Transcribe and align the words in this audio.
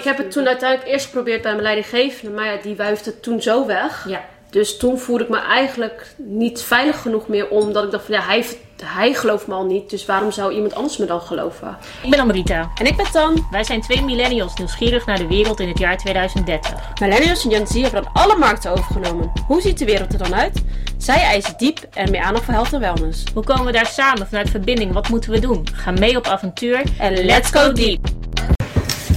ik 0.00 0.06
heb 0.06 0.18
het 0.18 0.30
toen 0.30 0.46
uiteindelijk 0.46 0.90
eerst 0.90 1.04
geprobeerd 1.04 1.42
bij 1.42 1.50
mijn 1.50 1.62
leidinggevende, 1.62 2.34
maar 2.34 2.46
ja, 2.46 2.56
die 2.62 2.76
wuifde 2.76 3.10
het 3.10 3.22
toen 3.22 3.42
zo 3.42 3.66
weg. 3.66 4.08
Ja. 4.08 4.24
Dus 4.50 4.76
toen 4.76 4.98
voelde 4.98 5.24
ik 5.24 5.30
me 5.30 5.38
eigenlijk 5.38 6.14
niet 6.16 6.62
veilig 6.62 7.02
genoeg 7.02 7.28
meer, 7.28 7.48
omdat 7.48 7.84
ik 7.84 7.90
dacht 7.90 8.04
van 8.04 8.14
ja, 8.14 8.22
hij, 8.22 8.46
hij 8.84 9.14
gelooft 9.14 9.46
me 9.46 9.54
al 9.54 9.64
niet, 9.64 9.90
dus 9.90 10.06
waarom 10.06 10.30
zou 10.30 10.52
iemand 10.52 10.74
anders 10.74 10.96
me 10.96 11.06
dan 11.06 11.20
geloven? 11.20 11.76
Ik 12.02 12.10
ben 12.10 12.20
Amrita. 12.20 12.70
En 12.74 12.86
ik 12.86 12.96
ben 12.96 13.10
Tan. 13.12 13.46
Wij 13.50 13.64
zijn 13.64 13.80
twee 13.80 14.02
millennials 14.02 14.54
nieuwsgierig 14.54 15.06
naar 15.06 15.18
de 15.18 15.26
wereld 15.26 15.60
in 15.60 15.68
het 15.68 15.78
jaar 15.78 15.96
2030. 15.96 16.98
Millennials 17.00 17.44
en 17.44 17.50
Gen 17.50 17.66
Z 17.66 17.80
hebben 17.80 18.02
dan 18.02 18.12
alle 18.12 18.36
markten 18.36 18.70
overgenomen. 18.70 19.32
Hoe 19.46 19.60
ziet 19.60 19.78
de 19.78 19.84
wereld 19.84 20.12
er 20.12 20.18
dan 20.18 20.34
uit? 20.34 20.62
Zij 20.98 21.22
eisen 21.22 21.54
diep 21.56 21.78
en 21.92 22.10
meer 22.10 22.22
aandacht 22.22 22.44
voor 22.44 22.54
health 22.54 22.72
en 22.72 22.80
wellness. 22.80 23.24
Hoe 23.34 23.44
komen 23.44 23.66
we 23.66 23.72
daar 23.72 23.86
samen 23.86 24.26
vanuit 24.26 24.50
verbinding? 24.50 24.92
Wat 24.92 25.08
moeten 25.08 25.30
we 25.30 25.40
doen? 25.40 25.66
Ga 25.72 25.90
mee 25.90 26.16
op 26.16 26.26
avontuur 26.26 26.82
En 26.98 27.24
let's 27.24 27.50
go 27.50 27.72
deep! 27.72 28.20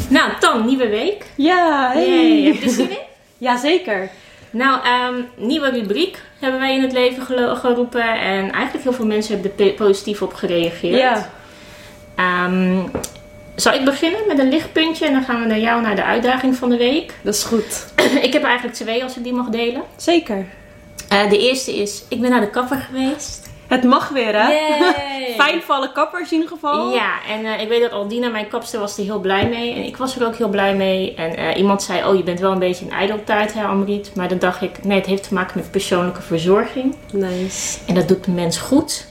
Nou, 0.10 0.32
Tan, 0.40 0.66
nieuwe 0.66 0.88
week. 0.90 1.26
Ja, 1.36 1.92
hey. 1.94 2.08
Yay, 2.08 2.44
heb 2.46 2.56
je 2.56 2.64
er 2.64 2.70
zin 2.70 2.90
in? 2.90 2.98
Jazeker. 3.48 4.10
Nou, 4.52 4.84
ehm, 4.84 5.22
nieuwe 5.36 5.70
rubriek 5.70 6.22
hebben 6.40 6.60
wij 6.60 6.76
in 6.76 6.82
het 6.82 6.92
leven 6.92 7.26
geroepen. 7.58 8.20
En 8.20 8.52
eigenlijk 8.52 8.84
heel 8.84 8.94
veel 8.94 9.06
mensen 9.06 9.34
hebben 9.34 9.66
er 9.68 9.74
positief 9.74 10.22
op 10.22 10.34
gereageerd. 10.34 10.98
Ja. 10.98 11.30
Ehm, 12.16 12.80
zal 13.56 13.74
ik 13.74 13.86
beginnen 13.86 14.20
met 14.28 14.40
een 14.40 14.50
lichtpuntje 14.50 15.06
en 15.06 15.14
dan 15.14 15.24
gaan 15.24 15.42
we 15.42 15.48
naar 15.48 15.60
jou 15.60 15.82
naar 15.82 15.96
de 15.96 16.04
uitdaging 16.04 16.56
van 16.56 16.70
de 16.70 16.78
week. 16.78 17.14
Dat 17.22 17.34
is 17.34 17.44
goed. 17.44 17.94
ik 18.22 18.34
heb 18.34 18.44
eigenlijk 18.44 18.76
twee 18.76 19.04
als 19.04 19.18
ik 19.18 19.24
die 19.24 19.34
mag 19.34 19.50
delen. 19.50 19.82
Zeker. 19.96 20.46
Eh, 21.10 21.30
de 21.30 21.38
eerste 21.38 21.76
is, 21.76 22.04
ik 22.10 22.22
ben 22.22 22.30
naar 22.30 22.42
de 22.42 22.50
kapper 22.50 22.78
geweest. 22.78 23.52
Het 23.74 23.84
mag 23.84 24.10
weer, 24.10 24.42
hè? 24.42 24.54
Fijn 25.44 25.62
voor 25.62 25.76
alle 25.76 25.92
kappers 25.92 26.32
in 26.32 26.38
ieder 26.38 26.52
geval. 26.54 26.94
Ja, 26.94 27.12
en 27.30 27.46
eh, 27.46 27.62
ik 27.62 27.68
weet 27.68 27.82
dat 27.82 27.92
Aldina, 27.92 28.30
mijn 28.30 28.48
kapster, 28.48 28.80
was 28.80 28.98
er 28.98 29.04
heel 29.04 29.20
blij 29.20 29.50
mee. 29.50 29.74
En 29.74 29.84
ik 29.84 29.98
was 29.98 30.16
er 30.16 30.26
ook 30.26 30.36
heel 30.36 30.50
blij 30.50 30.76
mee. 30.76 31.16
En 31.16 31.36
eh, 31.36 31.58
iemand 31.58 31.84
zei, 31.84 32.06
oh, 32.06 32.16
je 32.16 32.24
bent 32.24 32.40
wel 32.40 32.52
een 32.52 32.60
beetje 32.60 32.86
een 32.86 32.92
ijdeltaart, 32.92 33.54
hè, 33.54 33.64
Amriet. 33.64 34.12
Maar 34.16 34.28
dan 34.28 34.40
dacht 34.40 34.62
ik, 34.62 34.84
nee, 34.84 34.98
het 34.98 35.06
heeft 35.06 35.28
te 35.28 35.34
maken 35.34 35.58
met 35.60 35.72
persoonlijke 35.72 36.22
verzorging. 36.22 36.96
Nice. 37.12 37.78
En 37.88 37.96
dat 37.96 38.08
doet 38.08 38.24
de 38.24 38.32
mens 38.32 38.58
goed. 38.58 39.06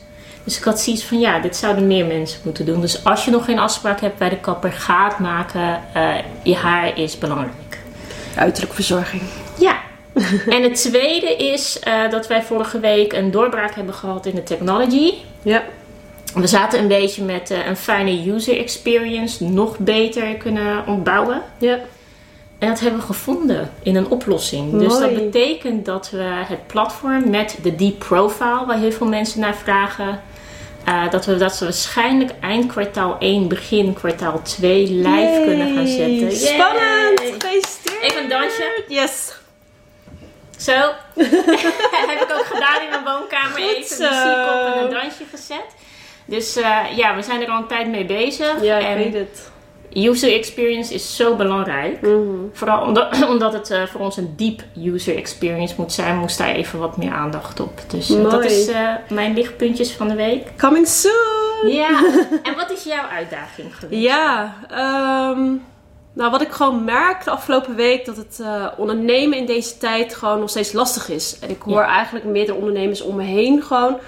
Dus 0.45 0.59
ik 0.59 0.65
had 0.65 0.81
zoiets 0.81 1.05
van, 1.05 1.21
ja, 1.21 1.39
dit 1.39 1.57
zouden 1.57 1.87
meer 1.87 2.07
mensen 2.07 2.41
moeten 2.45 2.67
doen. 2.67 2.81
Dus 2.81 3.05
als 3.05 3.25
je 3.25 3.31
nog 3.31 3.45
geen 3.45 3.59
afspraak 3.59 4.01
hebt 4.01 4.19
bij 4.19 4.29
de 4.29 4.41
kapper, 4.41 4.73
ga 4.73 5.09
het 5.09 5.19
maken. 5.19 5.81
Eh, 5.93 6.15
je 6.43 6.55
haar 6.55 6.99
is 6.99 7.19
belangrijk. 7.19 7.79
Uiterlijke 8.37 8.75
verzorging. 8.75 9.23
Ja. 9.59 9.82
en 10.57 10.63
het 10.63 10.75
tweede 10.75 11.37
is 11.37 11.79
eh, 11.79 12.11
dat 12.11 12.27
wij 12.27 12.43
vorige 12.43 12.81
week 12.81 13.13
een 13.13 13.31
doorbraak 13.31 13.75
hebben 13.75 13.95
gehad 13.95 14.27
in 14.27 14.35
de 14.35 14.43
technology. 14.43 15.15
Ja. 15.43 15.63
We 16.35 16.47
zaten 16.47 16.79
een 16.79 16.89
beetje 16.89 17.23
met 17.23 17.51
eh, 17.51 17.67
een 17.67 17.77
fijne 17.77 18.31
user 18.31 18.59
experience 18.59 19.45
nog 19.45 19.79
beter 19.79 20.37
kunnen 20.37 20.87
ontbouwen. 20.87 21.43
Ja. 21.59 21.79
En 22.59 22.69
dat 22.69 22.81
hebben 22.81 23.01
we 23.01 23.07
gevonden 23.07 23.71
in 23.83 23.97
een 23.97 24.09
oplossing. 24.09 24.79
Dus 24.79 24.99
Mooi. 24.99 25.01
dat 25.01 25.15
betekent 25.15 25.85
dat 25.85 26.11
we 26.11 26.23
het 26.23 26.67
platform 26.67 27.31
met 27.31 27.59
de 27.63 27.77
deep 27.77 27.99
profile, 27.99 28.67
waar 28.67 28.79
heel 28.79 28.93
veel 28.93 29.07
mensen 29.07 29.41
naar 29.41 29.55
vragen, 29.55 30.21
eh, 30.85 31.11
dat 31.11 31.27
we 31.27 31.37
dat 31.37 31.55
ze 31.55 31.65
waarschijnlijk 31.65 32.31
eind 32.41 32.67
kwartaal 32.67 33.17
1, 33.19 33.49
begin 33.49 33.93
kwartaal 33.93 34.43
2 34.43 34.83
live 34.91 35.09
Yay. 35.09 35.45
kunnen 35.45 35.75
gaan 35.75 35.87
zetten. 35.87 36.17
Yay. 36.17 36.31
Spannend. 36.31 37.21
Gefeliciteerd. 37.21 38.03
Even 38.03 38.23
een 38.23 38.29
dansje. 38.29 38.85
Yes. 38.89 39.41
Zo. 40.63 40.73
heb 42.07 42.21
ik 42.23 42.27
ook 42.39 42.45
gedaan 42.45 42.83
in 42.83 42.89
mijn 42.91 43.05
woonkamer. 43.05 43.51
Goed 43.61 43.77
Even 43.77 43.97
zo. 43.97 44.03
muziek 44.09 44.49
op 44.49 44.75
en 44.75 44.85
een 44.85 44.91
dansje 44.91 45.25
gezet. 45.31 45.67
Dus 46.25 46.57
eh, 46.57 46.79
ja, 46.97 47.15
we 47.17 47.23
zijn 47.23 47.43
er 47.43 47.49
al 47.49 47.57
een 47.59 47.67
tijd 47.67 47.89
mee 47.89 48.05
bezig. 48.05 48.63
Ja, 48.63 48.79
ik 48.79 48.87
en 48.87 48.97
weet 48.97 49.15
het. 49.15 49.51
user 49.95 50.33
experience 50.33 50.95
is 50.95 51.17
zo 51.17 51.37
belangrijk. 51.37 52.01
Mhm. 52.01 52.21
Vooral 52.53 52.83
omdat, 52.87 53.23
omdat 53.33 53.53
het 53.53 53.71
eh, 53.71 53.87
voor 53.87 54.01
ons 54.01 54.17
een 54.17 54.35
deep 54.37 54.63
user 54.85 55.17
experience 55.17 55.75
moet 55.77 55.93
zijn, 55.93 56.17
moest 56.19 56.39
daar 56.39 56.49
even 56.55 56.79
wat 56.79 56.97
meer 56.97 57.13
aandacht 57.13 57.61
op. 57.61 57.81
Dus 57.89 58.11
eh, 58.11 58.31
dat 58.31 58.45
is 58.45 58.69
mijn 59.09 59.35
lichtpuntjes 59.35 59.93
van 59.93 60.09
de 60.09 60.15
week. 60.15 60.47
Coming 60.59 60.87
soon. 60.89 61.71
Ja, 61.73 62.05
en 62.43 62.55
wat 62.57 62.71
is 62.71 62.85
jouw 62.85 63.07
uitdaging 63.13 63.77
geweest? 63.77 64.03
Ja, 64.03 64.55
ehm, 64.71 65.43
nou 66.13 66.31
wat 66.31 66.43
ik 66.43 66.51
gewoon 66.51 66.85
merk 66.85 67.25
de 67.25 67.31
afgelopen 67.31 67.75
week, 67.75 68.05
dat 68.05 68.17
het 68.17 68.39
eh, 68.43 68.67
ondernemen 68.77 69.39
in 69.39 69.47
deze 69.47 69.79
tijd 69.79 70.15
gewoon 70.15 70.41
nog 70.41 70.51
steeds 70.51 70.73
lastig 70.73 71.09
is. 71.09 71.39
En 71.41 71.51
ik 71.51 71.63
hoor 71.63 71.81
Ja. 71.81 71.87
eigenlijk 71.87 72.25
meerdere 72.25 72.59
ondernemers 72.59 73.01
om 73.03 73.17
me 73.17 73.23
heen 73.23 73.63
gewoon. 73.63 73.99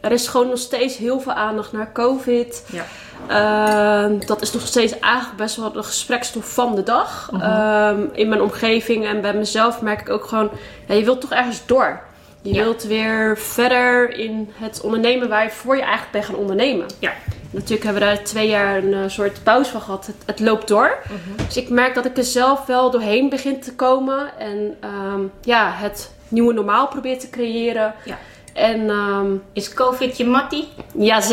Er 0.00 0.12
is 0.12 0.28
gewoon 0.28 0.48
nog 0.48 0.58
steeds 0.58 0.96
heel 0.96 1.20
veel 1.20 1.32
aandacht 1.32 1.72
naar 1.72 1.92
COVID. 1.92 2.64
Ja. 2.72 2.84
Ehm, 3.28 4.18
dat 4.26 4.42
is 4.42 4.52
nog 4.52 4.66
steeds 4.66 4.98
eigenlijk 4.98 5.36
best 5.36 5.56
wel 5.56 5.72
de 5.72 5.82
gesprekstof 5.82 6.52
van 6.54 6.74
de 6.74 6.82
dag. 6.82 7.30
Ehm, 7.40 8.00
in 8.12 8.28
mijn 8.28 8.42
omgeving 8.42 9.06
en 9.06 9.20
bij 9.20 9.34
mezelf 9.34 9.80
merk 9.80 10.00
ik 10.00 10.08
ook 10.10 10.24
gewoon, 10.24 10.50
ja, 10.86 10.94
je 10.94 11.04
wilt 11.04 11.20
toch 11.20 11.30
ergens 11.32 11.66
door. 11.66 12.00
Je 12.42 12.54
Ja. 12.54 12.62
wilt 12.62 12.82
weer 12.82 13.38
verder 13.38 14.10
in 14.18 14.52
het 14.54 14.80
ondernemen 14.80 15.28
waar 15.28 15.42
je 15.44 15.50
voor 15.50 15.74
je 15.76 15.82
eigenlijk 15.82 16.12
bent 16.12 16.24
gaan 16.24 16.34
ondernemen. 16.34 16.86
Ja. 16.98 17.12
Natuurlijk 17.52 17.82
hebben 17.82 18.02
we 18.02 18.08
daar 18.08 18.24
twee 18.24 18.48
jaar 18.48 18.76
een 18.76 18.94
eh, 18.94 19.00
soort 19.06 19.42
pauze 19.42 19.70
van 19.70 19.80
gehad. 19.80 20.06
Het, 20.06 20.16
het 20.26 20.40
loopt 20.40 20.68
door. 20.68 20.98
Mhm. 21.04 21.46
Dus 21.46 21.56
ik 21.56 21.68
merk 21.68 21.94
dat 21.94 22.04
ik 22.04 22.16
er 22.16 22.24
zelf 22.24 22.66
wel 22.66 22.90
doorheen 22.90 23.28
begin 23.28 23.60
te 23.60 23.74
komen. 23.74 24.38
En 24.38 24.76
ehm, 24.80 25.20
ja, 25.42 25.70
het 25.70 26.10
nieuwe 26.28 26.52
normaal 26.52 26.88
probeer 26.88 27.18
te 27.18 27.30
creëren. 27.30 27.94
Ja. 28.04 28.18
En 28.52 28.90
ehm 28.90 29.26
Is 29.52 29.74
COVID 29.74 30.16
je 30.16 30.26
mattie? 30.26 30.68
ja, 30.94 31.20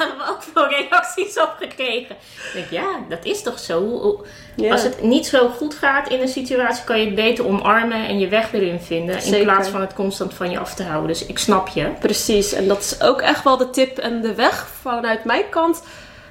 Hadden 0.00 0.18
we 0.18 0.32
ook 0.32 0.42
veel 0.42 0.68
reacties 0.68 1.38
op 1.38 1.54
gekregen. 1.58 2.16
Ik 2.16 2.50
denk, 2.54 2.70
ja, 2.70 3.00
dat 3.08 3.24
is 3.24 3.42
toch 3.42 3.58
zo? 3.58 4.24
Ja. 4.56 4.72
Als 4.72 4.82
het 4.82 5.02
niet 5.02 5.26
zo 5.26 5.48
goed 5.48 5.74
gaat 5.74 6.08
in 6.08 6.20
een 6.20 6.28
situatie, 6.28 6.84
kan 6.84 6.98
je 7.00 7.06
het 7.06 7.14
beter 7.14 7.46
omarmen 7.46 8.06
en 8.08 8.18
je 8.18 8.28
weg 8.28 8.52
erin 8.52 8.80
vinden. 8.80 9.24
In 9.24 9.42
plaats 9.42 9.68
van 9.68 9.80
het 9.80 9.94
constant 9.94 10.34
van 10.34 10.50
je 10.50 10.58
af 10.58 10.74
te 10.74 10.82
houden. 10.82 11.08
Dus 11.08 11.26
ik 11.26 11.38
snap 11.38 11.68
je. 11.68 11.88
Precies. 12.00 12.52
En 12.52 12.68
dat 12.68 12.78
is 12.78 13.02
ook 13.02 13.20
echt 13.20 13.44
wel 13.44 13.56
de 13.56 13.70
tip 13.70 13.98
en 13.98 14.20
de 14.20 14.34
weg 14.34 14.68
vanuit 14.80 15.24
mijn 15.24 15.48
kant. 15.50 15.82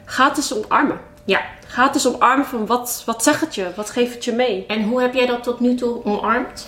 Ga 0.05 0.27
het 0.27 0.37
eens 0.37 0.53
omarmen. 0.53 0.99
Ja. 1.25 1.41
Ga 1.67 1.85
het 1.85 1.93
eens 1.93 2.07
omarmen 2.07 2.45
van 2.45 2.65
wat, 2.65 3.03
wat 3.05 3.23
zegt 3.23 3.41
het 3.41 3.55
je? 3.55 3.67
Wat 3.75 3.89
geeft 3.89 4.13
het 4.13 4.25
je 4.25 4.31
mee? 4.31 4.65
En 4.67 4.83
hoe 4.83 5.01
heb 5.01 5.13
jij 5.13 5.25
dat 5.25 5.43
tot 5.43 5.59
nu 5.59 5.75
toe 5.75 6.05
omarmd? 6.05 6.67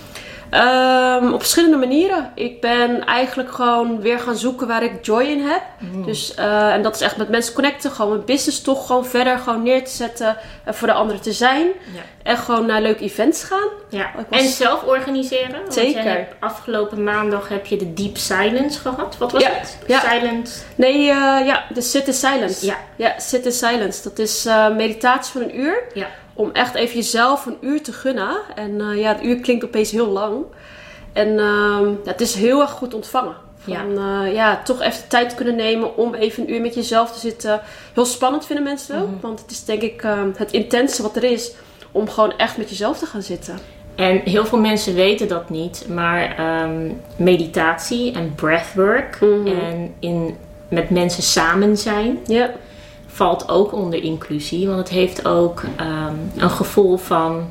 Ehm, 0.51 1.34
op 1.34 1.39
verschillende 1.39 1.78
manieren. 1.78 2.31
Ik 2.35 2.62
ben 2.62 3.06
eigenlijk 3.06 3.51
gewoon 3.51 4.01
weer 4.01 4.19
gaan 4.19 4.35
zoeken 4.35 4.67
waar 4.67 4.84
ik 4.84 5.06
joy 5.06 5.23
in 5.23 5.41
heb. 5.47 5.62
Dus, 6.06 6.35
eh, 6.35 6.73
en 6.73 6.81
dat 6.81 6.95
is 6.95 7.01
echt 7.01 7.17
met 7.17 7.29
mensen 7.29 7.53
connecten. 7.53 7.91
Gewoon 7.91 8.12
mijn 8.12 8.25
business 8.25 8.62
toch 8.62 8.85
gewoon 8.88 9.06
verder 9.06 9.38
gewoon 9.38 9.63
neer 9.63 9.84
te 9.84 9.91
zetten. 9.91 10.38
En 10.63 10.75
voor 10.75 10.88
de 10.88 10.94
anderen 10.94 11.22
te 11.22 11.31
zijn. 11.31 11.66
Ja. 11.94 12.01
En 12.23 12.38
gewoon 12.38 12.66
naar 12.66 12.81
leuke 12.81 13.03
events 13.03 13.44
gaan. 13.44 13.67
Ja. 13.89 14.12
Was- 14.16 14.39
En 14.39 14.47
zelf 14.47 14.84
organiseren. 14.84 15.62
Zeker. 15.69 16.28
afgelopen 16.39 17.03
maandag 17.03 17.47
heb 17.50 17.66
je 17.66 17.78
de 17.78 17.94
Deep 17.94 18.18
Silence 18.18 18.79
gehad. 18.79 19.18
Wat 19.18 19.31
was 19.31 19.41
Ja. 19.41 19.50
het? 19.50 19.78
Ja. 19.88 20.00
Silent. 20.00 20.66
Nee, 20.75 20.97
eh, 21.09 21.45
ja, 21.45 21.63
de 21.73 21.81
Sit 21.81 22.07
in 22.07 22.13
Silence. 22.13 22.66
Ja. 22.66 22.75
Ja, 22.95 23.13
Sit 23.19 23.45
in 23.45 23.51
Silence. 23.51 24.03
Dat 24.03 24.19
is 24.19 24.45
eh, 24.45 24.69
meditatie 24.75 25.31
van 25.31 25.41
een 25.41 25.59
uur. 25.59 25.83
Ja. 25.94 26.07
Om 26.34 26.50
echt 26.53 26.75
even 26.75 26.96
jezelf 26.96 27.46
een 27.46 27.58
uur 27.62 27.84
te 27.84 27.94
gunnen. 27.94 28.38
En 28.56 28.81
eh, 28.81 29.00
ja, 29.00 29.14
het 29.14 29.24
uur 29.24 29.40
klinkt 29.40 29.64
opeens 29.66 29.92
heel 29.92 30.08
lang. 30.08 30.44
En 31.14 31.40
ehm, 31.40 31.90
het 32.06 32.22
is 32.22 32.36
heel 32.36 32.62
erg 32.62 32.72
goed 32.72 32.94
ontvangen. 32.94 33.36
Van, 33.58 33.74
ja. 33.94 34.24
ja, 34.25 34.62
toch 34.64 34.81
even 34.81 35.02
de 35.02 35.08
tijd 35.08 35.36
kunnen 35.36 35.56
nemen 35.56 35.97
om 35.97 36.14
even 36.14 36.44
een 36.44 36.53
uur 36.53 36.62
met 36.62 36.74
jezelf 36.74 37.12
te 37.12 37.19
zitten. 37.19 37.62
Heel 37.94 38.06
spannend 38.06 38.46
vinden 38.46 38.64
mensen 38.64 39.02
ook. 39.02 39.22
Want 39.22 39.40
het 39.42 39.52
is 39.52 39.64
denk 39.66 39.81
ik 39.81 40.03
ehm, 40.03 40.30
het 40.36 40.52
intense 40.52 41.02
wat 41.02 41.16
er 41.16 41.24
is. 41.24 41.52
Om 41.92 42.09
gewoon 42.09 42.38
echt 42.38 42.58
met 42.58 42.69
jezelf 42.69 42.98
te 43.00 43.06
gaan 43.06 43.22
zitten. 43.22 43.58
En 43.96 44.22
heel 44.25 44.46
veel 44.46 44.59
mensen 44.59 44.94
weten 44.96 45.28
dat 45.28 45.50
niet, 45.50 45.86
maar 45.90 46.36
ehm, 46.38 46.92
meditatie 47.16 48.13
en 48.13 48.36
breathwork 48.36 49.18
Mhm. 49.22 49.48
en 49.48 49.94
in, 50.00 50.36
met 50.69 50.90
mensen 50.90 51.24
samen 51.24 51.78
zijn 51.78 52.19
Ja, 52.25 52.52
valt 53.22 53.50
ook 53.50 53.74
onder 53.74 54.04
inclusie. 54.04 54.68
Want 54.68 54.80
het 54.80 54.90
heeft 54.90 55.28
ook 55.28 55.64
ehm, 55.78 56.16
een 56.38 56.50
gevoel 56.50 56.98
van 56.98 57.50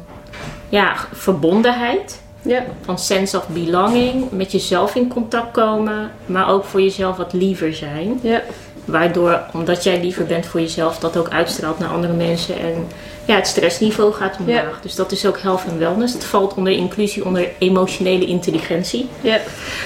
ja, 0.68 0.94
verbondenheid, 1.12 2.22
ja, 2.42 2.64
van 2.84 2.98
sense 2.98 3.36
of 3.36 3.48
belonging, 3.48 4.30
met 4.30 4.52
jezelf 4.52 4.94
in 4.94 5.08
contact 5.08 5.50
komen, 5.52 6.10
maar 6.26 6.48
ook 6.48 6.64
voor 6.64 6.80
jezelf 6.80 7.16
wat 7.16 7.32
liever 7.32 7.74
zijn. 7.74 8.18
ja. 8.22 8.42
Waardoor, 8.84 9.40
omdat 9.52 9.84
jij 9.84 10.00
liever 10.00 10.24
bent 10.26 10.46
voor 10.46 10.60
jezelf, 10.60 10.98
dat 10.98 11.16
ook 11.16 11.28
uitstraalt 11.28 11.78
naar 11.78 11.88
andere 11.88 12.12
mensen. 12.12 12.58
En 12.60 12.86
ja, 13.24 13.34
het 13.34 13.46
stressniveau 13.46 14.12
gaat 14.12 14.36
omlaag. 14.38 14.80
Dus 14.82 14.94
dat 14.94 15.12
is 15.12 15.26
ook 15.26 15.38
health 15.38 15.64
en 15.68 15.78
wellness. 15.78 16.12
Het 16.12 16.24
valt 16.24 16.54
onder 16.54 16.72
inclusie, 16.72 17.24
onder 17.24 17.48
emotionele 17.58 18.26
intelligentie. 18.26 19.08
Ja, 19.20 19.38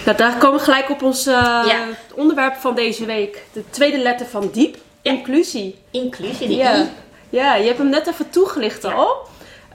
nou, 0.05 0.17
daar 0.17 0.39
komen 0.39 0.59
we 0.59 0.65
gelijk 0.65 0.91
op 0.91 1.03
ons 1.03 1.27
eh, 1.27 1.33
Ja. 1.67 1.85
onderwerp 2.15 2.55
van 2.55 2.75
deze 2.75 3.05
week. 3.05 3.43
De 3.53 3.63
tweede 3.71 3.99
letter 3.99 4.27
van 4.27 4.49
diep, 4.53 4.77
inclusie. 5.05 5.79
Inclusie, 5.91 6.49
de 6.49 6.55
Ja. 6.55 6.83
I. 6.83 6.87
ja, 7.29 7.55
je 7.55 7.67
hebt 7.67 7.79
hem 7.79 7.89
net 7.89 8.07
even 8.07 8.31
toegelicht 8.31 8.85
al. 8.85 9.17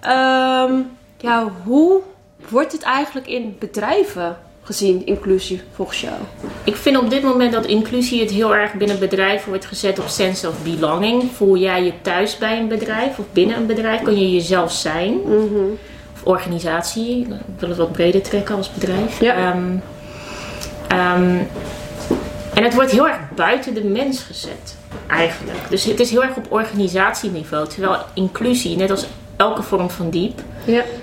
Ehm, 0.02 0.74
ja, 1.18 1.52
hoe 1.64 2.02
wordt 2.50 2.72
dit 2.72 2.82
eigenlijk 2.82 3.28
in 3.28 3.56
bedrijven 3.60 4.38
gezien, 4.64 5.06
inclusie, 5.06 5.62
volgens 5.72 6.02
jou? 6.02 6.16
Ik 6.64 6.76
vind 6.76 6.98
op 6.98 7.10
dit 7.10 7.24
moment 7.24 7.52
dat 7.52 7.66
inclusie 7.66 8.22
het 8.22 8.32
heel 8.32 8.56
erg 8.56 8.74
binnen 8.74 9.00
bedrijven 9.00 9.50
wordt 9.50 9.66
gezet 9.66 10.00
op 10.00 10.08
sense 10.08 10.48
of 10.48 10.64
belonging. 10.64 11.32
Voel 11.36 11.58
jij 11.58 11.84
je 11.84 11.94
thuis 12.02 12.38
bij 12.38 12.60
een 12.60 12.68
bedrijf 12.68 13.20
of 13.20 13.26
binnen 13.34 13.58
een 13.58 13.66
bedrijf? 13.66 14.02
Kun 14.02 14.20
je 14.20 14.32
jezelf 14.32 14.72
zijn? 14.72 15.20
Of 16.14 16.24
organisatie. 16.24 17.20
Ik 17.22 17.60
wil 17.60 17.70
het 17.70 17.78
wat 17.78 17.92
breder 17.92 18.22
trekken 18.22 18.56
als 18.56 18.74
bedrijf. 18.74 19.20
Ja. 19.22 19.36
Ehm, 19.36 19.76
ehm, 20.88 21.38
en 22.54 22.64
het 22.64 22.74
wordt 22.74 22.92
heel 22.92 23.08
erg 23.08 23.20
buiten 23.36 23.74
de 23.74 23.84
mens 23.84 24.22
gezet, 24.22 24.76
eigenlijk. 25.08 25.58
Dus 25.70 25.84
het 25.84 26.00
is 26.00 26.10
heel 26.10 26.24
erg 26.24 26.36
op 26.36 26.52
organisatieniveau. 26.52 27.68
Terwijl 27.68 27.98
inclusie, 28.14 28.78
net 28.78 28.92
als 28.92 29.08
elke 29.36 29.64
vorm 29.64 29.90
van 29.90 30.10
diep, 30.10 30.42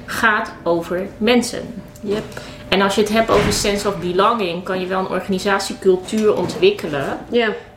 gaat 0.07 0.53
over 0.63 1.07
mensen. 1.19 1.83
Yep. 2.01 2.25
En 2.69 2.81
als 2.81 2.95
je 2.95 3.01
het 3.01 3.11
hebt 3.11 3.31
over 3.31 3.53
sense 3.53 3.89
of 3.89 3.99
belonging, 3.99 4.65
kan 4.65 4.81
je 4.81 4.87
wel 4.87 4.99
een 4.99 5.09
organisatiecultuur 5.09 6.37
ontwikkelen 6.37 7.19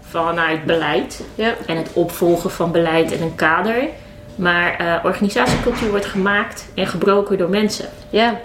vanuit 0.02 0.66
beleid 0.66 1.24
en 1.66 1.78
het 1.78 1.90
opvolgen 1.94 2.52
van 2.52 2.72
beleid 2.72 3.12
en 3.12 3.22
een 3.22 3.36
kader. 3.36 3.88
Maar 4.36 4.76
eh, 4.76 5.06
organisatiecultuur 5.06 5.90
wordt 5.90 6.06
gemaakt 6.06 6.66
en 6.74 6.88
gebroken 6.88 7.38
door 7.38 7.50
mensen. 7.50 7.90
Ja. 8.10 8.40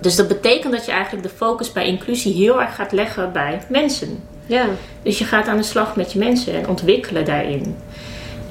Dus 0.00 0.16
dat 0.16 0.28
betekent 0.28 0.72
dat 0.72 0.84
je 0.86 0.92
eigenlijk 0.92 1.22
de 1.22 1.34
focus 1.34 1.72
bij 1.72 1.86
inclusie 1.86 2.34
heel 2.34 2.60
erg 2.60 2.74
gaat 2.74 2.92
leggen 2.92 3.32
bij 3.32 3.60
mensen. 3.68 4.22
Ja. 4.48 4.64
Dus 5.02 5.18
je 5.18 5.24
gaat 5.24 5.48
aan 5.48 5.56
de 5.56 5.62
slag 5.62 5.96
met 5.96 6.12
je 6.12 6.18
mensen 6.18 6.54
en 6.54 6.68
ontwikkelen 6.68 7.24
daarin. 7.24 7.76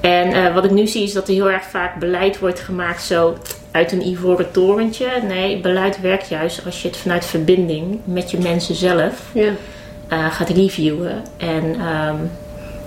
En 0.02 0.34
eh, 0.34 0.54
wat 0.54 0.64
ik 0.66 0.72
nu 0.72 0.88
zie 0.88 1.04
is 1.04 1.14
dat 1.14 1.28
er 1.28 1.34
heel 1.34 1.50
erg 1.52 1.64
vaak 1.64 1.96
beleid 2.00 2.40
wordt 2.40 2.60
gemaakt 2.60 3.02
zo 3.02 3.38
uit 3.72 3.92
een 3.92 4.08
ivoren 4.08 4.52
torentje. 4.52 5.08
Nee, 5.28 5.58
beleid 5.60 6.02
werkt 6.02 6.30
juist 6.30 6.66
als 6.66 6.82
je 6.82 6.88
het 6.88 6.98
vanuit 6.98 7.26
verbinding 7.26 8.00
met 8.04 8.32
je 8.32 8.38
mensen 8.38 8.76
zelf 8.76 9.22
Ja. 9.34 9.52
eh, 10.08 10.32
gaat 10.32 10.50
reviewen 10.50 11.22
en 11.38 11.76
ehm, 11.80 12.16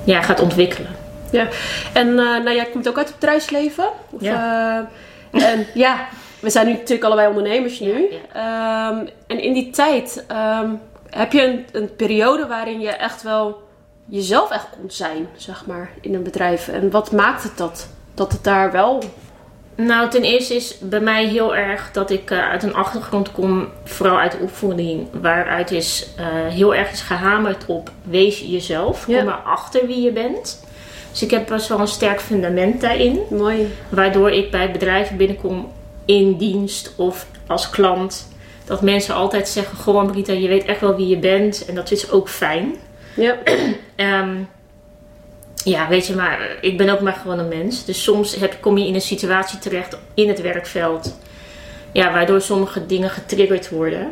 ja, 0.05 0.23
gaat 0.23 0.41
ontwikkelen. 0.41 0.91
Ja, 1.31 1.49
en 1.93 2.09
eh, 2.09 2.15
nou, 2.25 2.55
jij 2.55 2.67
komt 2.73 2.89
ook 2.89 2.99
uit 2.99 3.09
het 3.09 3.19
bedrijfsleven. 3.19 3.85
Of, 4.11 4.21
ja. 4.23 4.89
en 5.31 5.67
ja, 5.75 6.09
we 6.41 6.51
zijn 6.51 6.67
nu 6.67 6.73
natuurlijk 6.73 7.05
allebei 7.05 7.29
ondernemers 7.29 7.81
nu. 7.81 8.07
Ja, 8.11 8.89
Ehm, 8.91 9.07
en 9.27 9.43
in 9.43 9.53
die 9.53 9.71
tijd 9.71 10.25
ehm, 10.29 10.69
heb 11.11 11.33
je 11.33 11.43
een, 11.45 11.65
een 11.73 11.97
periode 11.97 12.47
waarin 12.47 12.81
je 12.81 12.89
echt 12.91 13.23
wel 13.23 13.63
jezelf 14.07 14.51
echt 14.51 14.67
kon 14.71 14.91
zijn, 14.91 15.29
zeg 15.37 15.67
maar, 15.67 15.91
in 16.01 16.15
een 16.15 16.23
bedrijf. 16.23 16.69
En 16.69 16.91
wat 16.91 17.13
maakt 17.13 17.43
het 17.43 17.57
dat? 17.57 17.89
Dat 18.15 18.33
het 18.33 18.45
daar 18.45 18.73
wel... 18.73 19.03
Nou, 19.75 20.11
ten 20.11 20.23
eerste 20.23 20.55
is 20.55 20.79
bij 20.79 21.01
mij 21.01 21.27
heel 21.27 21.57
erg 21.57 21.91
dat 21.93 22.11
ik 22.11 22.31
eh, 22.31 22.39
uit 22.49 22.63
een 22.63 22.75
achtergrond 22.75 23.33
kom, 23.33 23.69
vooral 23.85 24.19
uit 24.19 24.33
de 24.33 24.39
opvoeding, 24.39 25.09
waaruit 25.21 25.71
is 25.71 26.07
eh, 26.17 26.27
heel 26.49 26.75
erg 26.75 26.93
is 26.93 27.01
gehamerd 27.01 27.67
op 27.67 27.91
wees 28.03 28.39
jezelf, 28.41 29.07
Ja. 29.07 29.19
kom 29.19 29.29
erachter 29.29 29.87
wie 29.87 30.01
je 30.01 30.13
bent. 30.13 30.65
Dus 31.11 31.23
ik 31.23 31.31
heb 31.31 31.47
best 31.47 31.69
wel 31.69 31.79
een 31.81 31.89
sterk 31.89 32.21
fundament 32.21 32.81
daarin. 32.81 33.21
Mooi. 33.31 33.75
Waardoor 33.89 34.31
ik 34.31 34.51
bij 34.51 34.71
bedrijven 34.73 35.17
binnenkom 35.17 35.73
in 36.05 36.37
dienst 36.37 36.93
of 36.97 37.27
als 37.47 37.71
klant. 37.71 38.29
Dat 38.71 38.83
mensen 38.83 39.15
altijd 39.15 39.49
zeggen: 39.49 39.77
Goh, 39.77 40.15
Rita, 40.15 40.33
je 40.33 40.49
weet 40.49 40.65
echt 40.65 40.81
wel 40.81 40.97
wie 40.97 41.09
je 41.09 41.19
bent. 41.19 41.65
En 41.65 41.75
dat 41.75 41.91
is 41.91 42.11
ook 42.11 42.29
fijn. 42.29 42.75
Ja. 43.15 43.39
Ehm, 43.97 44.37
ja, 45.65 45.89
weet 45.89 46.07
je, 46.07 46.15
maar 46.15 46.57
ik 46.61 46.77
ben 46.77 46.89
ook 46.89 47.01
maar 47.01 47.13
gewoon 47.13 47.39
een 47.39 47.49
mens. 47.49 47.85
Dus 47.85 48.03
soms 48.03 48.37
heb, 48.37 48.57
kom 48.61 48.79
je 48.79 48.87
in 48.87 48.95
een 48.95 49.01
situatie 49.01 49.59
terecht 49.59 49.97
in 50.15 50.29
het 50.29 50.41
werkveld. 50.41 51.17
Ja, 51.93 52.13
waardoor 52.13 52.41
sommige 52.41 52.87
dingen 52.87 53.11
getriggerd 53.11 53.69
worden. 53.69 54.11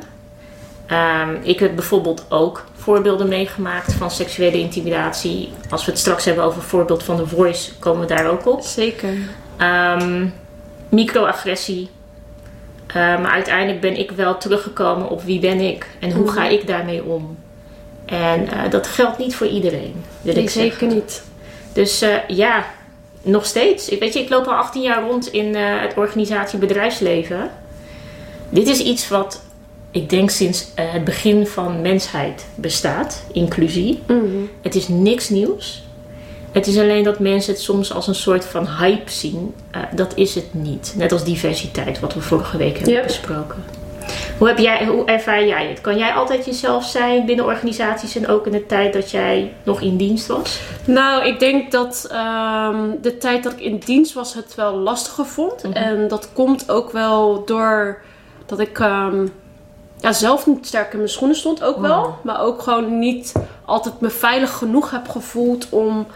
Ehm, 0.86 1.36
ik 1.42 1.58
heb 1.58 1.74
bijvoorbeeld 1.74 2.24
ook 2.28 2.64
voorbeelden 2.76 3.28
meegemaakt 3.28 3.92
van 3.92 4.10
seksuele 4.10 4.58
intimidatie. 4.58 5.52
Als 5.70 5.84
we 5.84 5.90
het 5.90 6.00
straks 6.00 6.24
hebben 6.24 6.44
over 6.44 6.58
een 6.58 6.68
voorbeeld 6.68 7.02
van 7.02 7.16
de 7.16 7.26
voice, 7.26 7.74
komen 7.78 8.00
we 8.00 8.14
daar 8.14 8.30
ook 8.30 8.46
op. 8.46 8.60
Zeker. 8.60 9.14
Ehm, 9.56 10.26
microagressie. 10.88 11.88
Eh, 12.88 12.94
maar 12.94 13.30
uiteindelijk 13.30 13.80
ben 13.80 13.98
ik 13.98 14.10
wel 14.10 14.38
teruggekomen 14.38 15.08
op 15.08 15.22
wie 15.22 15.40
ben 15.40 15.60
ik 15.60 15.86
en 15.98 16.12
hoe 16.12 16.28
ga 16.28 16.48
ik 16.48 16.66
daarmee 16.66 17.04
om. 17.04 17.38
En 18.04 18.48
eh, 18.50 18.70
dat 18.70 18.86
geldt 18.86 19.18
niet 19.18 19.34
voor 19.34 19.46
iedereen, 19.46 19.94
wil 20.22 20.34
Nee, 20.34 20.42
ik 20.42 20.50
zeker 20.50 20.78
zeggen. 20.78 20.88
niet. 20.88 21.22
Dus 21.72 22.02
eh, 22.02 22.16
ja, 22.26 22.64
nog 23.22 23.46
steeds. 23.46 23.88
Ik, 23.88 24.00
weet 24.00 24.12
je, 24.12 24.20
ik 24.20 24.28
loop 24.28 24.46
al 24.46 24.54
18 24.54 24.82
jaar 24.82 25.02
rond 25.02 25.26
in 25.32 25.54
het 25.56 25.94
organisatie 25.96 26.58
bedrijfsleven. 26.58 27.50
Dit 28.48 28.68
is 28.68 28.78
iets 28.78 29.08
wat 29.08 29.42
ik 29.90 30.10
denk 30.10 30.30
sinds 30.30 30.66
het 30.74 31.04
begin 31.04 31.46
van 31.46 31.80
mensheid 31.80 32.46
bestaat, 32.54 33.24
inclusie. 33.32 34.02
Mhm. 34.06 34.26
Het 34.62 34.74
is 34.74 34.88
niks 34.88 35.28
nieuws. 35.28 35.82
Het 36.52 36.66
is 36.66 36.78
alleen 36.78 37.04
dat 37.04 37.18
mensen 37.18 37.52
het 37.52 37.62
soms 37.62 37.92
als 37.92 38.06
een 38.06 38.14
soort 38.14 38.44
van 38.44 38.68
hype 38.68 39.10
zien. 39.10 39.54
Eh, 39.70 39.82
dat 39.94 40.12
is 40.16 40.34
het 40.34 40.54
niet. 40.54 40.94
Net 40.96 41.12
als 41.12 41.24
diversiteit, 41.24 42.00
wat 42.00 42.14
we 42.14 42.20
vorige 42.20 42.56
week 42.56 42.78
hebben 42.78 43.02
besproken. 43.02 43.64
Hoe, 44.38 44.48
heb 44.48 44.58
jij, 44.58 44.86
hoe 44.86 45.04
ervaar 45.04 45.46
jij 45.46 45.68
het? 45.68 45.80
Kan 45.80 45.98
jij 45.98 46.12
altijd 46.12 46.44
jezelf 46.44 46.84
zijn 46.84 47.26
binnen 47.26 47.44
organisaties 47.44 48.16
en 48.16 48.28
ook 48.28 48.46
in 48.46 48.52
de 48.52 48.66
tijd 48.66 48.92
dat 48.92 49.10
jij 49.10 49.52
nog 49.62 49.80
in 49.80 49.96
dienst 49.96 50.26
was? 50.26 50.60
Nou, 50.84 51.26
ik 51.26 51.38
denk 51.38 51.70
dat 51.70 52.06
ehm, 52.10 52.90
de 53.00 53.18
tijd 53.18 53.42
dat 53.42 53.52
ik 53.52 53.60
in 53.60 53.78
dienst 53.84 54.12
was 54.12 54.34
het 54.34 54.54
wel 54.54 54.76
lastiger 54.76 55.26
vond. 55.26 55.62
Mhm. 55.62 55.72
En 55.72 56.08
dat 56.08 56.28
komt 56.32 56.70
ook 56.70 56.92
wel 56.92 57.42
door 57.44 58.02
dat 58.46 58.60
ik 58.60 58.78
ehm, 58.78 59.26
ja, 60.00 60.12
zelf 60.12 60.46
niet 60.46 60.66
sterk 60.66 60.92
in 60.92 60.98
mijn 60.98 61.10
schoenen 61.10 61.36
stond, 61.36 61.62
ook 61.62 61.78
wel. 61.78 62.02
Wow. 62.02 62.12
Maar 62.22 62.40
ook 62.40 62.62
gewoon 62.62 62.98
niet 62.98 63.32
altijd 63.64 64.00
me 64.00 64.10
veilig 64.10 64.52
genoeg 64.52 64.90
heb 64.90 65.08
gevoeld 65.08 65.66
om 65.70 66.06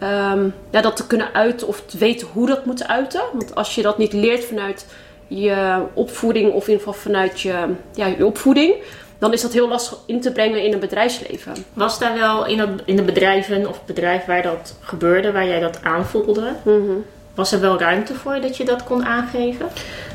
ehm, 0.00 0.48
ja, 0.70 0.80
dat 0.80 0.96
te 0.96 1.06
kunnen 1.06 1.34
uiten 1.34 1.66
of 1.66 1.82
te 1.86 1.98
weten 1.98 2.26
hoe 2.32 2.46
dat 2.46 2.64
moet 2.64 2.88
uiten. 2.88 3.20
Want 3.32 3.54
als 3.54 3.74
je 3.74 3.82
dat 3.82 3.98
niet 3.98 4.12
leert 4.12 4.44
vanuit 4.44 4.86
je 5.28 5.82
opvoeding 5.94 6.52
of 6.52 6.64
in 6.66 6.72
ieder 6.72 6.86
geval 6.86 7.00
vanuit 7.02 7.40
je, 7.40 7.54
ja, 7.94 8.06
je 8.06 8.26
opvoeding, 8.26 8.74
dan 9.18 9.32
is 9.32 9.40
dat 9.42 9.52
heel 9.52 9.68
lastig 9.68 9.98
in 10.06 10.20
te 10.20 10.32
brengen 10.32 10.62
in 10.64 10.72
een 10.72 10.78
bedrijfsleven. 10.80 11.52
Was 11.72 11.98
daar 11.98 12.18
wel 12.18 12.46
in, 12.46 12.58
het, 12.58 12.70
in 12.84 12.96
de 12.96 13.02
bedrijven 13.02 13.68
of 13.68 13.76
het 13.76 13.86
bedrijf 13.86 14.24
waar 14.24 14.42
dat 14.42 14.74
gebeurde, 14.80 15.32
waar 15.32 15.46
jij 15.46 15.60
dat 15.60 15.78
aanvoelde, 15.82 16.52
Mhm. 16.62 16.92
was 17.34 17.52
er 17.52 17.60
wel 17.60 17.78
ruimte 17.78 18.14
voor 18.14 18.40
dat 18.40 18.56
je 18.56 18.64
dat 18.64 18.84
kon 18.84 19.04
aangeven? 19.04 19.66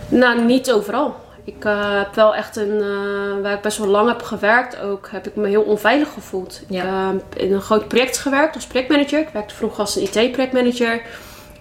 Nou, 0.07 0.41
niet 0.41 0.71
overal. 0.71 1.15
Ik 1.45 1.65
eh, 1.65 1.97
heb 1.97 2.15
wel 2.15 2.35
echt 2.35 2.55
een, 2.55 2.81
eh, 2.81 3.41
waar 3.41 3.53
ik 3.53 3.61
best 3.61 3.77
wel 3.77 3.87
lang 3.87 4.07
heb 4.07 4.21
gewerkt 4.21 4.79
ook, 4.79 5.09
heb 5.11 5.27
ik 5.27 5.35
me 5.35 5.47
heel 5.47 5.61
onveilig 5.61 6.13
gevoeld. 6.13 6.61
Ja. 6.67 7.09
Ik 7.11 7.21
heb 7.29 7.41
in 7.41 7.53
een 7.53 7.61
groot 7.61 7.87
project 7.87 8.17
gewerkt 8.17 8.55
als 8.55 8.67
projectmanager. 8.67 9.19
Ik 9.19 9.29
werkte 9.29 9.55
vroeger 9.55 9.79
als 9.79 9.95
een 9.95 10.03
IT-projectmanager. 10.03 11.01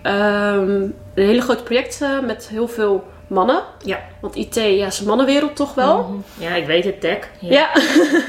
Ehm, 0.04 0.70
een 0.70 0.94
hele 1.14 1.40
groot 1.40 1.64
project 1.64 2.02
eh, 2.02 2.20
met 2.20 2.48
heel 2.48 2.68
veel 2.68 3.04
mannen. 3.26 3.62
Ja. 3.84 3.98
Want 4.20 4.34
IT 4.34 4.54
ja, 4.54 4.86
is 4.86 5.00
een 5.00 5.06
mannenwereld 5.06 5.56
toch 5.56 5.74
wel. 5.74 6.02
Mhm. 6.02 6.44
Ja, 6.44 6.54
ik 6.54 6.66
weet 6.66 6.84
het, 6.84 7.00
tech. 7.00 7.28
Ja. 7.40 7.70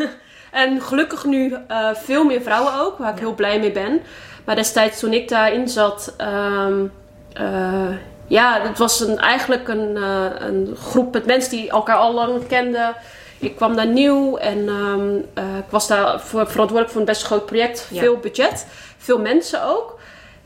en 0.52 0.82
gelukkig 0.82 1.26
nu 1.26 1.56
eh, 1.68 1.90
veel 1.94 2.24
meer 2.24 2.42
vrouwen 2.42 2.80
ook, 2.80 2.98
waar 2.98 3.14
ik 3.14 3.20
heel 3.20 3.36
blij 3.36 3.60
mee 3.60 3.72
ben. 3.72 4.02
Maar 4.46 4.56
destijds 4.56 5.00
toen 5.00 5.14
ik 5.14 5.30
daarin 5.30 5.68
zat, 5.68 6.14
ehm, 6.18 6.86
eh, 7.34 7.90
ja, 8.28 8.62
het 8.62 8.78
was 8.78 9.00
een, 9.00 9.18
eigenlijk 9.18 9.68
een, 9.68 9.98
eh, 9.98 10.26
een 10.38 10.76
groep 10.80 11.14
met 11.14 11.26
mensen 11.26 11.52
die 11.52 11.70
elkaar 11.70 11.98
al 11.98 12.14
lang 12.14 12.48
kenden. 12.48 12.96
Ik 13.40 13.56
kwam 13.56 13.76
daar 13.76 13.88
nieuw 13.88 14.38
en 14.38 14.68
ehm, 14.68 15.18
eh, 15.34 15.58
ik 15.58 15.70
was 15.70 15.88
daar 15.88 16.20
voor, 16.20 16.48
verantwoordelijk 16.48 16.90
voor 16.90 17.00
een 17.00 17.08
best 17.08 17.24
groot 17.24 17.46
project. 17.46 17.88
Ja. 17.92 18.00
Veel 18.00 18.18
budget, 18.18 18.68
veel 18.98 19.20
mensen 19.20 19.64
ook. 19.64 20.00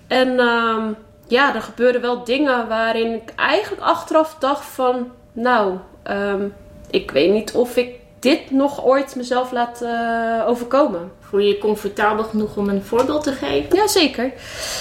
En 0.08 0.40
ehm, 0.40 0.92
ja, 1.28 1.56
er 1.56 1.62
gebeurden 1.62 2.02
wel 2.02 2.24
dingen 2.24 2.68
waarin 2.68 3.14
ik 3.14 3.34
eigenlijk 3.36 3.82
achteraf 3.82 4.36
dacht 4.40 4.66
van... 4.66 5.12
Nou, 5.32 5.78
ehm, 6.04 6.48
ik 6.90 7.12
weet 7.12 7.32
niet 7.32 7.52
of 7.52 7.76
ik 7.76 7.96
dit 8.20 8.52
nog 8.52 8.86
ooit 8.86 9.16
mezelf 9.16 9.52
laat 9.52 9.82
eh, 9.82 10.48
overkomen. 10.48 11.12
Voel 11.20 11.40
je 11.40 11.48
je 11.48 11.58
comfortabel 11.58 12.24
genoeg 12.24 12.56
om 12.56 12.70
een 12.70 12.84
voorbeeld 12.84 13.24
te 13.24 13.32
geven? 13.32 13.76
Ja, 13.76 13.88
zeker. 13.88 14.32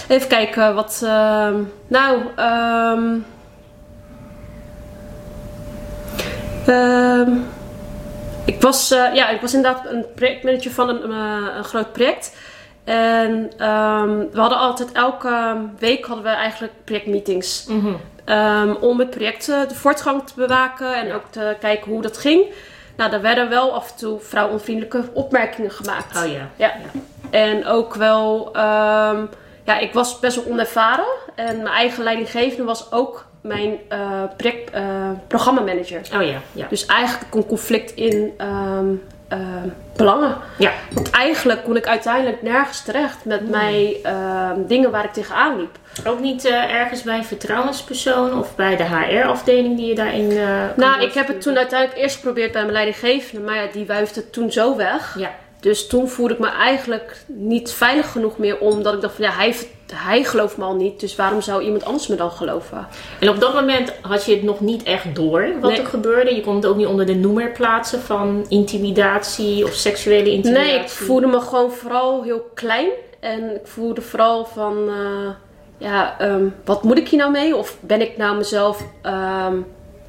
Even 0.09 0.29
kijken 0.29 0.75
wat... 0.75 1.01
ehm, 1.05 1.55
nou, 1.87 2.21
ehm 2.37 3.17
ehm, 6.67 7.33
ik, 8.45 8.61
was, 8.61 8.91
eh, 8.91 9.15
ja, 9.15 9.29
ik 9.29 9.41
was 9.41 9.55
inderdaad 9.55 9.87
een 9.87 10.07
projectmanager 10.15 10.71
van 10.71 10.89
een, 10.89 11.13
eh, 11.13 11.57
een 11.57 11.65
groot 11.65 11.93
project. 11.93 12.37
En 12.85 13.51
we 14.33 14.41
hadden 14.41 14.59
altijd 14.59 14.93
elke 14.93 15.57
week 15.79 16.05
hadden 16.05 16.25
we 16.25 16.31
eigenlijk 16.31 16.73
projectmeetings. 16.85 17.67
Mhm. 17.67 17.95
Om 18.81 18.99
het 18.99 19.11
project 19.11 19.47
de 19.47 19.75
voortgang 19.75 20.27
te 20.27 20.33
bewaken 20.37 20.95
en 20.95 21.13
ook 21.13 21.25
te 21.31 21.57
kijken 21.61 21.91
hoe 21.91 22.03
dat 22.03 22.19
ging. 22.19 22.45
Nou, 22.99 23.13
er 23.13 23.21
werden 23.21 23.49
wel 23.49 23.75
af 23.75 23.91
en 23.91 23.97
toe 23.97 24.19
vrouwonvriendelijke 24.21 25.05
opmerkingen 25.13 25.71
gemaakt. 25.71 26.17
Oh 26.17 26.33
ja. 26.33 26.49
Ja. 26.57 26.75
En 27.31 27.67
ook 27.67 27.95
wel, 27.95 28.49
ehm, 28.53 29.25
ja, 29.65 29.79
ik 29.79 29.93
was 29.93 30.19
best 30.19 30.37
wel 30.37 30.53
onervaren. 30.53 31.07
En 31.35 31.57
mijn 31.57 31.75
eigen 31.75 32.05
leidinggevende 32.05 32.65
was 32.65 32.93
ook 32.93 33.27
mijn 33.41 33.79
eh 33.89 34.23
project, 34.37 34.71
eh, 34.71 35.11
programmamanager. 35.27 36.01
Oh 36.15 36.23
ja, 36.23 36.41
ja. 36.53 36.67
Dus 36.69 36.87
eigenlijk 36.87 37.35
een 37.35 37.47
conflict 37.47 37.91
in, 37.91 38.35
ehm, 38.37 38.95
eh, 39.29 39.39
belangen. 39.97 40.37
Ja. 40.59 40.73
Want 40.93 41.11
eigenlijk 41.11 41.65
kon 41.65 41.77
ik 41.77 41.87
uiteindelijk 41.87 42.43
nergens 42.43 42.83
terecht 42.83 43.25
met 43.25 43.41
Hmm. 43.41 43.51
mijn 43.51 43.87
eh, 44.03 44.51
dingen 44.57 44.91
waar 44.91 45.05
ik 45.05 45.13
tegenaan 45.13 45.57
liep. 45.57 45.79
Ook 46.07 46.21
niet 46.21 46.45
eh, 46.45 46.75
ergens 46.75 47.03
bij 47.03 47.17
een 47.17 47.25
vertrouwenspersoon 47.25 48.39
of 48.39 48.57
bij 48.57 48.77
de 48.77 48.85
HR-afdeling 48.85 49.77
die 49.77 49.87
je 49.87 49.95
daarin. 49.95 50.31
eh, 50.31 50.47
Nou, 50.77 51.03
ik 51.03 51.13
heb 51.15 51.27
het 51.27 51.41
toen 51.41 51.57
uiteindelijk 51.57 52.01
eerst 52.01 52.17
geprobeerd 52.17 52.53
bij 52.53 52.61
mijn 52.61 52.73
leidinggevende, 52.73 53.45
maar 53.45 53.57
ja, 53.57 53.67
die 53.73 53.87
wuifde 53.87 54.21
het 54.21 54.33
toen 54.33 54.53
zo 54.53 54.77
weg. 54.77 55.15
Ja. 55.19 55.31
Dus 55.61 55.87
toen 55.87 56.09
voelde 56.09 56.33
ik 56.35 56.39
me 56.41 56.49
eigenlijk 56.49 57.23
niet 57.27 57.73
veilig 57.73 58.13
genoeg 58.13 58.39
meer, 58.39 58.59
omdat 58.59 58.95
ik 58.95 59.01
dacht 59.01 59.15
van 59.15 59.25
ja, 59.25 59.31
hij, 59.31 59.57
hij 59.93 60.25
gelooft 60.25 60.57
me 60.57 60.65
al 60.65 60.75
niet, 60.75 61.01
dus 61.01 61.17
waarom 61.17 61.41
zou 61.41 61.63
iemand 61.63 61.85
anders 61.85 62.07
me 62.07 62.17
dan 62.17 62.31
geloven? 62.31 62.87
En 63.21 63.29
op 63.29 63.41
dat 63.41 63.55
moment 63.55 63.93
had 64.01 64.25
je 64.25 64.33
het 64.35 64.43
nog 64.43 64.61
niet 64.61 64.83
echt 64.83 65.15
door 65.15 65.49
wat 65.61 65.71
Nee. 65.71 65.81
er 65.81 65.87
gebeurde. 65.87 66.35
Je 66.35 66.41
kon 66.41 66.55
het 66.55 66.67
ook 66.67 66.77
niet 66.77 66.87
onder 66.87 67.07
de 67.07 67.15
noemer 67.15 67.51
plaatsen 67.51 68.01
van 68.01 68.47
intimidatie 68.49 69.65
of 69.65 69.73
seksuele 69.73 70.31
intimidatie. 70.31 70.73
Nee, 70.73 70.81
ik 70.81 70.89
voelde 70.89 71.27
me 71.27 71.41
gewoon 71.41 71.71
vooral 71.73 72.23
heel 72.23 72.51
klein. 72.55 72.89
En 73.21 73.55
ik 73.55 73.67
voelde 73.67 74.01
vooral 74.01 74.45
van, 74.45 74.89
eh, 74.89 75.31
ja, 75.79 76.19
ehm, 76.19 76.45
wat 76.65 76.83
moet 76.83 76.99
ik 76.99 77.09
hier 77.09 77.19
nou 77.19 77.31
mee? 77.31 77.57
Of 77.57 77.77
ben 77.81 78.01
ik 78.01 78.17
nou 78.17 78.37
mezelf 78.37 78.85
ehm, 79.03 79.57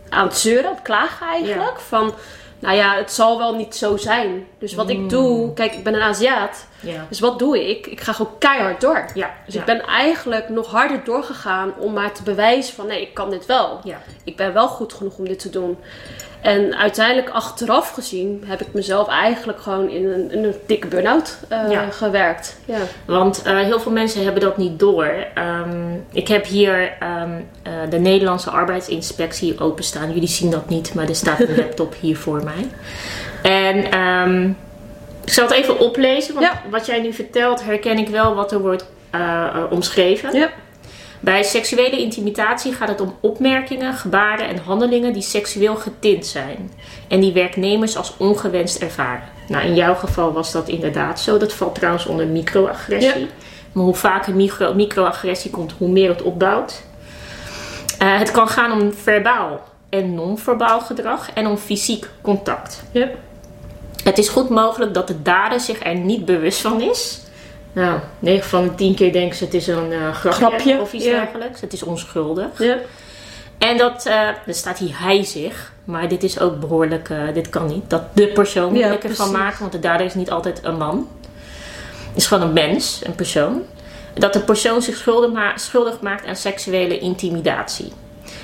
aan 0.09 0.27
het 0.27 0.37
zeuren, 0.37 0.65
aan 0.65 0.73
het 0.73 0.81
klagen 0.83 1.27
eigenlijk? 1.27 1.79
Van, 1.79 2.13
nou 2.59 2.75
ja, 2.75 2.95
het 2.95 3.11
zal 3.11 3.37
wel 3.37 3.55
niet 3.55 3.75
zo 3.75 3.97
zijn. 3.97 4.47
Dus 4.59 4.73
wat 4.73 4.85
Mm. 4.93 5.03
ik 5.03 5.09
doe, 5.09 5.53
kijk, 5.53 5.73
ik 5.73 5.83
ben 5.83 5.93
een 5.93 6.01
Aziat. 6.01 6.65
Dus 7.09 7.19
wat 7.19 7.39
doe 7.39 7.69
ik? 7.69 7.87
Ik 7.87 8.01
ga 8.01 8.13
gewoon 8.13 8.37
keihard 8.37 8.81
door. 8.81 9.05
Ja. 9.13 9.33
Dus 9.45 9.53
ja. 9.53 9.59
ik 9.59 9.65
ben 9.65 9.81
eigenlijk 9.85 10.49
nog 10.49 10.67
harder 10.71 11.03
doorgegaan 11.03 11.73
om 11.77 11.93
maar 11.93 12.11
te 12.11 12.23
bewijzen 12.23 12.75
van, 12.75 12.87
nee, 12.87 13.01
ik 13.01 13.13
kan 13.13 13.29
dit 13.29 13.45
wel. 13.45 13.79
Ja. 13.83 13.97
Ik 14.23 14.35
ben 14.35 14.53
wel 14.53 14.67
goed 14.67 14.93
genoeg 14.93 15.17
om 15.17 15.27
dit 15.27 15.39
te 15.39 15.49
doen. 15.49 15.77
En 16.41 16.75
uiteindelijk 16.75 17.29
achteraf 17.29 17.89
gezien 17.89 18.43
heb 18.47 18.61
ik 18.61 18.67
mezelf 18.71 19.07
eigenlijk 19.07 19.61
gewoon 19.61 19.89
in 19.89 20.07
een, 20.09 20.31
in 20.31 20.43
een 20.43 20.55
dikke 20.65 20.87
burn-out 20.87 21.37
eh, 21.49 21.71
Ja. 21.71 21.89
gewerkt. 21.89 22.57
Ja. 22.65 22.77
Want 23.05 23.41
eh, 23.41 23.57
heel 23.57 23.79
veel 23.79 23.91
mensen 23.91 24.23
hebben 24.23 24.41
dat 24.41 24.57
niet 24.57 24.79
door. 24.79 25.13
Ehm, 25.33 25.93
ik 26.11 26.27
heb 26.27 26.45
hier 26.45 26.91
ehm, 26.99 27.29
eh, 27.63 27.73
de 27.89 27.99
Nederlandse 27.99 28.49
arbeidsinspectie 28.49 29.59
openstaan. 29.59 30.13
Jullie 30.13 30.27
zien 30.27 30.51
dat 30.51 30.69
niet, 30.69 30.93
maar 30.93 31.07
er 31.09 31.15
staat 31.15 31.39
een 31.39 31.55
laptop 31.63 31.95
hier 31.99 32.17
voor 32.17 32.43
mij. 32.43 32.67
En 33.41 33.91
ehm, 33.91 34.49
ik 35.23 35.33
zal 35.33 35.43
het 35.47 35.53
even 35.53 35.79
oplezen, 35.79 36.33
want 36.33 36.45
Ja. 36.45 36.61
wat 36.69 36.85
jij 36.85 37.01
nu 37.01 37.13
vertelt 37.13 37.63
herken 37.63 37.97
ik 37.97 38.07
wel 38.09 38.35
wat 38.35 38.51
er 38.51 38.59
wordt 38.59 38.85
omschreven. 39.69 40.35
Ja. 40.37 40.49
Bij 41.19 41.43
seksuele 41.43 41.99
intimidatie 41.99 42.73
gaat 42.73 42.87
het 42.87 43.01
om 43.01 43.15
opmerkingen, 43.19 43.93
gebaren 43.93 44.47
en 44.47 44.57
handelingen 44.57 45.13
die 45.13 45.21
seksueel 45.21 45.75
getint 45.75 46.25
zijn. 46.25 46.71
En 47.07 47.19
die 47.19 47.33
werknemers 47.33 47.97
als 47.97 48.13
ongewenst 48.17 48.81
ervaren. 48.81 49.27
Nou, 49.47 49.65
in 49.65 49.75
jouw 49.75 49.95
geval 49.95 50.33
was 50.33 50.51
dat 50.51 50.67
inderdaad 50.67 51.19
zo. 51.19 51.37
Dat 51.37 51.53
valt 51.53 51.75
trouwens 51.75 52.05
onder 52.05 52.27
microagressie. 52.27 53.19
Ja. 53.19 53.27
Maar 53.71 53.83
hoe 53.83 53.95
vaker 53.95 54.35
micro, 54.35 54.73
microagressie 54.73 55.51
komt, 55.51 55.73
hoe 55.77 55.89
meer 55.89 56.09
het 56.09 56.21
opbouwt. 56.21 56.81
Eh, 57.99 58.17
het 58.17 58.31
kan 58.31 58.47
gaan 58.47 58.81
om 58.81 58.93
verbaal 58.93 59.61
en 59.89 60.13
non-verbaal 60.13 60.79
gedrag 60.79 61.31
en 61.33 61.47
om 61.47 61.57
fysiek 61.57 62.09
contact. 62.21 62.83
Ja. 62.91 63.09
Het 64.03 64.17
is 64.17 64.29
goed 64.29 64.49
mogelijk 64.49 64.93
dat 64.93 65.07
de 65.07 65.21
dader 65.21 65.59
zich 65.59 65.83
er 65.83 65.95
niet 65.95 66.25
bewust 66.25 66.61
van 66.61 66.81
is. 66.81 67.19
Nou, 67.73 67.99
9 68.19 68.49
van 68.49 68.63
de 68.63 68.75
10 68.75 68.95
keer 68.95 69.11
denken 69.11 69.37
ze 69.37 69.43
het 69.43 69.53
is 69.53 69.67
een 69.67 69.91
eh, 69.91 70.13
grapje, 70.13 70.45
Grapje, 70.45 70.81
of 70.81 70.93
iets 70.93 71.05
ja. 71.05 71.11
dergelijks. 71.11 71.61
Het 71.61 71.73
is 71.73 71.83
onschuldig. 71.83 72.47
Ja. 72.57 72.77
En 73.57 73.77
dat, 73.77 74.05
eh, 74.05 74.27
er 74.27 74.53
staat 74.53 74.77
hier 74.77 74.99
hij 74.99 75.23
zich, 75.23 75.73
maar 75.83 76.07
dit 76.07 76.23
is 76.23 76.39
ook 76.39 76.59
behoorlijk, 76.59 77.09
eh, 77.09 77.17
dit 77.33 77.49
kan 77.49 77.65
niet. 77.67 77.89
Dat 77.89 78.03
de 78.13 78.27
persoon 78.27 78.75
Ja, 78.75 78.85
ervan 78.85 78.99
precies. 78.99 79.31
maken, 79.31 79.59
want 79.59 79.71
de 79.71 79.79
dader 79.79 80.05
is 80.05 80.13
niet 80.13 80.31
altijd 80.31 80.59
een 80.63 80.77
man. 80.77 81.07
Het 82.07 82.17
is 82.17 82.27
gewoon 82.27 82.47
een 82.47 82.53
mens, 82.53 83.01
een 83.03 83.15
persoon. 83.15 83.61
Dat 84.13 84.33
de 84.33 84.39
persoon 84.39 84.81
zich 84.81 84.95
schuldig, 84.95 85.31
ma- 85.31 85.57
schuldig 85.57 86.01
maakt 86.01 86.25
aan 86.25 86.35
seksuele 86.35 86.99
intimidatie. 86.99 87.91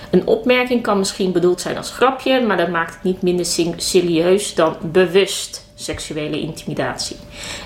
Een 0.10 0.28
opmerking 0.28 0.82
kan 0.82 0.98
misschien 0.98 1.32
bedoeld 1.32 1.62
zijn 1.62 1.78
als 1.78 1.92
grapje, 1.92 2.42
maar 2.42 2.58
dat 2.58 2.70
maakt 2.70 2.94
het 2.94 3.04
niet 3.04 3.22
minder 3.22 3.46
serieus 3.78 4.54
dan 4.56 4.76
bewust 4.82 5.65
seksuele 5.86 6.40
intimidatie. 6.40 7.18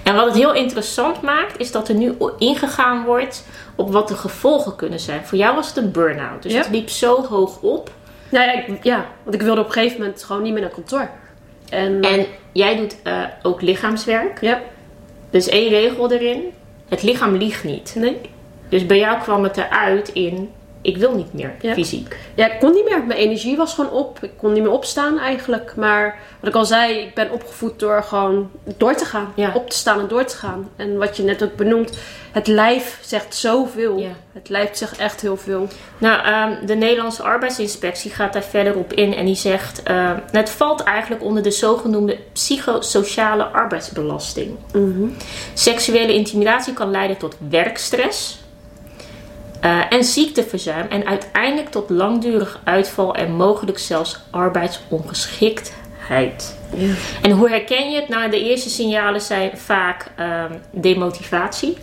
En 0.03 0.15
wat 0.15 0.25
het 0.25 0.35
heel 0.35 0.53
interessant 0.53 1.21
maakt, 1.21 1.59
is 1.59 1.71
dat 1.71 1.88
er 1.89 1.95
nu 1.95 2.13
ingegaan 2.38 3.03
wordt 3.05 3.45
op 3.75 3.91
wat 3.91 4.07
de 4.07 4.15
gevolgen 4.15 4.75
kunnen 4.75 4.99
zijn. 4.99 5.25
Voor 5.25 5.38
jou 5.38 5.55
was 5.55 5.67
het 5.67 5.77
een 5.77 5.91
burn-out, 5.91 6.43
dus 6.43 6.51
Ja. 6.53 6.57
het 6.57 6.69
liep 6.69 6.89
zo 6.89 7.25
hoog 7.25 7.61
op. 7.61 7.91
Nou 8.29 8.45
ja, 8.45 8.53
ik- 8.65 8.83
ja, 8.83 9.05
want 9.23 9.35
ik 9.35 9.41
wilde 9.41 9.61
op 9.61 9.67
een 9.67 9.73
gegeven 9.73 9.99
moment 9.99 10.23
gewoon 10.23 10.41
niet 10.41 10.53
meer 10.53 10.61
naar 10.61 10.71
kantoor. 10.71 11.09
En, 11.69 12.01
En 12.01 12.25
jij 12.51 12.75
doet 12.77 12.95
eh, 13.03 13.23
ook 13.41 13.61
lichaamswerk. 13.61 14.41
ja, 14.41 14.61
Dus 15.29 15.47
één 15.47 15.69
regel 15.69 16.11
erin: 16.11 16.43
het 16.89 17.03
lichaam 17.03 17.35
liegt 17.35 17.63
niet. 17.63 17.93
nee. 17.97 18.17
Dus 18.69 18.85
bij 18.85 18.97
jou 18.97 19.19
kwam 19.21 19.43
het 19.43 19.57
eruit 19.57 20.09
in: 20.09 20.51
ik 20.81 20.98
wil 20.98 21.15
niet 21.15 21.33
meer 21.33 21.55
Ja. 21.62 21.74
fysiek. 21.74 22.17
Ja, 22.36 22.51
ik 22.53 22.59
kon 22.59 22.74
niet 22.74 22.89
meer. 22.89 23.03
Mijn 23.03 23.19
energie 23.19 23.57
was 23.57 23.74
gewoon 23.74 23.91
op. 23.91 24.17
Ik 24.21 24.31
kon 24.38 24.53
niet 24.53 24.63
meer 24.63 24.71
opstaan 24.71 25.19
eigenlijk. 25.19 25.75
Maar 25.75 26.19
wat 26.39 26.50
ik 26.50 26.55
al 26.55 26.65
zei, 26.65 26.98
ik 27.00 27.13
ben 27.13 27.31
opgevoed 27.31 27.79
door 27.79 28.03
gewoon 28.03 28.51
door 28.77 28.95
te 28.95 29.05
gaan. 29.05 29.31
Ja. 29.36 29.51
Op 29.53 29.69
te 29.69 29.77
staan 29.77 30.00
en 30.00 30.07
door 30.07 30.25
te 30.25 30.38
gaan. 30.38 30.69
En 30.75 30.98
wat 30.98 31.17
je 31.17 31.24
net 31.24 31.43
ook 31.43 31.55
benoemt, 31.55 31.98
het 32.31 32.48
lijf 32.48 32.98
zegt 33.01 33.36
zoveel. 33.36 33.98
Ja. 33.98 34.09
Het 34.33 34.50
lijf 34.50 34.69
zegt 34.71 34.98
echt 34.98 35.21
heel 35.21 35.38
veel. 35.38 35.67
Nou, 35.98 36.24
ehm, 36.25 36.65
de 36.65 36.75
Nederlandse 36.75 37.24
arbeidsinspectie 37.24 38.12
gaat 38.12 38.33
daar 38.33 38.43
verder 38.43 38.75
op 38.75 38.93
in 38.93 39.13
en 39.13 39.25
die 39.25 39.36
zegt: 39.36 39.83
eh, 39.83 40.12
het 40.31 40.50
valt 40.50 40.83
eigenlijk 40.83 41.24
onder 41.24 41.43
de 41.43 41.51
zogenoemde 41.51 42.17
psychosociale 42.33 43.43
arbeidsbelasting. 43.43 44.57
Seksuele 45.53 46.13
intimidatie 46.13 46.74
kan 46.74 46.91
leiden 46.91 47.17
tot 47.17 47.36
werkstress 47.50 48.39
eh, 49.59 49.81
en 49.89 50.03
ziekteverzuim 50.03 50.85
en 50.89 51.05
uiteindelijk 51.05 51.69
tot 51.69 51.89
langdurig 51.89 52.59
uitval 52.63 53.15
en 53.15 53.31
mogelijk 53.31 53.79
zelfs 53.79 54.19
arbeidsongeschiktheid. 54.29 56.57
En 57.21 57.31
hoe 57.31 57.49
herken 57.49 57.91
je 57.91 57.99
het? 57.99 58.09
Nou, 58.09 58.29
de 58.29 58.43
eerste 58.43 58.69
signalen 58.69 59.21
zijn 59.21 59.57
vaak 59.57 60.11
ehm, 60.15 60.53
demotivatie. 60.71 61.77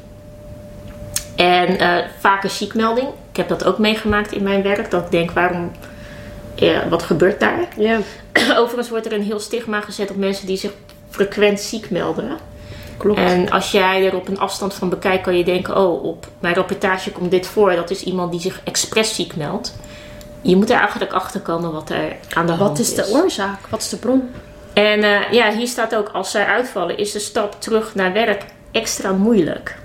En 1.37 1.79
eh, 1.79 2.05
vaak 2.19 2.45
een 2.45 2.51
ziekmelding. 2.51 3.09
Ik 3.31 3.37
heb 3.37 3.49
dat 3.49 3.65
ook 3.65 3.79
meegemaakt 3.79 4.33
in 4.33 4.43
mijn 4.43 4.63
werk. 4.63 4.91
Dat 4.91 5.05
ik 5.05 5.11
denk, 5.11 5.31
waarom, 5.31 5.73
ja, 6.55 6.89
wat 6.89 7.03
gebeurt 7.03 7.41
daar? 7.41 7.69
Ja, 7.77 7.99
Overigens 8.61 8.89
wordt 8.89 9.07
er 9.07 9.13
een 9.13 9.23
heel 9.23 9.41
stigma 9.41 9.81
gezet 9.81 10.11
op 10.11 10.17
mensen 10.17 10.47
die 10.47 10.57
zich 10.57 10.73
frequent 11.11 11.61
ziek 11.61 11.91
melden. 11.91 12.39
Klopt. 12.97 13.19
En 13.19 13.51
als 13.51 13.71
jij 13.71 14.07
er 14.07 14.17
op 14.17 14.29
een 14.29 14.39
afstand 14.39 14.75
van 14.75 14.89
bekijkt, 14.89 15.23
kan 15.23 15.37
je 15.37 15.45
denken: 15.45 15.77
oh, 15.77 16.05
op 16.05 16.27
mijn 16.39 16.55
rapportage 16.55 17.13
komt 17.13 17.31
dit 17.31 17.47
voor. 17.47 17.75
Dat 17.75 17.91
is 17.91 18.03
iemand 18.03 18.31
die 18.31 18.41
zich 18.41 18.61
expres 18.65 19.15
ziek 19.15 19.37
meldt. 19.37 19.77
Je 20.41 20.57
moet 20.57 20.71
er 20.71 20.79
eigenlijk 20.79 21.13
achter 21.13 21.41
komen 21.41 21.73
wat 21.73 21.91
er 21.91 22.17
aan 22.35 22.47
de 22.47 22.53
hand 22.53 22.69
Wat 22.69 22.79
is 22.79 22.95
de 22.95 23.11
oorzaak? 23.13 23.67
Wat 23.69 23.81
is 23.81 23.89
de 23.89 23.97
bron? 23.97 24.31
En 24.73 25.03
eh, 25.03 25.33
ja, 25.33 25.53
hier 25.53 25.67
staat 25.67 25.95
ook: 25.95 26.09
als 26.09 26.31
zij 26.31 26.45
uitvallen, 26.45 26.99
is 26.99 27.13
de 27.13 27.19
stap 27.19 27.61
terug 27.61 27.95
naar 27.95 28.13
werk 28.13 28.45
extra 28.73 29.13
moeilijk. 29.13 29.77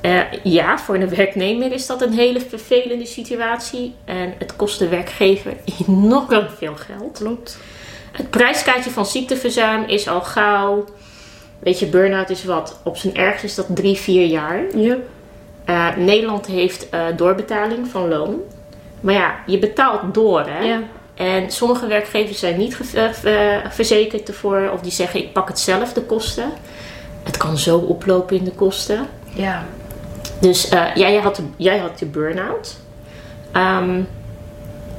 Eh, 0.00 0.20
ja, 0.42 0.78
voor 0.78 0.94
een 0.94 1.08
werknemer 1.08 1.72
is 1.72 1.86
dat 1.86 2.02
een 2.02 2.12
hele 2.12 2.40
vervelende 2.40 3.06
situatie. 3.06 3.94
En 4.04 4.34
het 4.38 4.56
kost 4.56 4.78
de 4.78 4.88
werkgever 4.88 5.56
enorm 5.86 6.48
veel 6.56 6.76
geld. 6.76 7.18
Klopt. 7.18 7.58
Het 8.12 8.30
prijskaartje 8.30 8.90
van 8.90 9.06
ziekteverzuim 9.06 9.84
is 9.84 10.08
al 10.08 10.20
gauw. 10.20 10.84
Weet 11.58 11.78
je, 11.78 11.86
burn-out 11.86 12.30
is 12.30 12.44
wat? 12.44 12.80
Op 12.82 12.96
zijn 12.96 13.16
ergst 13.16 13.44
is 13.44 13.54
dat 13.54 13.66
drie, 13.68 13.96
vier 13.96 14.26
jaar. 14.26 14.60
Ja. 14.76 14.96
Eh, 15.64 15.96
Nederland 15.96 16.46
heeft 16.46 16.88
eh, 16.88 17.00
doorbetaling 17.16 17.88
van 17.88 18.08
loon. 18.08 18.36
Maar 19.00 19.14
ja, 19.14 19.34
je 19.46 19.58
betaalt 19.58 20.14
door, 20.14 20.40
hè? 20.48 20.58
Ja. 20.64 20.80
En 21.14 21.50
sommige 21.50 21.86
werkgevers 21.86 22.38
zijn 22.38 22.58
niet 22.58 22.78
eh, 22.94 23.12
ver- 23.12 23.62
verzekerd 23.70 24.28
ervoor. 24.28 24.70
Of 24.72 24.80
die 24.80 24.92
zeggen, 24.92 25.20
ik 25.20 25.32
pak 25.32 25.48
het 25.48 25.58
zelf, 25.58 25.92
de 25.92 26.02
kosten. 26.02 26.50
Het 27.22 27.36
kan 27.36 27.58
zo 27.58 27.78
oplopen 27.78 28.36
in 28.36 28.44
de 28.44 28.50
kosten. 28.50 29.06
Ja. 29.34 29.64
Dus 30.40 30.68
jij, 30.94 31.16
had 31.16 31.40
jij 31.56 31.78
had 31.78 31.98
de 31.98 32.06
burn-out. 32.06 32.76
Ehm, 33.52 34.00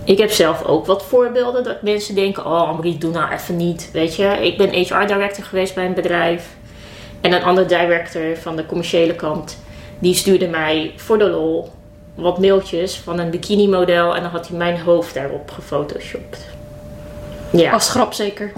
ik 0.08 0.18
heb 0.18 0.32
zelf 0.32 0.64
ook 0.64 0.86
wat 0.86 1.04
voorbeelden 1.04 1.64
dat 1.64 1.82
mensen 1.82 2.16
denken: 2.16 2.46
Oh, 2.46 2.68
Amrie, 2.68 2.98
doe 2.98 3.12
nou 3.12 3.32
even 3.32 3.56
niet. 3.56 3.90
Weet 3.94 4.16
je, 4.16 4.24
ik 4.26 4.58
ben 4.58 4.70
HR-director 4.70 5.44
geweest 5.44 5.76
bij 5.76 5.86
een 5.86 5.94
bedrijf. 5.94 6.56
En 7.22 7.34
een 7.34 7.44
andere 7.44 7.68
director 7.68 8.38
van 8.38 8.56
de 8.56 8.66
commerciële 8.66 9.16
kant, 9.16 9.58
die 10.00 10.14
stuurde 10.14 10.48
mij 10.48 10.94
voor 10.96 11.18
de 11.18 11.30
lol 11.30 11.70
wat 12.16 12.40
mailtjes 12.40 12.98
van 12.98 13.20
een 13.20 13.30
bikini-model. 13.30 14.16
En 14.16 14.22
dan 14.22 14.32
had 14.32 14.48
hij 14.48 14.58
mijn 14.58 14.80
hoofd 14.80 15.14
daarop 15.14 15.52
gefotoshopt. 15.52 16.46
Ja. 17.52 17.72
Als 17.72 17.90
grap 17.90 18.14
zeker. 18.14 18.54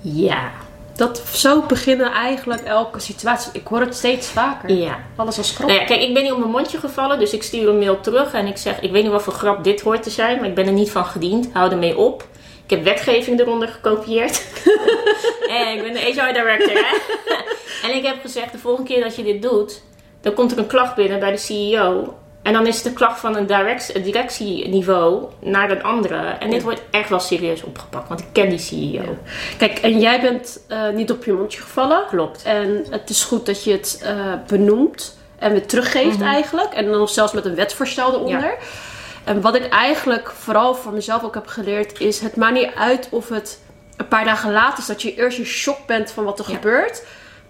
Ja. 0.00 0.50
Dat, 0.96 1.22
zo 1.32 1.62
beginnen 1.62 2.12
eigenlijk 2.12 2.62
elke 2.62 3.00
situatie. 3.00 3.50
Ik 3.52 3.66
hoor 3.66 3.80
het 3.80 3.94
steeds 3.94 4.26
vaker. 4.26 4.70
Ja. 4.70 4.98
Alles 5.16 5.38
als 5.38 5.50
grap. 5.50 5.68
Nou 5.68 5.80
ja, 5.80 5.86
kijk, 5.86 6.02
ik 6.02 6.14
ben 6.14 6.22
niet 6.22 6.32
op 6.32 6.38
mijn 6.38 6.50
mondje 6.50 6.78
gevallen, 6.78 7.18
dus 7.18 7.32
ik 7.32 7.42
stuur 7.42 7.68
een 7.68 7.78
mail 7.78 8.00
terug 8.00 8.32
en 8.32 8.46
ik 8.46 8.56
zeg: 8.56 8.80
Ik 8.80 8.90
weet 8.90 9.02
niet 9.02 9.12
wat 9.12 9.22
voor 9.22 9.32
grap 9.32 9.64
dit 9.64 9.80
hoort 9.80 10.02
te 10.02 10.10
zijn, 10.10 10.38
maar 10.38 10.48
ik 10.48 10.54
ben 10.54 10.66
er 10.66 10.72
niet 10.72 10.90
van 10.90 11.04
gediend. 11.04 11.48
Hou 11.52 11.70
ermee 11.70 11.98
op. 11.98 12.26
Ik 12.64 12.70
heb 12.70 12.84
wetgeving 12.84 13.40
eronder 13.40 13.68
gekopieerd. 13.68 14.46
en 15.48 15.76
ik 15.76 15.82
ben 15.82 15.92
de 15.92 15.98
HR 15.98 16.32
director, 16.32 16.72
hè. 16.72 16.96
en 17.88 17.96
ik 17.96 18.06
heb 18.06 18.20
gezegd, 18.20 18.52
de 18.52 18.58
volgende 18.58 18.90
keer 18.90 19.02
dat 19.02 19.16
je 19.16 19.22
dit 19.22 19.42
doet, 19.42 19.82
dan 20.20 20.34
komt 20.34 20.52
er 20.52 20.58
een 20.58 20.66
klacht 20.66 20.94
binnen 20.94 21.20
bij 21.20 21.30
de 21.30 21.36
CEO. 21.36 22.14
En 22.42 22.52
dan 22.52 22.66
is 22.66 22.82
de 22.82 22.92
klacht 22.92 23.20
van 23.20 23.36
een 23.36 23.46
direct, 23.46 24.04
directieniveau 24.04 25.24
naar 25.40 25.70
een 25.70 25.82
andere. 25.82 26.16
En 26.16 26.50
dit 26.50 26.62
wordt 26.62 26.82
echt 26.90 27.08
wel 27.08 27.20
serieus 27.20 27.62
opgepakt, 27.62 28.08
want 28.08 28.20
ik 28.20 28.26
ken 28.32 28.48
die 28.48 28.58
CEO. 28.58 29.16
Kijk, 29.58 29.78
en 29.78 29.98
jij 30.00 30.20
bent 30.20 30.60
uh, 30.68 30.88
niet 30.88 31.10
op 31.10 31.24
je 31.24 31.32
mondje 31.32 31.60
gevallen. 31.60 32.04
Klopt. 32.08 32.42
En 32.42 32.84
het 32.90 33.10
is 33.10 33.24
goed 33.24 33.46
dat 33.46 33.64
je 33.64 33.72
het 33.72 34.00
uh, 34.04 34.34
benoemt 34.46 35.18
en 35.38 35.52
weer 35.52 35.66
teruggeeft 35.66 36.18
Mhm. 36.18 36.28
eigenlijk. 36.28 36.72
En 36.72 36.90
dan 36.90 37.08
zelfs 37.08 37.32
met 37.32 37.44
een 37.44 37.54
wetsvoorstel 37.54 38.12
eronder. 38.14 38.54
En 39.24 39.40
wat 39.40 39.54
ik 39.54 39.68
eigenlijk 39.68 40.30
vooral 40.38 40.74
voor 40.74 40.92
mezelf 40.92 41.22
ook 41.24 41.34
heb 41.34 41.46
geleerd 41.46 42.00
is... 42.00 42.20
het 42.20 42.36
maakt 42.36 42.54
niet 42.54 42.70
uit 42.76 43.08
of 43.10 43.28
het 43.28 43.60
een 43.96 44.08
paar 44.08 44.24
dagen 44.24 44.52
later 44.52 44.78
is... 44.78 44.86
dat 44.86 45.02
je 45.02 45.14
eerst 45.14 45.38
in 45.38 45.44
shock 45.44 45.86
bent 45.86 46.10
van 46.10 46.24
wat 46.24 46.38
er 46.38 46.44
Ja. 46.48 46.54
gebeurt... 46.54 47.02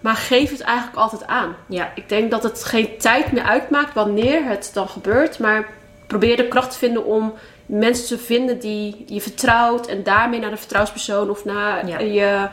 Maar 0.03 0.15
geef 0.15 0.51
het 0.51 0.61
eigenlijk 0.61 0.97
altijd 0.97 1.27
aan. 1.27 1.55
Ja. 1.67 1.91
Ik 1.95 2.09
denk 2.09 2.31
dat 2.31 2.43
het 2.43 2.63
geen 2.63 2.97
tijd 2.97 3.31
meer 3.31 3.43
uitmaakt 3.43 3.93
wanneer 3.93 4.45
het 4.45 4.71
dan 4.73 4.89
gebeurt. 4.89 5.39
Maar 5.39 5.67
probeer 6.07 6.37
de 6.37 6.47
kracht 6.47 6.71
te 6.71 6.77
vinden 6.77 7.05
om 7.05 7.33
mensen 7.65 8.07
te 8.17 8.23
vinden 8.23 8.59
die 8.59 9.03
je 9.07 9.21
vertrouwt. 9.21 9.87
En 9.87 10.03
daarmee 10.03 10.39
naar 10.39 10.49
de 10.49 10.57
vertrouwenspersoon 10.57 11.29
of 11.29 11.45
naar 11.45 11.87
Ja. 11.87 11.99
je 11.99 12.47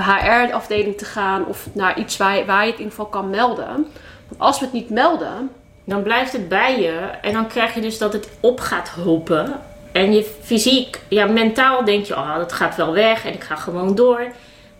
HR-afdeling 0.00 0.98
te 0.98 1.04
gaan. 1.04 1.46
Of 1.46 1.66
naar 1.72 1.98
iets 1.98 2.16
waar 2.16 2.36
je, 2.36 2.44
waar 2.44 2.64
je 2.64 2.70
het 2.70 2.78
in 2.80 2.84
ieder 2.84 2.96
geval 2.96 3.10
kan 3.20 3.30
melden. 3.30 3.86
Want 4.28 4.40
als 4.40 4.58
we 4.58 4.64
het 4.64 4.74
niet 4.74 4.90
melden, 4.90 5.50
Dan 5.84 6.02
blijft 6.02 6.32
het 6.32 6.48
bij 6.48 6.80
je. 6.80 6.98
En 7.22 7.32
dan 7.32 7.46
krijg 7.46 7.74
je 7.74 7.80
dus 7.80 7.98
dat 7.98 8.12
het 8.12 8.28
op 8.40 8.60
gaat 8.60 8.88
hopen. 8.88 9.60
En 9.92 10.12
je 10.14 10.30
fysiek, 10.42 11.00
ja, 11.08 11.26
mentaal 11.26 11.84
denk 11.84 12.04
je, 12.04 12.14
oh, 12.14 12.36
dat 12.36 12.52
gaat 12.52 12.76
wel 12.76 12.92
weg 12.92 13.24
en 13.24 13.32
ik 13.32 13.42
ga 13.42 13.56
gewoon 13.56 13.94
door. 13.94 14.26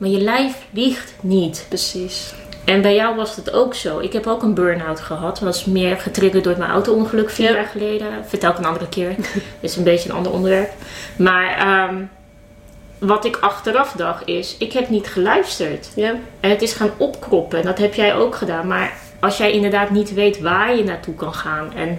Maar 0.02 0.11
je 0.11 0.21
lijf 0.21 0.66
liegt 0.71 1.14
niet. 1.21 1.64
precies. 1.68 2.35
En 2.64 2.82
bij 2.82 2.94
jou 2.94 3.16
was 3.16 3.37
het 3.37 3.52
ook 3.52 3.75
zo. 3.75 3.99
Ik 3.99 4.12
heb 4.12 4.26
ook 4.26 4.42
een 4.42 4.54
burn-out 4.54 5.00
gehad. 5.00 5.35
Dat 5.35 5.44
was 5.44 5.64
meer 5.64 5.97
getriggerd 5.97 6.44
door 6.44 6.59
mijn 6.59 6.71
auto-ongeluk 6.71 7.30
vier 7.30 7.49
Ja. 7.49 7.54
jaar 7.54 7.64
geleden. 7.66 8.09
Vertel 8.26 8.50
ik 8.50 8.59
een 8.59 8.64
andere 8.64 8.88
keer. 8.88 9.14
Is 9.61 9.76
een 9.76 9.85
beetje 9.85 10.09
een 10.09 10.14
ander 10.14 10.32
onderwerp. 10.32 10.71
Maar 11.16 11.56
ehm, 11.56 11.94
wat 12.99 13.25
ik 13.25 13.37
achteraf 13.37 13.92
dacht 13.92 14.26
is, 14.28 14.56
ik 14.59 14.73
heb 14.73 14.88
niet 14.88 15.06
geluisterd. 15.06 15.88
Ja, 15.94 16.14
En 16.40 16.50
het 16.50 16.62
is 16.62 16.73
gaan 16.73 16.90
opkroppen. 16.97 17.59
En 17.59 17.64
dat 17.64 17.78
heb 17.78 17.94
jij 17.94 18.14
ook 18.14 18.35
gedaan. 18.35 18.66
Maar 18.66 18.92
als 19.21 19.37
jij 19.37 19.52
inderdaad 19.52 19.90
niet 19.90 20.14
weet 20.14 20.40
waar 20.40 20.76
je 20.76 20.85
naartoe 20.85 21.14
kan 21.14 21.35
gaan 21.35 21.73
en 21.75 21.99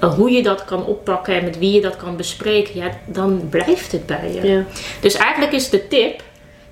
eh, 0.00 0.14
hoe 0.14 0.30
je 0.30 0.42
dat 0.42 0.64
kan 0.64 0.84
oppakken 0.86 1.34
en 1.34 1.44
met 1.44 1.58
wie 1.58 1.72
je 1.72 1.80
dat 1.80 1.96
kan 1.96 2.16
bespreken, 2.16 2.74
ja, 2.80 2.90
dan 3.04 3.46
blijft 3.50 3.92
het 3.92 4.06
bij 4.06 4.32
je. 4.34 4.48
ja. 4.48 4.62
Dus 5.00 5.14
eigenlijk 5.14 5.52
is 5.52 5.70
de 5.70 5.88
tip: 5.88 6.22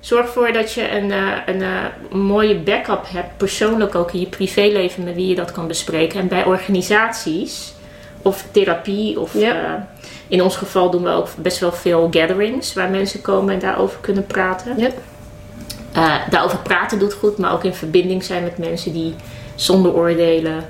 zorg 0.05 0.25
ervoor 0.25 0.51
dat 0.51 0.73
je 0.73 0.91
een, 0.91 1.11
eh, 1.11 1.31
een 1.45 1.61
eh, 1.61 2.17
mooie 2.17 2.55
backup 2.55 3.05
hebt, 3.07 3.37
persoonlijk 3.37 3.95
ook 3.95 4.11
in 4.11 4.19
je 4.19 4.27
privéleven, 4.27 5.03
met 5.03 5.15
wie 5.15 5.27
je 5.27 5.35
dat 5.35 5.51
kan 5.51 5.67
bespreken. 5.67 6.19
En 6.19 6.27
bij 6.27 6.43
organisaties 6.45 7.73
of 8.21 8.45
therapie 8.51 9.19
of. 9.19 9.33
Ja. 9.33 9.53
eh, 9.53 9.71
in 10.27 10.41
ons 10.41 10.55
geval 10.55 10.89
doen 10.89 11.03
we 11.03 11.09
ook 11.09 11.27
best 11.37 11.59
wel 11.59 11.71
veel 11.71 12.07
gatherings 12.11 12.73
waar 12.73 12.89
mensen 12.89 13.21
komen 13.21 13.53
en 13.53 13.59
daarover 13.59 13.99
kunnen 14.01 14.25
praten. 14.25 14.77
Ja. 14.77 14.89
Daarover 16.29 16.57
praten 16.57 16.99
doet 16.99 17.13
goed, 17.13 17.37
maar 17.37 17.53
ook 17.53 17.63
in 17.63 17.73
verbinding 17.73 18.23
zijn 18.23 18.43
met 18.43 18.57
mensen 18.57 18.93
die 18.93 19.15
zonder 19.55 19.93
oordelen 19.93 20.65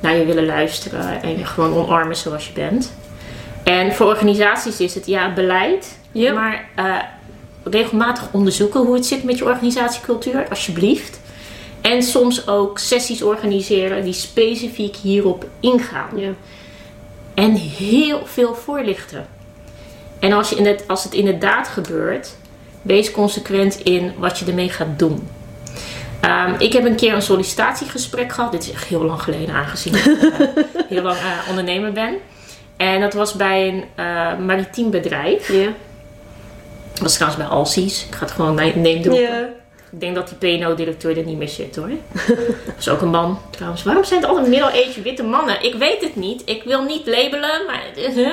naar 0.00 0.16
je 0.16 0.24
willen 0.24 0.46
luisteren 0.46 1.22
en 1.22 1.38
je 1.38 1.44
gewoon 1.44 1.74
omarmen 1.74 2.16
zoals 2.16 2.46
je 2.46 2.52
bent. 2.52 2.94
En 3.64 3.92
voor 3.92 4.06
organisaties 4.06 4.80
is 4.80 4.94
het 4.94 5.06
ja, 5.06 5.32
beleid, 5.32 5.98
Ja. 6.12 6.32
maar 6.32 6.68
regelmatig 7.62 8.28
onderzoeken 8.32 8.80
hoe 8.80 8.94
het 8.94 9.06
zit 9.06 9.24
met 9.24 9.38
je 9.38 9.44
organisatiecultuur, 9.44 10.48
alsjeblieft. 10.48 11.20
En 11.80 12.02
soms 12.02 12.48
ook 12.48 12.78
sessies 12.78 13.22
organiseren 13.22 14.04
die 14.04 14.12
specifiek 14.12 14.96
hierop 14.96 15.46
ingaan. 15.60 16.18
ja. 16.18 16.30
En 17.34 17.54
heel 17.54 18.26
veel 18.26 18.54
voorlichten. 18.54 19.26
En 20.18 20.32
als, 20.32 20.50
je 20.50 20.56
in 20.56 20.66
het, 20.66 20.84
als 20.86 21.04
het 21.04 21.14
inderdaad 21.14 21.68
gebeurt, 21.68 22.36
wees 22.82 23.10
consequent 23.10 23.80
in 23.80 24.12
wat 24.18 24.38
je 24.38 24.44
ermee 24.44 24.68
gaat 24.68 24.98
doen. 24.98 25.28
Ehm, 26.20 26.54
ik 26.58 26.72
heb 26.72 26.84
een 26.84 26.96
keer 26.96 27.14
een 27.14 27.22
sollicitatiegesprek 27.22 28.32
gehad. 28.32 28.52
Dit 28.52 28.62
is 28.62 28.72
echt 28.72 28.84
heel 28.84 29.04
lang 29.04 29.22
geleden, 29.22 29.54
aangezien 29.54 29.94
ik 29.94 30.06
eh, 30.06 30.46
heel 30.88 31.02
lang 31.02 31.16
eh, 31.16 31.48
ondernemer 31.48 31.92
ben. 31.92 32.16
En 32.76 33.00
dat 33.00 33.14
was 33.14 33.34
bij 33.34 33.68
een 33.68 33.84
eh, 33.94 34.38
maritiem 34.38 34.90
bedrijf. 34.90 35.52
Ja. 35.52 35.68
Was 37.00 37.14
trouwens 37.14 37.42
bij 37.42 37.50
Alsies. 37.50 38.06
Ik 38.06 38.14
ga 38.14 38.24
het 38.24 38.30
gewoon 38.30 38.54
name 38.54 39.00
droppen. 39.00 39.22
Ja. 39.22 39.48
Ik 39.92 40.00
denk 40.00 40.14
dat 40.14 40.34
die 40.38 40.58
PNO-directeur 40.58 41.18
er 41.18 41.24
niet 41.24 41.38
meer 41.38 41.48
zit 41.48 41.76
hoor. 41.76 41.90
Dat 42.66 42.74
is 42.78 42.88
ook 42.88 43.00
een 43.00 43.08
man 43.08 43.38
trouwens. 43.50 43.82
Waarom 43.82 44.04
zijn 44.04 44.20
het 44.20 44.28
altijd 44.28 44.48
middle-aged 44.48 45.02
witte 45.02 45.22
mannen? 45.22 45.64
Ik 45.64 45.74
weet 45.74 46.00
het 46.00 46.16
niet. 46.16 46.42
Ik 46.44 46.62
wil 46.62 46.82
niet 46.82 47.06
labelen, 47.06 47.66
maar... 47.66 47.82
huh? 47.94 48.32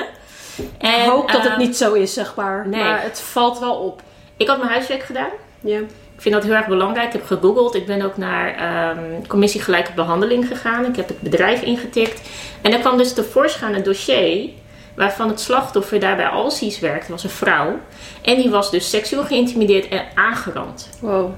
En, 0.78 1.02
Ik 1.02 1.08
hoop 1.08 1.32
dat 1.32 1.42
het 1.42 1.52
eh, 1.52 1.58
niet 1.58 1.76
zo 1.76 1.92
is, 1.92 2.12
zeg 2.12 2.34
maar. 2.34 2.68
nee. 2.68 2.82
Maar 2.82 3.02
het 3.02 3.20
valt 3.20 3.58
wel 3.58 3.74
op. 3.74 4.02
Ik 4.36 4.48
had 4.48 4.58
mijn 4.58 4.70
huiswerk 4.70 5.02
gedaan. 5.02 5.30
Ja. 5.60 5.78
Ik 6.14 6.24
vind 6.24 6.34
dat 6.34 6.44
heel 6.44 6.54
erg 6.54 6.66
belangrijk. 6.66 7.06
Ik 7.06 7.12
heb 7.12 7.26
gegoogeld. 7.26 7.74
Ik 7.74 7.86
ben 7.86 8.02
ook 8.02 8.16
naar 8.16 8.54
ehm, 8.54 9.26
commissie 9.26 9.60
gelijke 9.60 9.92
behandeling 9.92 10.46
gegaan. 10.46 10.84
Ik 10.84 10.96
heb 10.96 11.08
het 11.08 11.20
bedrijf 11.20 11.62
ingetikt. 11.62 12.20
En 12.62 12.72
er 12.72 12.78
kwam 12.78 12.96
dus 12.96 13.12
tevoorschijn 13.12 13.74
een 13.74 13.82
dossier 13.82 14.50
waarvan 14.98 15.28
het 15.28 15.40
slachtoffer 15.40 16.00
daar 16.00 16.16
bij 16.16 16.26
Alsies 16.26 16.78
werkte. 16.78 17.10
was 17.12 17.24
een 17.24 17.30
vrouw. 17.30 17.78
En 18.22 18.36
die 18.36 18.50
was 18.50 18.70
dus 18.70 18.90
seksueel 18.90 19.24
geïntimideerd 19.24 19.88
en 19.88 20.02
aangerand. 20.14 20.88
Wow. 21.00 21.30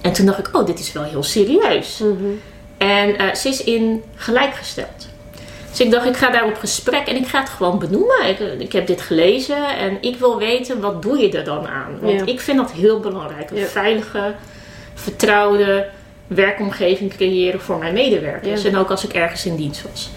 En 0.00 0.12
toen 0.12 0.26
dacht 0.26 0.38
ik, 0.38 0.48
oh, 0.56 0.66
dit 0.66 0.78
is 0.78 0.92
wel 0.92 1.02
heel 1.02 1.22
serieus. 1.22 1.98
Mhm. 1.98 2.24
En 2.78 3.18
eh, 3.18 3.34
ze 3.34 3.48
is 3.48 3.64
in 3.64 4.02
gelijkgesteld. 4.14 5.08
Dus 5.70 5.80
ik 5.80 5.90
dacht, 5.90 6.06
ik 6.06 6.16
ga 6.16 6.30
daar 6.30 6.44
op 6.44 6.56
gesprek 6.56 7.06
en 7.06 7.16
ik 7.16 7.26
ga 7.26 7.40
het 7.40 7.48
gewoon 7.48 7.78
benoemen. 7.78 8.28
Ik, 8.28 8.38
ik 8.58 8.72
heb 8.72 8.86
dit 8.86 9.00
gelezen 9.00 9.76
en 9.78 9.98
ik 10.00 10.16
wil 10.16 10.38
weten, 10.38 10.80
wat 10.80 11.02
doe 11.02 11.18
je 11.18 11.30
er 11.38 11.44
dan 11.44 11.66
aan? 11.66 11.98
Want 12.00 12.20
Ja. 12.20 12.26
ik 12.26 12.40
vind 12.40 12.56
dat 12.58 12.72
heel 12.72 13.00
belangrijk. 13.00 13.50
Een 13.50 13.56
Ja. 13.56 13.66
veilige, 13.66 14.34
vertrouwde 14.94 15.86
werkomgeving 16.26 17.14
creëren 17.16 17.60
voor 17.60 17.78
mijn 17.78 17.94
medewerkers. 17.94 18.62
Ja. 18.62 18.68
En 18.68 18.76
ook 18.76 18.90
als 18.90 19.04
ik 19.04 19.12
ergens 19.12 19.46
in 19.46 19.56
dienst 19.56 19.82
was. 19.90 20.10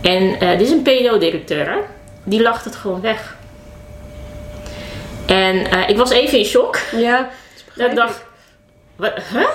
En 0.00 0.40
eh, 0.40 0.50
dit 0.58 0.60
is 0.60 0.70
een 0.70 0.82
PDO-directeur, 0.82 1.70
hè? 1.70 1.76
Die 2.24 2.42
lacht 2.42 2.64
het 2.64 2.76
gewoon 2.76 3.00
weg. 3.00 3.36
En 5.26 5.70
eh, 5.70 5.88
ik 5.88 5.96
was 5.96 6.10
even 6.10 6.38
in 6.38 6.44
shock. 6.44 6.78
Ja. 6.96 7.30
Dat 7.76 7.90
ik 7.90 7.96
dacht, 7.96 8.24
wat, 8.96 9.12
huh? 9.32 9.46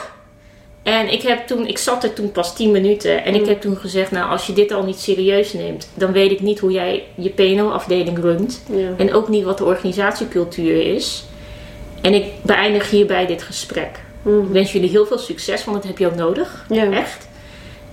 En 0.84 1.12
ik, 1.12 1.22
heb 1.22 1.48
toen, 1.48 1.68
ik 1.68 1.78
zat 1.78 2.04
er 2.04 2.14
toen 2.14 2.32
pas 2.32 2.56
10 2.56 2.72
minuten 2.72 3.24
en 3.24 3.36
ik 3.36 3.42
Mm. 3.42 3.48
heb 3.48 3.62
toen 3.62 3.78
gezegd, 3.78 4.12
nou 4.12 4.30
als 4.30 4.48
je 4.48 4.54
dit 4.54 4.72
al 4.72 4.84
niet 4.84 5.00
serieus 5.00 5.54
neemt, 5.54 5.90
dan 5.94 6.12
weet 6.12 6.32
ik 6.32 6.40
niet 6.40 6.60
hoe 6.60 6.72
jij 6.72 7.04
je 7.16 7.30
PNO-afdeling 7.30 8.20
runt. 8.20 8.64
Ja. 8.72 8.90
En 8.98 9.14
ook 9.14 9.28
niet 9.28 9.44
wat 9.44 9.58
de 9.58 9.64
organisatiecultuur 9.66 10.94
is. 10.96 11.24
En 12.02 12.14
ik 12.14 12.26
beëindig 12.42 12.90
hierbij 12.90 13.26
dit 13.26 13.44
gesprek. 13.44 13.90
Ik 14.24 14.32
Mhm. 14.34 14.52
wens 14.52 14.72
jullie 14.72 14.90
heel 14.90 15.06
veel 15.06 15.18
succes, 15.18 15.64
want 15.64 15.78
dat 15.78 15.86
heb 15.88 15.98
je 15.98 16.06
ook 16.08 16.16
nodig. 16.16 16.66
Ja. 16.70 16.92
Echt. 16.92 17.28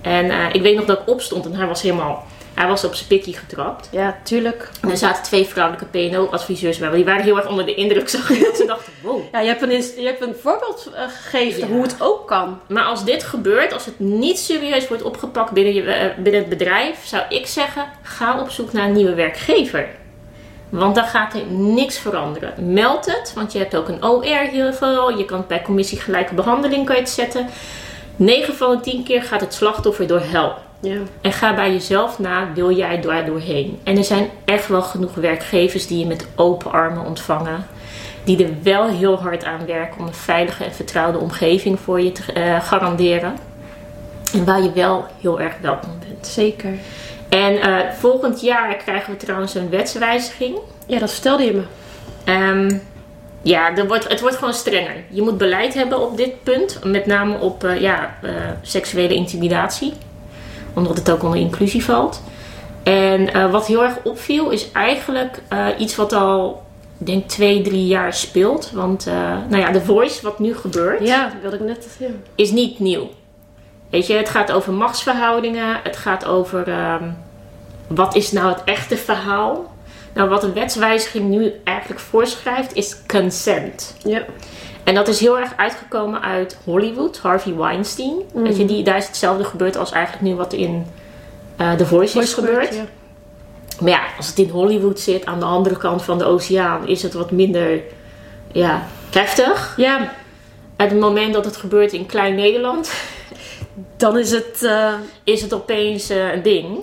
En 0.00 0.30
eh, 0.30 0.46
ik 0.52 0.62
weet 0.62 0.76
nog 0.76 0.84
dat 0.84 0.98
ik 1.00 1.08
opstond 1.08 1.44
en 1.44 1.54
hij 1.54 1.66
was 1.66 1.82
helemaal, 1.82 2.26
hij 2.54 2.66
was 2.66 2.84
op 2.84 2.94
zijn 2.94 3.08
pikkie 3.08 3.36
getrapt. 3.36 3.88
Ja, 3.92 4.16
tuurlijk. 4.22 4.70
En 4.80 4.90
er 4.90 4.96
zaten 4.96 5.22
twee 5.22 5.44
vrouwelijke 5.46 5.86
PNO-adviseurs 5.86 6.78
bij, 6.78 6.88
maar 6.88 6.96
die 6.96 7.06
waren 7.06 7.22
heel 7.22 7.36
erg 7.36 7.48
onder 7.48 7.66
de 7.66 7.74
indruk, 7.74 8.08
zag 8.08 8.30
ik. 8.30 8.44
Dat 8.44 8.56
ze 8.56 8.66
dachten, 8.66 8.92
wow. 9.02 9.20
Ja, 9.32 9.40
je 9.40 9.48
hebt 9.48 9.62
een, 9.62 9.70
je 9.70 10.06
hebt 10.06 10.20
een 10.20 10.34
voorbeeld 10.42 10.90
eh, 10.94 11.02
gegeven 11.08 11.60
Ja. 11.60 11.66
hoe 11.66 11.82
het 11.82 11.96
ook 11.98 12.26
kan. 12.26 12.60
Maar 12.68 12.84
als 12.84 13.04
dit 13.04 13.22
gebeurt, 13.24 13.72
als 13.72 13.84
het 13.84 13.98
niet 13.98 14.38
serieus 14.38 14.88
wordt 14.88 15.02
opgepakt 15.02 15.50
binnen, 15.52 15.74
je, 15.74 15.82
eh, 15.82 16.14
binnen 16.22 16.40
het 16.40 16.50
bedrijf, 16.50 17.06
zou 17.06 17.22
ik 17.28 17.46
zeggen: 17.46 17.84
ga 18.02 18.40
op 18.40 18.50
zoek 18.50 18.72
naar 18.72 18.86
een 18.86 18.92
nieuwe 18.92 19.14
werkgever. 19.14 19.88
Want 20.68 20.94
dan 20.94 21.04
gaat 21.04 21.34
er 21.34 21.46
niks 21.46 21.98
veranderen. 21.98 22.72
Meld 22.72 23.06
het, 23.06 23.32
want 23.34 23.52
je 23.52 23.58
hebt 23.58 23.76
ook 23.76 23.88
een 23.88 24.04
OR 24.04 24.48
hiervoor. 24.50 25.14
Je 25.18 25.24
kan 25.24 25.38
het 25.38 25.48
bij 25.48 25.62
commissie 25.62 26.00
gelijke 26.00 26.34
behandeling 26.34 26.86
kan 26.86 26.94
je 26.94 27.00
het 27.00 27.10
zetten. 27.10 27.46
9 28.16 28.54
van 28.54 28.70
de 28.70 28.80
10 28.80 29.04
keer 29.04 29.22
gaat 29.22 29.40
het 29.40 29.54
slachtoffer 29.54 30.06
door 30.06 30.20
hel. 30.20 30.54
Ja. 30.84 30.96
En 31.20 31.32
ga 31.32 31.54
bij 31.54 31.72
jezelf 31.72 32.18
na, 32.18 32.52
wil 32.54 32.70
jij 32.70 33.00
daar 33.00 33.26
doorheen? 33.26 33.80
En 33.82 33.96
er 33.96 34.04
zijn 34.04 34.28
echt 34.44 34.68
wel 34.68 34.82
genoeg 34.82 35.14
werkgevers 35.14 35.86
die 35.86 35.98
je 35.98 36.06
met 36.06 36.26
open 36.34 36.72
armen 36.72 37.04
ontvangen. 37.04 37.66
Die 38.24 38.44
er 38.44 38.50
wel 38.62 38.88
heel 38.88 39.20
hard 39.20 39.44
aan 39.44 39.66
werken 39.66 40.00
om 40.00 40.06
een 40.06 40.14
veilige 40.14 40.64
en 40.64 40.72
vertrouwde 40.74 41.18
omgeving 41.18 41.80
voor 41.80 42.00
je 42.00 42.12
te 42.12 42.32
eh, 42.32 42.62
garanderen. 42.62 43.36
En 44.32 44.44
waar 44.44 44.62
je 44.62 44.72
wel 44.72 45.06
heel 45.20 45.40
erg 45.40 45.54
welkom 45.60 45.90
bent. 46.08 46.26
Zeker. 46.26 46.72
En 47.28 47.60
eh, 47.60 47.92
volgend 47.92 48.40
jaar 48.40 48.76
krijgen 48.76 49.12
we 49.12 49.16
trouwens 49.16 49.54
een 49.54 49.70
wetswijziging. 49.70 50.58
Ja, 50.86 50.98
dat 50.98 51.12
vertelde 51.12 51.44
je 51.44 51.52
me. 51.52 51.62
Ehm, 52.24 52.78
ja, 53.42 53.76
er 53.76 53.86
wordt, 53.86 54.08
het 54.08 54.20
wordt 54.20 54.36
gewoon 54.36 54.54
strenger. 54.54 54.94
Je 55.08 55.22
moet 55.22 55.38
beleid 55.38 55.74
hebben 55.74 56.00
op 56.00 56.16
dit 56.16 56.42
punt. 56.42 56.84
Met 56.84 57.06
name 57.06 57.38
op 57.38 57.64
eh, 57.64 57.80
ja, 57.80 58.14
seksuele 58.62 59.14
intimidatie. 59.14 59.92
Omdat 60.74 60.96
het 60.96 61.10
ook 61.10 61.22
onder 61.22 61.40
inclusie 61.40 61.84
valt. 61.84 62.22
En 62.82 63.32
eh, 63.32 63.50
wat 63.50 63.66
heel 63.66 63.84
erg 63.84 63.98
opviel 64.04 64.50
is 64.50 64.72
eigenlijk 64.72 65.42
eh, 65.48 65.66
iets 65.78 65.96
wat 65.96 66.12
al 66.12 66.62
ik 66.98 67.06
denk 67.06 67.28
twee, 67.28 67.62
drie 67.62 67.87
jaar 67.87 68.14
speelt. 68.14 68.70
Want, 68.70 69.06
uh, 69.06 69.14
nou 69.48 69.56
ja, 69.56 69.70
The 69.72 69.84
Voice, 69.84 70.22
wat 70.22 70.38
nu 70.38 70.56
gebeurt, 70.56 71.06
Ja, 71.06 71.22
dat 71.24 71.32
wilde 71.40 71.56
ik 71.56 71.62
net 71.62 71.96
zeggen. 71.98 72.22
is 72.34 72.50
niet 72.50 72.78
nieuw. 72.78 73.10
Weet 73.90 74.06
je, 74.06 74.14
het 74.14 74.28
gaat 74.28 74.52
over 74.52 74.72
machtsverhoudingen. 74.72 75.80
Het 75.82 75.96
gaat 75.96 76.24
over 76.24 76.68
ehm, 76.68 77.10
wat 77.87 78.14
is 78.14 78.32
nou 78.32 78.48
het 78.48 78.64
echte 78.64 78.96
verhaal. 78.96 79.72
Nou, 80.14 80.28
wat 80.28 80.44
een 80.44 80.52
wetswijziging 80.52 81.28
nu 81.28 81.52
eigenlijk 81.64 82.00
voorschrijft, 82.00 82.74
is 82.74 82.96
consent. 83.06 83.96
Ja. 84.04 84.24
En 84.84 84.94
dat 84.94 85.08
is 85.08 85.20
heel 85.20 85.38
erg 85.38 85.52
uitgekomen 85.56 86.22
uit 86.22 86.58
Hollywood, 86.64 87.18
Harvey 87.18 87.54
Weinstein. 87.54 88.14
Weet 88.32 88.56
je, 88.56 88.64
die, 88.64 88.82
daar 88.84 88.96
is 88.96 89.06
hetzelfde 89.06 89.44
gebeurd 89.44 89.76
als 89.76 89.92
eigenlijk 89.92 90.24
nu 90.24 90.34
wat 90.34 90.52
in 90.52 90.86
eh 91.56 91.72
The 91.72 91.86
Voice, 91.86 92.20
is 92.20 92.34
gebeurd. 92.34 92.74
Ja. 92.74 92.84
Maar 93.80 93.90
ja, 93.90 94.00
als 94.16 94.26
het 94.26 94.38
in 94.38 94.48
Hollywood 94.48 95.00
zit, 95.00 95.26
aan 95.26 95.38
de 95.38 95.44
andere 95.44 95.76
kant 95.76 96.02
van 96.02 96.18
de 96.18 96.24
oceaan, 96.24 96.88
is 96.88 97.02
het 97.02 97.12
wat 97.12 97.30
minder 97.30 97.80
ja, 98.52 98.86
heftig. 99.10 99.74
ja, 99.76 100.02
Op 100.76 100.88
het 100.88 100.98
moment 101.00 101.34
dat 101.34 101.44
het 101.44 101.56
gebeurt 101.56 101.92
in 101.92 102.06
klein 102.06 102.34
Nederland, 102.34 102.92
dan 103.96 104.18
is 104.18 104.30
het... 104.30 104.62
eh, 104.62 104.92
is 105.24 105.42
het 105.42 105.52
opeens 105.54 106.08
eh, 106.10 106.32
een 106.32 106.42
ding. 106.42 106.78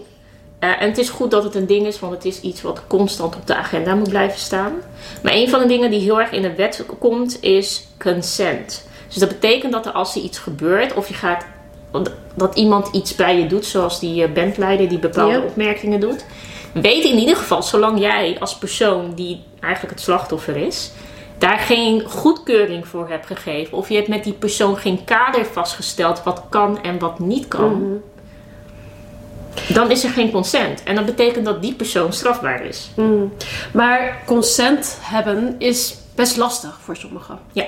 Eh, 0.62 0.82
en 0.82 0.88
het 0.89 0.97
is 0.97 1.10
goed 1.10 1.32
dat 1.32 1.43
het 1.43 1.56
een 1.56 1.65
ding 1.67 1.88
is, 1.88 2.00
want 2.00 2.13
het 2.13 2.26
is 2.26 2.41
iets 2.41 2.62
wat 2.62 2.82
constant 2.88 3.36
op 3.36 3.47
de 3.47 3.56
agenda 3.56 3.95
moet 3.95 4.10
blijven 4.10 4.39
staan. 4.39 4.71
Maar 5.24 5.34
een 5.34 5.50
van 5.50 5.60
de 5.60 5.67
dingen 5.67 5.91
die 5.91 6.00
heel 6.00 6.19
erg 6.19 6.32
in 6.32 6.41
de 6.41 6.56
wet 6.56 6.86
komt, 7.00 7.38
is 7.43 7.88
consent. 8.00 8.88
Dus 9.08 9.17
dat 9.17 9.30
betekent 9.30 9.71
dat 9.71 9.86
er 9.86 9.91
als 9.91 10.15
er 10.15 10.21
iets 10.21 10.38
gebeurt, 10.38 10.93
of 10.93 11.08
je 11.08 11.13
gaat, 11.13 11.45
dat 12.36 12.56
iemand 12.56 12.88
iets 12.91 13.15
bij 13.15 13.38
je 13.39 13.47
doet, 13.47 13.65
zoals 13.65 14.00
die 14.00 14.24
eh, 14.24 14.32
bandleider 14.34 14.89
die 14.89 15.00
bepaalde 15.00 15.32
Ja. 15.34 15.41
opmerkingen 15.41 16.00
doet. 16.00 16.26
Weet 16.74 17.04
in 17.04 17.17
ieder 17.17 17.36
geval, 17.36 17.63
zolang 17.63 18.00
jij 18.00 18.38
als 18.39 18.58
persoon 18.58 19.12
die 19.15 19.43
eigenlijk 19.60 19.93
het 19.93 20.04
slachtoffer 20.04 20.56
is, 20.56 20.91
daar 21.38 21.58
geen 21.60 22.04
goedkeuring 22.10 22.88
voor 22.88 23.10
hebt 23.10 23.26
gegeven, 23.28 23.78
of 23.78 23.89
je 23.89 23.95
hebt 23.95 24.08
met 24.08 24.24
die 24.24 24.34
persoon 24.34 24.78
geen 24.78 25.04
kader 25.04 25.45
vastgesteld 25.45 26.24
wat 26.24 26.43
kan 26.50 26.82
en 26.82 27.00
wat 27.00 27.19
niet 27.19 27.47
kan, 27.47 28.02
dan 29.73 29.91
is 29.91 30.03
er 30.03 30.09
geen 30.09 30.31
consent. 30.31 30.83
En 30.83 30.95
dat 30.95 31.05
betekent 31.05 31.45
dat 31.45 31.61
die 31.61 31.73
persoon 31.73 32.13
strafbaar 32.13 32.65
is. 32.65 32.89
mm. 32.95 33.33
Maar 33.73 34.21
consent 34.25 34.97
hebben 35.01 35.55
is 35.57 35.95
best 36.15 36.37
lastig 36.37 36.77
voor 36.83 36.95
sommigen. 36.95 37.39
Ja. 37.51 37.65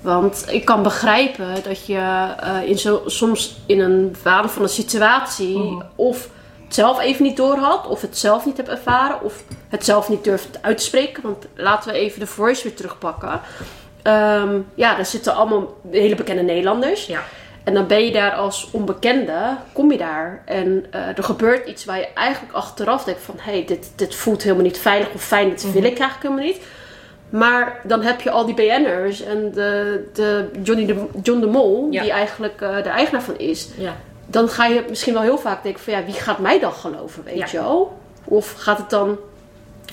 Want 0.00 0.44
ik 0.48 0.64
kan 0.64 0.82
begrijpen 0.82 1.54
dat 1.62 1.86
je 1.86 1.98
eh, 2.40 2.68
in 2.68 2.78
zo, 2.78 3.02
soms 3.06 3.56
in 3.66 3.80
een 3.80 4.16
waan 4.22 4.50
van 4.50 4.62
een 4.62 4.68
situatie 4.68 5.58
Mhm. 5.58 5.82
of 5.94 6.28
het 6.64 6.74
zelf 6.74 7.00
even 7.00 7.24
niet 7.24 7.36
door 7.36 7.56
had, 7.56 7.86
of 7.86 8.00
het 8.00 8.18
zelf 8.18 8.44
niet 8.46 8.56
hebt 8.56 8.68
ervaren, 8.68 9.22
of 9.22 9.42
het 9.68 9.84
zelf 9.84 10.08
niet 10.08 10.24
durft 10.24 10.48
uit 10.60 10.78
te 10.78 10.84
spreken. 10.84 11.22
Want 11.22 11.46
laten 11.54 11.92
we 11.92 11.98
even 11.98 12.20
de 12.20 12.26
voice 12.26 12.62
weer 12.62 12.74
terugpakken. 12.74 13.40
Ehm, 14.02 14.58
ja, 14.74 14.94
daar 14.94 15.06
zitten 15.06 15.34
allemaal 15.34 15.74
hele 15.90 16.14
bekende 16.14 16.42
Nederlanders. 16.42 17.06
Ja. 17.06 17.20
En 17.64 17.74
dan 17.74 17.86
ben 17.86 18.04
je 18.04 18.12
daar 18.12 18.32
als 18.32 18.68
onbekende, 18.72 19.56
kom 19.72 19.92
je 19.92 19.98
daar. 19.98 20.42
En 20.44 20.84
eh, 20.90 21.16
er 21.16 21.24
gebeurt 21.24 21.68
iets 21.68 21.84
waar 21.84 21.98
je 21.98 22.08
eigenlijk 22.14 22.54
achteraf 22.54 23.04
denkt 23.04 23.20
van... 23.22 23.34
hé, 23.38 23.52
hey, 23.52 23.64
dit, 23.64 23.92
dit 23.96 24.14
voelt 24.14 24.42
helemaal 24.42 24.64
niet 24.64 24.78
veilig 24.78 25.08
of 25.14 25.22
fijn, 25.22 25.48
dit 25.48 25.62
wil 25.72 25.82
ik 25.84 25.98
eigenlijk 25.98 26.22
helemaal 26.22 26.44
niet. 26.44 26.60
Maar 27.28 27.80
dan 27.84 28.02
heb 28.02 28.20
je 28.20 28.30
al 28.30 28.46
die 28.46 28.54
BN'ers 28.54 29.22
en 29.22 29.50
de, 29.52 30.04
de 30.12 30.50
Johnny 30.62 30.86
de, 30.86 31.04
John 31.22 31.40
de 31.40 31.46
Mol, 31.46 31.86
Ja. 31.90 32.02
die 32.02 32.10
eigenlijk 32.10 32.60
eh, 32.60 32.82
de 32.82 32.88
eigenaar 32.88 33.22
van 33.22 33.38
is. 33.38 33.68
Ja. 33.76 33.92
Dan 34.26 34.48
ga 34.48 34.66
je 34.66 34.84
misschien 34.88 35.12
wel 35.12 35.22
heel 35.22 35.38
vaak 35.38 35.62
denken 35.62 35.82
van 35.82 35.92
ja, 35.92 36.04
wie 36.04 36.14
gaat 36.14 36.38
mij 36.38 36.60
dan 36.60 36.72
geloven, 36.72 37.24
weet 37.24 37.36
Ja. 37.38 37.46
je 37.50 37.58
wel? 37.58 37.98
Of 38.24 38.52
gaat 38.52 38.78
het 38.78 38.90
dan... 38.90 39.18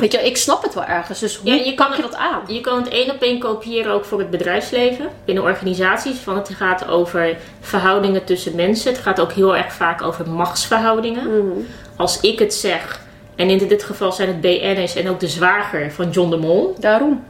Weet 0.01 0.11
je, 0.11 0.17
ik 0.25 0.37
snap 0.37 0.63
het 0.63 0.73
wel 0.73 0.85
ergens, 0.85 1.19
dus 1.19 1.35
hoe 1.37 1.49
Ja, 1.49 1.63
je 1.63 1.73
kan 1.73 1.87
pak 1.87 1.95
je 1.95 2.01
het- 2.01 2.11
dat 2.11 2.19
aan? 2.19 2.41
Je 2.47 2.61
kan 2.61 2.77
het 2.77 2.87
één 2.87 3.11
op 3.11 3.21
één 3.21 3.39
kopiëren 3.39 3.91
ook 3.93 4.05
voor 4.05 4.19
het 4.19 4.29
bedrijfsleven. 4.29 5.09
Binnen 5.25 5.43
organisaties. 5.43 6.17
Van 6.17 6.35
het 6.35 6.49
gaat 6.57 6.87
over 6.87 7.37
verhoudingen 7.59 8.23
tussen 8.23 8.55
mensen. 8.55 8.91
Het 8.91 9.01
gaat 9.01 9.19
ook 9.19 9.31
heel 9.31 9.57
erg 9.57 9.73
vaak 9.73 10.01
over 10.01 10.29
machtsverhoudingen. 10.29 11.23
Mhm. 11.47 11.59
Als 11.95 12.19
ik 12.19 12.39
het 12.39 12.53
zeg, 12.53 13.01
en 13.35 13.49
in 13.49 13.67
dit 13.67 13.83
geval 13.83 14.11
zijn 14.11 14.27
het 14.27 14.41
BN'ers 14.41 14.95
en 14.95 15.09
ook 15.09 15.19
de 15.19 15.27
zwager 15.27 15.91
van 15.91 16.09
John 16.09 16.29
de 16.29 16.37
Mol. 16.37 16.75
Daarom. 16.79 17.23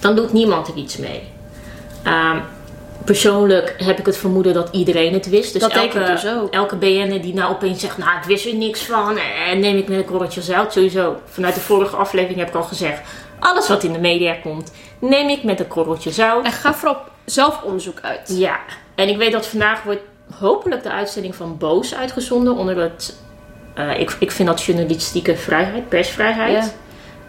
dan 0.00 0.16
doet 0.16 0.32
niemand 0.32 0.68
er 0.68 0.74
iets 0.74 0.96
mee. 0.96 1.22
Ehm, 2.02 2.38
persoonlijk 3.06 3.74
heb 3.78 3.98
ik 3.98 4.06
het 4.06 4.16
vermoeden 4.16 4.54
dat 4.54 4.68
iedereen 4.72 5.12
het 5.12 5.28
wist. 5.28 5.52
Dus 5.52 5.62
Dat 5.62 5.72
denk 5.72 5.94
elke, 5.94 6.10
ik 6.12 6.20
dus 6.20 6.26
ook. 6.32 6.52
elke 6.52 6.76
BN'er 6.76 7.22
die 7.22 7.34
nou 7.34 7.52
opeens 7.54 7.80
zegt, 7.80 7.98
nou 7.98 8.16
ik 8.18 8.24
wist 8.24 8.46
er 8.46 8.54
niks 8.54 8.82
van 8.82 9.18
en 9.50 9.60
neem 9.60 9.76
ik 9.76 9.88
met 9.88 9.98
een 9.98 10.04
korreltje 10.04 10.42
zout. 10.42 10.72
Sowieso, 10.72 11.16
vanuit 11.24 11.54
de 11.54 11.60
vorige 11.60 11.96
aflevering 11.96 12.38
heb 12.38 12.48
ik 12.48 12.54
al 12.54 12.62
gezegd, 12.62 13.00
alles 13.38 13.68
wat 13.68 13.82
in 13.84 13.92
de 13.92 13.98
media 13.98 14.34
komt, 14.42 14.72
neem 14.98 15.28
ik 15.28 15.42
met 15.42 15.60
een 15.60 15.68
korreltje 15.68 16.10
zout. 16.10 16.44
En 16.44 16.52
ga 16.52 16.74
vooral 16.74 16.96
zelf 17.24 17.62
onderzoek 17.62 17.98
uit. 18.02 18.34
Ja, 18.38 18.58
en 18.94 19.08
ik 19.08 19.16
weet 19.16 19.32
dat 19.32 19.46
vandaag 19.46 19.82
wordt 19.82 20.02
hopelijk 20.38 20.82
de 20.82 20.90
uitzending 20.90 21.34
van 21.34 21.56
Boos 21.58 21.94
uitgezonden 21.94 22.56
onder 22.56 22.76
het... 22.78 23.16
eh, 23.74 24.00
ik, 24.00 24.16
ik 24.18 24.30
vind 24.30 24.48
dat 24.48 24.62
journalistieke 24.62 25.36
vrijheid, 25.36 25.88
persvrijheid. 25.88 26.74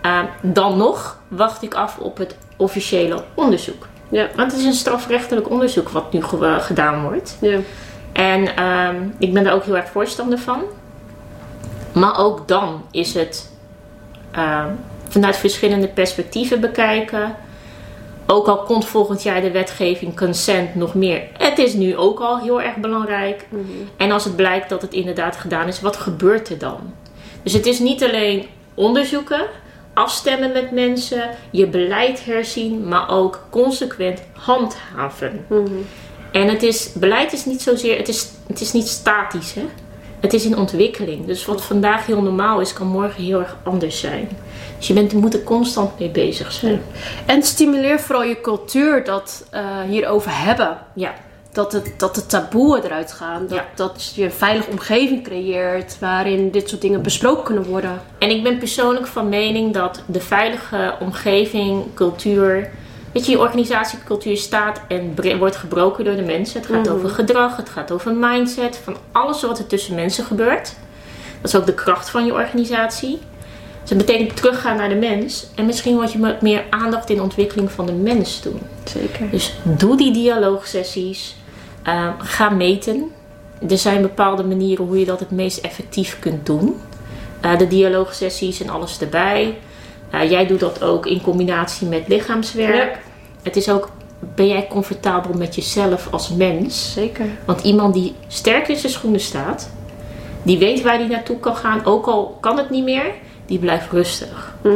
Ehm, 0.02 0.26
dan 0.42 0.78
nog 0.78 1.20
wacht 1.28 1.64
ik 1.64 1.74
af 1.74 1.98
op 1.98 2.18
het 2.18 2.36
officiële 2.58 3.24
onderzoek. 3.34 3.88
Ja. 4.10 4.28
Want 4.36 4.52
het 4.52 4.60
is 4.60 4.66
een 4.68 4.74
strafrechtelijk 4.74 5.50
onderzoek 5.50 5.90
wat 5.90 6.14
nu 6.14 6.24
ge- 6.24 6.58
gedaan 6.60 7.02
wordt. 7.02 7.38
Ja. 7.42 7.58
En 8.14 8.56
ehm, 8.56 8.96
ik 9.18 9.34
ben 9.34 9.44
daar 9.44 9.54
ook 9.54 9.64
heel 9.64 9.76
erg 9.78 9.90
voorstander 9.90 10.38
van. 10.38 10.62
Maar 11.92 12.20
ook 12.20 12.48
dan 12.48 12.82
is 12.92 13.14
het 13.14 13.52
ehm, 14.32 14.70
vanuit 15.10 15.38
verschillende 15.38 15.88
perspectieven 15.88 16.62
bekijken. 16.62 17.36
Ook 18.30 18.48
al 18.48 18.58
komt 18.64 18.86
volgend 18.86 19.24
jaar 19.24 19.42
de 19.42 19.52
wetgeving 19.52 20.18
consent 20.18 20.76
nog 20.76 20.94
meer. 20.94 21.22
Het 21.38 21.58
is 21.58 21.74
nu 21.74 21.98
ook 21.98 22.20
al 22.20 22.40
heel 22.40 22.62
erg 22.62 22.76
belangrijk. 22.76 23.48
En 23.98 24.12
als 24.12 24.24
het 24.24 24.36
blijkt 24.36 24.70
dat 24.70 24.82
het 24.82 24.94
inderdaad 24.94 25.36
gedaan 25.36 25.68
is, 25.68 25.82
wat 25.82 25.96
gebeurt 25.98 26.50
er 26.50 26.58
dan? 26.58 26.80
Dus 27.44 27.54
het 27.54 27.66
is 27.66 27.80
niet 27.80 28.04
alleen 28.04 28.46
onderzoeken, 28.74 29.42
afstemmen 29.98 30.52
met 30.52 30.72
mensen, 30.72 31.30
je 31.52 31.68
beleid 31.68 32.26
herzien, 32.26 32.88
maar 32.88 33.10
ook 33.10 33.48
consequent 33.50 34.22
handhaven. 34.34 35.46
Mhm. 35.50 35.64
En 36.32 36.48
het 36.48 36.64
is, 36.64 36.94
beleid 36.94 37.34
is 37.34 37.46
niet 37.46 37.62
zozeer, 37.62 37.98
het 37.98 38.08
is, 38.08 38.30
het 38.48 38.62
is 38.62 38.72
niet 38.72 38.88
statisch, 38.88 39.54
hè? 39.54 39.66
Het 40.20 40.34
is 40.34 40.46
in 40.46 40.58
ontwikkeling. 40.58 41.26
Dus 41.26 41.46
wat 41.46 41.64
vandaag 41.64 42.06
heel 42.06 42.22
normaal 42.22 42.60
is, 42.60 42.74
kan 42.74 42.88
morgen 42.88 43.24
heel 43.24 43.40
erg 43.40 43.58
anders 43.64 44.00
zijn. 44.00 44.30
Dus 44.78 44.88
je 44.88 44.94
bent, 44.94 45.14
moet 45.14 45.34
er 45.34 45.44
constant 45.44 46.00
mee 46.00 46.10
bezig 46.10 46.52
zijn. 46.52 46.82
En 47.26 47.44
stimuleer 47.44 48.00
vooral 48.00 48.24
je 48.24 48.42
cultuur 48.42 49.04
dat 49.04 49.48
eh, 49.50 49.82
hierover 49.82 50.32
hebben. 50.44 50.78
Ja, 50.94 51.14
Dat, 51.58 51.72
het, 51.72 51.94
dat 51.98 52.16
de 52.16 52.26
taboe 52.26 52.84
eruit 52.84 53.12
gaan. 53.12 53.48
Dat, 53.48 53.58
Ja. 53.58 53.66
dat 53.76 54.12
je 54.16 54.24
een 54.24 54.32
veilige 54.32 54.70
omgeving 54.70 55.24
creëert 55.24 55.98
waarin 56.00 56.52
dit 56.52 56.70
soort 56.70 56.82
dingen 56.82 57.02
besproken 57.02 57.44
kunnen 57.44 57.64
worden. 57.64 58.02
En 58.20 58.30
ik 58.30 58.44
ben 58.44 58.58
persoonlijk 58.58 59.08
van 59.08 59.30
mening 59.30 59.74
dat 59.74 60.02
de 60.06 60.20
veilige 60.20 60.96
omgeving, 61.00 61.84
cultuur. 61.94 62.70
Weet 63.14 63.26
je, 63.26 63.32
je 63.32 63.40
organisatiecultuur 63.40 64.38
staat 64.38 64.82
en 64.88 65.16
wordt 65.40 65.56
gebroken 65.56 66.06
door 66.06 66.16
de 66.16 66.22
mensen. 66.22 66.62
Het 66.62 66.70
gaat 66.70 66.90
over 66.90 67.10
gedrag, 67.10 67.58
het 67.58 67.70
gaat 67.70 67.92
over 67.92 68.14
mindset, 68.16 68.80
van 68.84 68.96
alles 69.12 69.42
wat 69.42 69.60
er 69.60 69.68
tussen 69.68 69.96
mensen 69.96 70.24
gebeurt. 70.24 70.74
Dat 71.42 71.52
is 71.54 71.56
ook 71.56 71.66
de 71.66 71.74
kracht 71.74 72.10
van 72.10 72.26
je 72.26 72.34
organisatie. 72.34 73.20
Dus 73.82 73.90
dat 73.90 73.98
betekent 73.98 74.36
teruggaan 74.36 74.78
naar 74.78 74.90
de 74.90 74.96
mens. 74.96 75.48
En 75.56 75.66
misschien 75.66 75.98
wat 75.98 76.12
je 76.12 76.36
meer 76.42 76.64
aandacht 76.70 77.10
in 77.10 77.16
de 77.16 77.22
ontwikkeling 77.22 77.72
van 77.72 77.86
de 77.86 77.92
mens 77.94 78.42
doen. 78.42 78.60
Zeker. 78.84 79.30
Dus 79.32 79.54
doe 79.64 79.98
die 79.98 80.12
dialoogsessies. 80.14 81.36
Ehm, 81.88 82.12
ga 82.18 82.50
meten. 82.50 83.12
Er 83.70 83.78
zijn 83.78 84.02
bepaalde 84.02 84.44
manieren 84.44 84.86
hoe 84.86 85.00
je 85.00 85.06
dat 85.06 85.20
het 85.20 85.32
meest 85.32 85.58
effectief 85.58 86.20
kunt 86.20 86.46
doen. 86.46 86.76
Eh, 87.42 87.58
de 87.58 87.68
dialoogsessies 87.68 88.62
en 88.62 88.70
alles 88.70 89.00
erbij. 89.00 89.58
Eh, 90.10 90.30
jij 90.30 90.48
doet 90.48 90.60
dat 90.60 90.84
ook 90.84 91.06
in 91.06 91.22
combinatie 91.22 91.88
met 91.88 92.08
lichaamswerk. 92.08 92.92
Ja. 92.92 93.00
Het 93.44 93.56
is 93.56 93.70
ook, 93.70 93.90
ben 94.36 94.48
jij 94.48 94.68
comfortabel 94.70 95.34
met 95.34 95.56
jezelf 95.56 96.08
als 96.12 96.30
mens? 96.30 96.94
Zeker. 96.94 97.26
Want 97.46 97.62
iemand 97.62 97.94
die 97.94 98.16
sterk 98.28 98.68
in 98.68 98.76
zijn 98.78 98.92
schoenen 98.92 99.20
staat, 99.20 99.70
die 100.44 100.58
weet 100.58 100.82
waar 100.82 100.98
hij 100.98 101.08
naartoe 101.08 101.40
kan 101.40 101.56
gaan, 101.56 101.86
ook 101.86 102.06
al 102.06 102.38
kan 102.42 102.58
het 102.58 102.70
niet 102.70 102.84
meer, 102.84 103.12
die 103.46 103.60
blijft 103.60 103.92
rustig. 103.92 104.56
Mhm. 104.62 104.76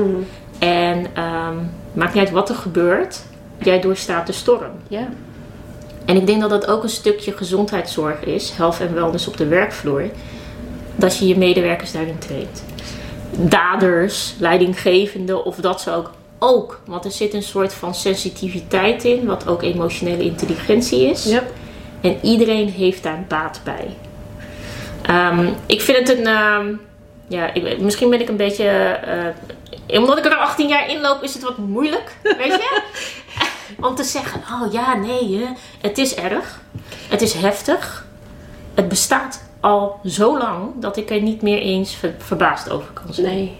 En 0.60 1.06
ehm, 1.13 1.56
maakt 1.93 2.13
niet 2.13 2.24
uit 2.24 2.34
wat 2.34 2.50
er 2.50 2.56
gebeurt, 2.56 3.24
jij 3.58 3.82
doorstaat 3.82 4.28
de 4.28 4.34
storm. 4.34 4.71
Ja. 4.88 5.08
En 6.06 6.16
ik 6.16 6.26
denk 6.26 6.42
dat 6.42 6.50
dat 6.50 6.68
ook 6.68 6.84
een 6.84 6.90
stukje 6.90 7.32
gezondheidszorg 7.32 8.24
is, 8.24 8.52
health 8.56 8.80
en 8.80 8.94
wellness 8.94 9.28
op 9.28 9.38
de 9.38 9.48
werkvloer, 9.48 10.04
dat 10.96 11.18
je 11.18 11.28
je 11.28 11.38
medewerkers 11.38 11.92
daarin 11.92 12.18
traint. 12.20 12.64
Daders, 13.38 14.36
leidinggevenden 14.40 15.46
of 15.46 15.56
dat 15.56 15.82
ze 15.82 15.92
ook 15.92 16.12
ook, 16.44 16.82
want 16.86 17.06
er 17.06 17.12
zit 17.12 17.34
een 17.34 17.44
soort 17.44 17.74
van 17.74 17.96
sensitiviteit 17.96 19.04
in, 19.04 19.26
wat 19.26 19.48
ook 19.48 19.62
emotionele 19.64 20.24
intelligentie 20.24 21.10
is. 21.10 21.24
Ja. 21.24 21.44
En 22.02 22.18
iedereen 22.22 22.70
heeft 22.70 23.04
daar 23.04 23.26
baat 23.28 23.62
bij. 23.64 23.88
Ehm, 25.02 25.48
ik 25.66 25.82
vind 25.82 25.98
het 25.98 26.18
een, 26.18 26.28
ehm, 26.28 26.74
Ja, 27.28 27.54
ik, 27.54 27.80
misschien 27.80 28.10
ben 28.10 28.22
ik 28.22 28.30
een 28.30 28.38
beetje. 28.38 28.66
eh, 29.88 30.00
omdat 30.00 30.18
ik 30.18 30.26
er 30.26 30.36
al 30.36 30.42
18 30.42 30.68
jaar 30.68 30.90
in 30.90 31.02
loop, 31.02 31.24
is 31.24 31.34
het 31.34 31.44
wat 31.44 31.58
moeilijk. 31.58 32.16
Weet 32.24 32.46
je? 32.46 32.82
Om 33.80 33.96
te 33.96 34.04
zeggen: 34.04 34.42
oh 34.54 34.72
ja, 34.72 34.96
nee, 34.96 35.38
hè, 35.38 35.46
het 35.82 35.98
is 35.98 36.16
erg. 36.16 36.62
Het 37.10 37.22
is 37.22 37.34
heftig. 37.34 38.06
Het 38.74 38.88
bestaat 38.88 39.44
al 39.60 40.00
zo 40.06 40.38
lang 40.38 40.72
dat 40.76 40.98
ik 40.98 41.10
er 41.10 41.22
niet 41.22 41.42
meer 41.42 41.60
eens 41.60 41.96
ver- 41.96 42.16
verbaasd 42.18 42.70
over 42.70 42.92
kan 42.94 43.14
zijn. 43.14 43.36
Nee. 43.36 43.58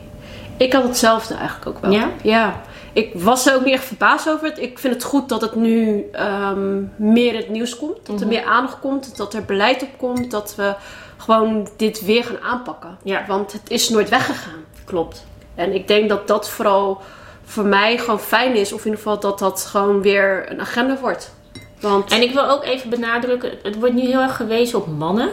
Ik 0.58 0.74
had 0.74 0.84
hetzelfde 0.84 1.34
eigenlijk 1.34 1.68
ook 1.68 1.82
wel. 1.82 1.92
Ja? 1.92 2.10
Ja. 2.24 2.62
Ik 2.94 3.12
was 3.14 3.46
er 3.46 3.56
ook 3.56 3.64
meer 3.64 3.80
verbaasd 3.80 4.30
over 4.30 4.48
het. 4.48 4.60
Ik 4.60 4.80
vind 4.80 4.94
het 4.94 5.04
goed 5.04 5.30
dat 5.30 5.42
het 5.42 5.56
nu 5.56 6.06
ehm, 6.12 6.82
meer 6.96 7.34
in 7.34 7.40
het 7.40 7.50
nieuws 7.50 7.78
komt. 7.78 8.06
Dat 8.06 8.22
er 8.22 8.28
meer 8.28 8.46
aandacht 8.46 8.80
komt. 8.80 9.18
Dat 9.18 9.34
er 9.34 9.46
beleid 9.46 9.82
op 9.82 9.98
komt. 9.98 10.32
Dat 10.32 10.54
we 10.56 10.76
gewoon 11.18 11.68
dit 11.78 12.06
weer 12.06 12.24
gaan 12.24 12.42
aanpakken. 12.42 12.98
Ja. 13.04 13.26
Want 13.28 13.52
het 13.52 13.70
is 13.70 13.90
nooit 13.90 14.10
weggegaan. 14.10 14.64
Klopt. 14.86 15.26
En 15.56 15.74
ik 15.74 15.88
denk 15.88 16.10
dat 16.10 16.28
dat 16.28 16.50
vooral 16.50 17.02
voor 17.52 17.66
mij 17.66 17.98
gewoon 17.98 18.20
fijn 18.20 18.56
is. 18.56 18.74
Of 18.74 18.80
in 18.80 18.86
ieder 18.86 18.98
geval 18.98 19.20
dat 19.20 19.40
dat 19.40 19.66
gewoon 19.66 20.02
weer 20.02 20.52
een 20.52 20.60
agenda 20.60 20.98
wordt. 21.00 21.34
Want 21.80 22.12
En 22.12 22.22
ik 22.22 22.34
wil 22.34 22.50
ook 22.50 22.64
even 22.64 22.90
benadrukken: 22.90 23.52
het 23.64 23.80
wordt 23.80 23.94
nu 23.94 24.02
heel 24.02 24.22
erg 24.22 24.36
gewezen 24.36 24.80
op 24.80 24.88
mannen. 24.88 25.30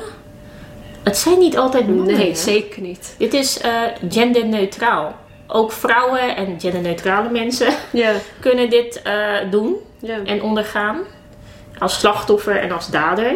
Het 1.03 1.17
zijn 1.17 1.39
niet 1.39 1.59
altijd 1.59 1.89
mannen. 1.89 2.17
nee, 2.17 2.29
hè? 2.29 2.35
zeker 2.35 2.83
niet. 2.83 3.15
Dit 3.19 3.35
is 3.35 3.59
eh, 3.59 3.73
genderneutraal. 4.09 5.15
Ook 5.47 5.73
vrouwen 5.73 6.37
en 6.37 6.61
genderneutrale 6.61 7.31
mensen 7.31 7.75
kunnen 8.41 8.71
dit 8.71 9.03
eh, 9.03 9.51
doen 9.51 9.77
en 10.25 10.43
ondergaan. 10.43 10.99
Als 11.79 11.99
slachtoffer 11.99 12.57
en 12.57 12.73
als 12.73 12.91
dader. 12.91 13.33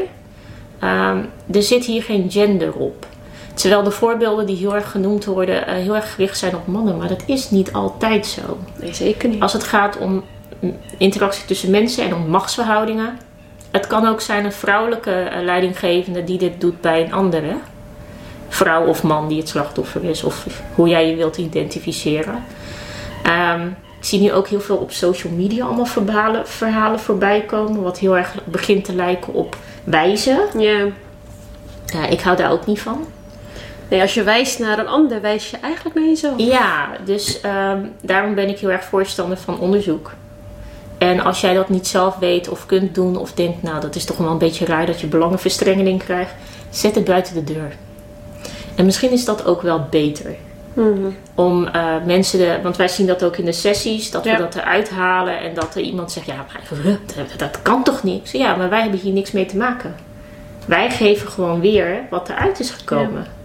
Ehm, 0.78 1.24
er 1.52 1.62
zit 1.62 1.84
hier 1.84 2.02
geen 2.02 2.30
gender 2.30 2.72
op. 2.72 3.06
Terwijl 3.54 3.82
de 3.82 3.90
voorbeelden 3.90 4.46
die 4.46 4.56
heel 4.56 4.74
erg 4.74 4.90
genoemd 4.90 5.24
worden, 5.24 5.66
eh, 5.66 5.74
heel 5.74 5.94
erg 5.94 6.14
gericht 6.14 6.38
zijn 6.38 6.56
op 6.56 6.66
mannen. 6.66 6.96
Maar 6.96 7.08
dat 7.08 7.22
is 7.26 7.50
niet 7.50 7.72
altijd 7.72 8.26
zo. 8.26 8.58
Nee, 8.80 8.94
zeker 8.94 9.28
niet. 9.28 9.40
Als 9.42 9.52
het 9.52 9.64
gaat 9.64 9.98
om 9.98 10.24
interactie 10.98 11.44
tussen 11.44 11.70
mensen 11.70 12.04
en 12.04 12.14
om 12.14 12.28
machtsverhoudingen. 12.28 13.18
Het 13.70 13.86
kan 13.86 14.06
ook 14.06 14.20
zijn 14.20 14.44
een 14.44 14.52
vrouwelijke 14.52 15.10
eh, 15.10 15.42
leidinggevende 15.42 16.24
die 16.24 16.38
dit 16.38 16.60
doet 16.60 16.80
bij 16.80 17.04
een 17.04 17.12
andere. 17.12 17.56
Vrouw 18.48 18.86
of 18.86 19.02
man 19.02 19.28
die 19.28 19.38
het 19.38 19.48
slachtoffer 19.48 20.04
is, 20.04 20.24
of 20.24 20.46
hoe 20.74 20.88
jij 20.88 21.08
je 21.08 21.16
wilt 21.16 21.36
identificeren. 21.36 22.44
Ehm, 23.22 23.66
ik 23.98 24.08
zie 24.08 24.20
nu 24.20 24.32
ook 24.32 24.48
heel 24.48 24.60
veel 24.60 24.76
op 24.76 24.90
social 24.90 25.32
media 25.32 25.64
allemaal 25.64 25.86
verhalen, 25.86 26.48
verhalen 26.48 27.00
voorbij 27.00 27.40
komen, 27.40 27.82
wat 27.82 27.98
heel 27.98 28.16
erg 28.16 28.34
begint 28.44 28.84
te 28.84 28.94
lijken 28.94 29.32
op 29.32 29.56
wijzen. 29.84 30.38
Ja. 30.58 30.86
Ja, 31.86 32.06
ik 32.06 32.20
hou 32.20 32.36
daar 32.36 32.50
ook 32.50 32.66
niet 32.66 32.80
van. 32.80 33.06
Nee, 33.92 34.00
als 34.00 34.14
je 34.14 34.22
wijst 34.22 34.58
naar 34.58 34.78
een 34.78 34.88
ander, 34.88 35.20
wijs 35.20 35.50
je 35.50 35.56
eigenlijk 35.56 35.94
naar 35.94 36.04
jezelf. 36.04 36.34
Ja, 36.36 36.88
dus 37.04 37.40
ehm, 37.40 37.78
daarom 38.00 38.34
ben 38.34 38.48
ik 38.48 38.58
heel 38.58 38.70
erg 38.70 38.84
voorstander 38.84 39.36
van 39.36 39.58
onderzoek. 39.58 40.12
En 40.98 41.20
als 41.20 41.40
jij 41.40 41.54
dat 41.54 41.68
niet 41.68 41.86
zelf 41.86 42.16
weet 42.16 42.48
of 42.48 42.66
kunt 42.66 42.94
doen 42.94 43.16
of 43.16 43.32
denkt, 43.32 43.62
nou 43.62 43.80
dat 43.80 43.94
is 43.94 44.04
toch 44.04 44.16
wel 44.16 44.30
een 44.30 44.38
beetje 44.38 44.64
raar 44.64 44.86
dat 44.86 45.00
je 45.00 45.06
belangenverstrengeling 45.06 46.04
krijgt, 46.04 46.32
zet 46.70 46.94
het 46.94 47.04
buiten 47.04 47.34
de 47.34 47.44
deur. 47.44 47.76
En 48.74 48.84
misschien 48.84 49.10
is 49.10 49.24
dat 49.24 49.44
ook 49.44 49.62
wel 49.62 49.86
beter. 49.90 50.34
Mhm. 50.72 51.10
Om 51.34 51.66
eh, 51.66 51.94
mensen, 52.06 52.38
de, 52.38 52.58
want 52.62 52.76
wij 52.76 52.88
zien 52.88 53.06
dat 53.06 53.24
ook 53.24 53.36
in 53.36 53.44
de 53.44 53.52
sessies, 53.52 54.10
dat 54.10 54.24
Ja. 54.24 54.32
we 54.32 54.38
dat 54.38 54.54
eruit 54.54 54.90
halen 54.90 55.40
en 55.40 55.54
dat 55.54 55.74
er 55.74 55.80
iemand 55.80 56.12
zegt, 56.12 56.26
ja, 56.26 56.34
maar 56.36 56.84
dat, 57.36 57.62
kan 57.62 57.84
toch 57.84 58.02
niet? 58.02 58.30
Ja, 58.30 58.56
maar 58.56 58.68
wij 58.68 58.82
hebben 58.82 59.00
hier 59.00 59.12
niks 59.12 59.32
mee 59.32 59.46
te 59.46 59.56
maken. 59.56 59.94
Wij 60.66 60.90
geven 60.90 61.28
gewoon 61.28 61.60
weer 61.60 62.00
wat 62.10 62.28
eruit 62.28 62.60
is 62.60 62.70
gekomen. 62.70 63.40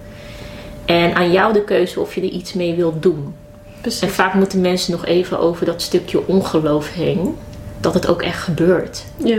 En 0.88 1.16
aan 1.16 1.32
jou 1.32 1.54
de 1.54 1.64
keuze 1.64 2.00
of 2.00 2.16
je 2.16 2.22
er 2.22 2.28
iets 2.28 2.54
mee 2.54 2.76
wilt 2.76 3.04
doen. 3.04 3.36
En 3.76 3.82
Precies. 3.82 4.10
vaak 4.10 4.34
moeten 4.34 4.62
mensen 4.62 4.92
nog 4.92 5.06
even 5.06 5.40
over 5.40 5.66
dat 5.66 5.82
stukje 5.82 6.28
ongeloof 6.28 6.94
heen. 6.94 7.38
Dat 7.80 7.94
het 7.94 8.08
ook 8.08 8.22
echt 8.22 8.44
gebeurt. 8.44 9.04
Ja. 9.18 9.38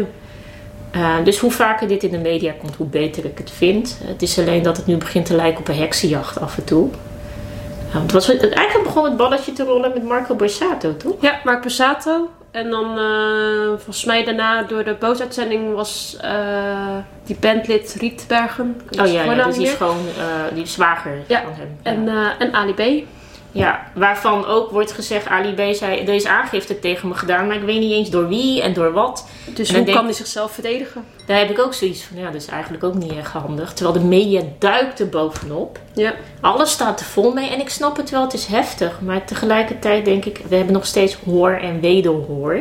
Uh, 0.96 1.24
dus 1.24 1.38
hoe 1.38 1.50
vaker 1.50 1.88
dit 1.88 2.02
in 2.02 2.11
de 2.11 2.18
media 2.18 2.54
komt, 2.61 2.76
hoe 2.76 2.87
beter 2.87 3.24
ik 3.24 3.38
het 3.38 3.50
vind. 3.50 3.98
Het 4.04 4.22
is 4.22 4.38
alleen 4.38 4.62
dat 4.62 4.76
het 4.76 4.87
nu 4.87 4.96
begint 4.96 5.26
te 5.26 5.34
lijken 5.34 5.61
op 5.61 5.68
een 5.68 5.76
heksenjacht 5.76 6.40
af 6.40 6.56
en 6.56 6.64
toe. 6.64 6.88
Uh, 6.88 7.92
want 7.92 8.12
het 8.12 8.12
was, 8.12 8.37
eigenlijk 8.37 8.82
begon 8.84 9.04
het 9.04 9.16
balletje 9.16 9.52
te 9.52 9.64
rollen 9.64 9.92
met 9.94 10.04
Marco 10.04 10.34
Borsato, 10.34 10.96
toch? 10.96 11.14
Ja, 11.20 11.40
Mark 11.44 11.61
Passato. 11.61 12.28
En 12.50 12.70
dan 12.70 12.98
uh, 12.98 13.68
volgens 13.68 14.04
mij 14.04 14.24
daarna 14.24 14.62
door 14.62 14.84
de 14.84 14.94
boosuitzending 14.94 15.74
was 15.74 16.16
uh, 16.24 16.96
die 17.24 17.37
bandlid 17.40 17.96
Rietbergen. 17.98 18.80
Oh 19.00 19.06
ja, 19.06 19.22
ja 19.22 19.44
dus 19.44 19.56
die 19.56 19.66
is 19.66 19.74
gewoon 19.74 20.06
uh, 20.18 20.54
die 20.54 20.66
zwager 20.66 21.22
ja. 21.26 21.42
van 21.42 21.52
hem. 21.54 21.78
En, 21.82 22.04
ja. 22.04 22.38
en 22.38 22.54
Ali 22.54 22.74
B. 22.74 23.06
Ja, 23.52 23.90
waarvan 23.94 24.46
ook 24.46 24.70
wordt 24.70 24.92
gezegd, 24.92 25.26
Ali 25.26 25.52
B 25.54 25.74
zei, 25.74 26.00
er 26.00 26.14
is 26.14 26.26
aangifte 26.26 26.78
tegen 26.78 27.08
me 27.08 27.14
gedaan, 27.14 27.46
maar 27.46 27.56
ik 27.56 27.62
weet 27.62 27.80
niet 27.80 27.92
eens 27.92 28.11
door 28.11 28.28
wie 28.28 28.62
en 28.62 28.72
door 28.72 28.92
wat. 28.92 29.28
Dus 29.54 29.74
hoe 29.74 29.84
kan 29.84 30.04
hij 30.04 30.12
zichzelf 30.12 30.52
verdedigen? 30.52 31.04
Daar 31.26 31.38
heb 31.38 31.50
ik 31.50 31.58
ook 31.58 31.74
zoiets 31.74 32.02
van, 32.02 32.16
ja, 32.18 32.24
dat 32.24 32.42
is 32.42 32.46
eigenlijk 32.46 32.84
ook 32.84 32.94
niet 32.94 33.12
erg 33.12 33.32
handig. 33.32 33.72
Terwijl 33.72 33.98
de 33.98 34.04
media 34.04 34.42
duikt 34.58 35.00
er 35.00 35.08
bovenop. 35.08 35.78
Ja. 35.92 36.14
Alles 36.40 36.70
staat 36.70 37.00
er 37.00 37.06
vol 37.06 37.32
mee 37.32 37.50
en 37.50 37.61
ik 37.61 37.68
snap 37.68 37.96
het 37.96 38.11
wel, 38.11 38.22
het 38.22 38.34
is 38.34 38.46
heftig. 38.46 39.00
Maar 39.00 39.24
tegelijkertijd 39.24 40.04
denk 40.04 40.24
ik, 40.24 40.40
we 40.48 40.56
hebben 40.56 40.74
nog 40.74 40.87
steeds 40.87 41.16
hoor 41.24 41.50
en 41.50 41.80
wederhoor. 41.80 42.58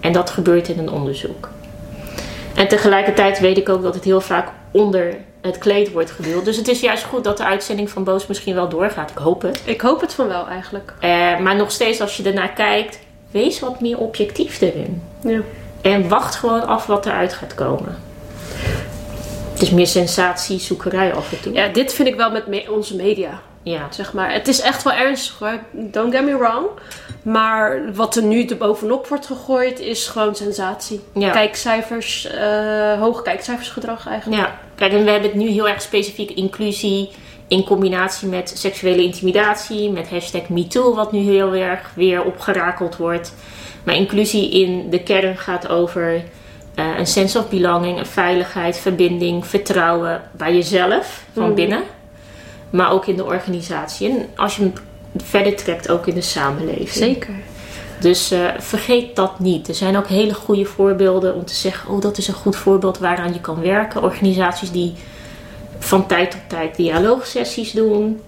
En 0.00 0.12
dat 0.12 0.30
gebeurt 0.30 0.68
in 0.68 0.78
een 0.78 0.90
onderzoek. 0.90 1.48
En 2.54 2.68
tegelijkertijd 2.68 3.40
weet 3.40 3.58
ik 3.58 3.68
ook 3.68 3.82
dat 3.82 3.94
het 3.94 4.04
heel 4.04 4.20
vaak 4.20 4.48
onder 4.70 5.16
het 5.40 5.58
kleed 5.58 5.92
wordt 5.92 6.10
geduwd. 6.10 6.44
Dus 6.44 6.56
het 6.56 6.68
is 6.68 6.80
juist 6.80 7.04
goed 7.04 7.24
dat 7.24 7.36
de 7.36 7.44
uitzending 7.44 7.90
van 7.90 8.04
Boos 8.04 8.26
misschien 8.26 8.54
wel 8.54 8.68
doorgaat. 8.68 9.10
Ik 9.10 9.18
hoop 9.18 9.42
het. 9.42 9.62
Ik 9.64 9.80
hoop 9.80 10.00
het 10.00 10.14
van 10.14 10.28
wel 10.28 10.48
eigenlijk. 10.48 10.94
Uh, 11.00 11.38
maar 11.38 11.56
nog 11.56 11.70
steeds 11.70 12.00
als 12.00 12.16
je 12.16 12.22
ernaar 12.22 12.52
kijkt, 12.52 12.98
wees 13.30 13.60
wat 13.60 13.80
meer 13.80 13.98
objectief 13.98 14.60
erin. 14.60 15.02
Ja. 15.22 15.40
En 15.80 16.08
wacht 16.08 16.34
gewoon 16.34 16.66
af 16.66 16.86
wat 16.86 17.06
eruit 17.06 17.32
gaat 17.32 17.54
komen. 17.54 17.98
Het 19.52 19.62
is 19.62 19.70
meer 19.70 19.86
sensatiezoekerij 19.86 21.14
af 21.14 21.32
en 21.32 21.40
toe. 21.40 21.52
Ja, 21.52 21.68
dit 21.68 21.94
vind 21.94 22.08
ik 22.08 22.14
wel 22.14 22.30
met 22.30 22.46
me 22.46 22.72
onze 22.72 22.96
media. 22.96 23.40
Ja. 23.62 23.86
Zeg 23.90 24.12
maar. 24.12 24.32
Het 24.32 24.48
is 24.48 24.60
echt 24.60 24.82
wel 24.82 24.92
ernstig 24.92 25.38
hoor. 25.38 25.58
Don't 25.70 26.14
get 26.14 26.24
me 26.24 26.36
wrong. 26.36 26.66
Maar 27.22 27.94
wat 27.94 28.16
er 28.16 28.22
nu 28.22 28.56
bovenop 28.56 29.06
wordt 29.06 29.26
gegooid 29.26 29.80
is 29.80 30.06
gewoon 30.06 30.34
sensatie. 30.34 31.00
Ja. 31.14 31.30
Kijkcijfers, 31.30 32.28
uh, 32.34 33.00
hoog 33.00 33.22
kijkcijfersgedrag 33.22 34.06
eigenlijk. 34.08 34.42
Ja, 34.42 34.58
kijk 34.78 34.92
en 34.92 35.04
we 35.04 35.10
hebben 35.10 35.30
het 35.30 35.38
nu 35.38 35.48
heel 35.48 35.68
erg 35.68 35.82
specifiek 35.82 36.30
inclusie 36.30 37.08
in 37.48 37.64
combinatie 37.64 38.28
met 38.28 38.52
seksuele 38.54 39.02
intimidatie, 39.02 39.90
met 39.90 40.08
hashtag 40.10 40.48
MeToo, 40.48 40.94
wat 40.94 41.12
nu 41.12 41.18
heel 41.18 41.54
erg 41.54 41.90
weer 41.94 42.24
opgerakeld 42.24 42.96
wordt. 42.96 43.34
Maar 43.84 43.94
inclusie 43.94 44.50
in 44.50 44.90
de 44.90 45.02
kern 45.02 45.36
gaat 45.36 45.68
over 45.68 46.14
uh, 46.14 46.98
een 46.98 47.06
sense 47.06 47.38
of 47.38 47.48
belonging, 47.48 47.98
een 47.98 48.06
veiligheid, 48.06 48.78
verbinding, 48.78 49.46
vertrouwen 49.46 50.22
bij 50.32 50.54
jezelf 50.54 51.24
van 51.32 51.42
Mhm. 51.44 51.54
binnen, 51.54 51.82
maar 52.70 52.90
ook 52.92 53.06
in 53.06 53.16
de 53.16 53.24
organisatie. 53.24 54.08
En 54.10 54.26
als 54.36 54.56
je 54.56 54.62
hem 54.62 54.72
verder 55.16 55.56
trekt, 55.56 55.88
ook 55.90 56.06
in 56.06 56.14
de 56.14 56.20
samenleving. 56.20 56.88
Zeker. 56.88 57.34
Dus 58.00 58.32
uh, 58.32 58.48
vergeet 58.58 59.16
dat 59.16 59.38
niet. 59.38 59.68
Er 59.68 59.74
zijn 59.74 59.96
ook 59.96 60.06
hele 60.06 60.34
goede 60.34 60.64
voorbeelden 60.64 61.34
om 61.34 61.44
te 61.44 61.54
zeggen: 61.54 61.90
oh, 61.90 62.00
dat 62.00 62.18
is 62.18 62.28
een 62.28 62.34
goed 62.34 62.56
voorbeeld 62.56 62.98
waaraan 62.98 63.32
je 63.32 63.40
kan 63.40 63.60
werken. 63.60 64.02
Organisaties 64.02 64.70
die 64.70 64.94
van 65.78 66.06
tijd 66.06 66.30
tot 66.30 66.40
tijd 66.46 66.76
dialoogsessies 66.76 67.72
doen, 67.72 68.20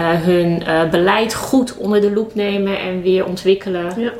uh, 0.00 0.10
hun 0.10 0.62
uh, 0.66 0.90
beleid 0.90 1.34
goed 1.34 1.76
onder 1.76 2.00
de 2.00 2.12
loep 2.12 2.34
nemen 2.34 2.78
en 2.78 3.02
weer 3.02 3.26
ontwikkelen. 3.26 4.00
Ja. 4.00 4.12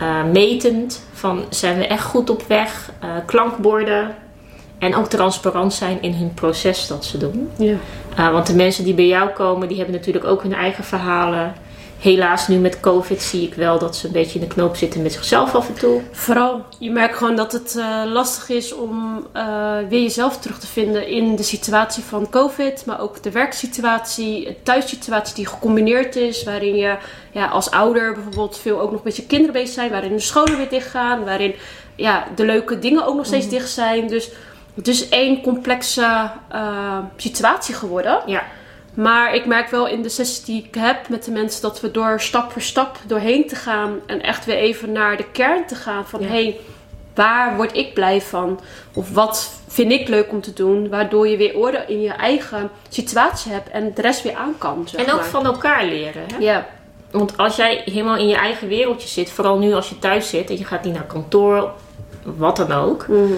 Uh, 0.00 0.30
metend 0.32 1.06
van 1.12 1.44
zijn 1.50 1.78
we 1.78 1.86
echt 1.86 2.04
goed 2.04 2.30
op 2.30 2.42
weg, 2.48 2.90
klankborden 3.26 4.14
en 4.78 4.94
ook 4.94 5.06
transparant 5.06 5.74
zijn 5.74 6.02
in 6.02 6.12
hun 6.12 6.34
proces 6.34 6.86
dat 6.86 7.04
ze 7.04 7.18
doen. 7.18 7.50
Ja. 7.56 8.30
Want 8.30 8.46
de 8.46 8.54
mensen 8.54 8.84
die 8.84 8.94
bij 8.94 9.06
jou 9.06 9.30
komen, 9.30 9.68
die 9.68 9.76
hebben 9.76 9.94
natuurlijk 9.94 10.24
ook 10.24 10.42
hun 10.42 10.54
eigen 10.54 10.84
verhalen. 10.84 11.54
Helaas 12.04 12.48
nu 12.48 12.56
met 12.56 12.80
COVID 12.80 13.22
zie 13.22 13.42
ik 13.42 13.54
wel 13.54 13.78
dat 13.78 13.96
ze 13.96 14.06
een 14.06 14.12
beetje 14.12 14.38
in 14.38 14.48
de 14.48 14.54
knoop 14.54 14.76
zitten 14.76 15.02
met 15.02 15.12
zichzelf 15.12 15.54
af 15.54 15.68
en 15.68 15.74
toe. 15.74 16.02
Vooral, 16.12 16.64
je 16.78 16.90
merkt 16.90 17.16
gewoon 17.16 17.36
dat 17.36 17.52
het 17.52 17.74
uh, 17.76 18.02
lastig 18.06 18.48
is 18.48 18.74
om 18.74 19.26
uh, 19.36 19.76
weer 19.88 20.02
jezelf 20.02 20.38
terug 20.38 20.58
te 20.58 20.66
vinden 20.66 21.08
in 21.08 21.36
de 21.36 21.42
situatie 21.42 22.02
van 22.02 22.30
COVID. 22.30 22.86
Maar 22.86 23.00
ook 23.00 23.22
de 23.22 23.30
werksituatie, 23.30 24.44
de 24.44 24.62
thuissituatie 24.62 25.34
die 25.34 25.46
gecombineerd 25.46 26.16
is. 26.16 26.44
Waarin 26.44 26.76
je 26.76 26.96
ja, 27.32 27.46
als 27.46 27.70
ouder 27.70 28.12
bijvoorbeeld 28.12 28.58
veel 28.58 28.80
ook 28.80 28.92
nog 28.92 29.02
met 29.02 29.16
je 29.16 29.26
kinderen 29.26 29.52
bezig 29.52 29.74
zijn. 29.74 29.90
Waarin 29.90 30.12
de 30.12 30.20
scholen 30.20 30.56
weer 30.56 30.68
dicht 30.68 30.90
gaan. 30.90 31.24
Waarin 31.24 31.54
ja, 31.94 32.24
de 32.34 32.44
leuke 32.44 32.78
dingen 32.78 33.06
ook 33.06 33.16
nog 33.16 33.26
steeds 33.26 33.44
mm. 33.44 33.50
dicht 33.50 33.70
zijn. 33.70 34.08
Dus 34.08 34.30
het 34.74 34.88
is 34.88 35.08
één 35.08 35.42
complexe 35.42 36.30
uh, 36.52 36.98
situatie 37.16 37.74
geworden. 37.74 38.20
Ja. 38.26 38.42
Maar 38.94 39.34
ik 39.34 39.46
merk 39.46 39.68
wel 39.68 39.88
in 39.88 40.02
de 40.02 40.08
sessies 40.08 40.44
die 40.44 40.64
ik 40.68 40.74
heb 40.74 41.08
met 41.08 41.24
de 41.24 41.30
mensen 41.30 41.62
dat 41.62 41.80
we 41.80 41.90
door 41.90 42.20
stap 42.20 42.52
voor 42.52 42.62
stap 42.62 42.98
doorheen 43.06 43.46
te 43.48 43.56
gaan. 43.56 43.98
En 44.06 44.22
echt 44.22 44.44
weer 44.44 44.56
even 44.56 44.92
naar 44.92 45.16
de 45.16 45.26
kern 45.32 45.66
te 45.66 45.74
gaan 45.74 46.06
van 46.06 46.20
Ja. 46.20 46.26
hey, 46.26 46.56
waar 47.14 47.56
word 47.56 47.76
ik 47.76 47.94
blij 47.94 48.20
van? 48.20 48.60
Of 48.94 49.10
wat 49.12 49.60
vind 49.68 49.92
ik 49.92 50.08
leuk 50.08 50.30
om 50.32 50.40
te 50.40 50.52
doen? 50.52 50.88
Waardoor 50.88 51.28
je 51.28 51.36
weer 51.36 51.56
orde 51.58 51.84
in 51.88 52.00
je 52.00 52.10
eigen 52.12 52.70
situatie 52.88 53.52
hebt 53.52 53.68
en 53.70 53.92
de 53.94 54.02
rest 54.02 54.22
weer 54.22 54.34
aan 54.34 54.54
kan. 54.58 54.88
Zeg 54.88 55.04
En 55.06 55.12
ook 55.12 55.22
van 55.24 55.44
elkaar 55.46 55.84
leren. 55.84 56.22
Hè? 56.32 56.36
Ja, 56.38 56.66
Want 57.10 57.36
als 57.36 57.56
jij 57.56 57.82
helemaal 57.84 58.16
in 58.16 58.28
je 58.28 58.36
eigen 58.36 58.68
wereldje 58.68 59.08
zit, 59.08 59.30
vooral 59.30 59.58
nu 59.58 59.72
als 59.72 59.88
je 59.88 59.98
thuis 59.98 60.28
zit 60.28 60.50
en 60.50 60.58
je 60.58 60.64
gaat 60.64 60.84
niet 60.84 60.94
naar 60.94 61.02
kantoor, 61.06 61.70
wat 62.22 62.56
dan 62.56 62.72
ook, 62.72 63.06
Mhm. 63.08 63.32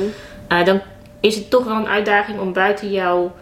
eh, 0.48 0.64
dan 0.64 0.80
is 1.20 1.34
het 1.34 1.50
toch 1.50 1.64
wel 1.64 1.76
een 1.76 1.88
uitdaging 1.88 2.40
om 2.40 2.52
buiten 2.52 2.90
jouw 2.90 3.32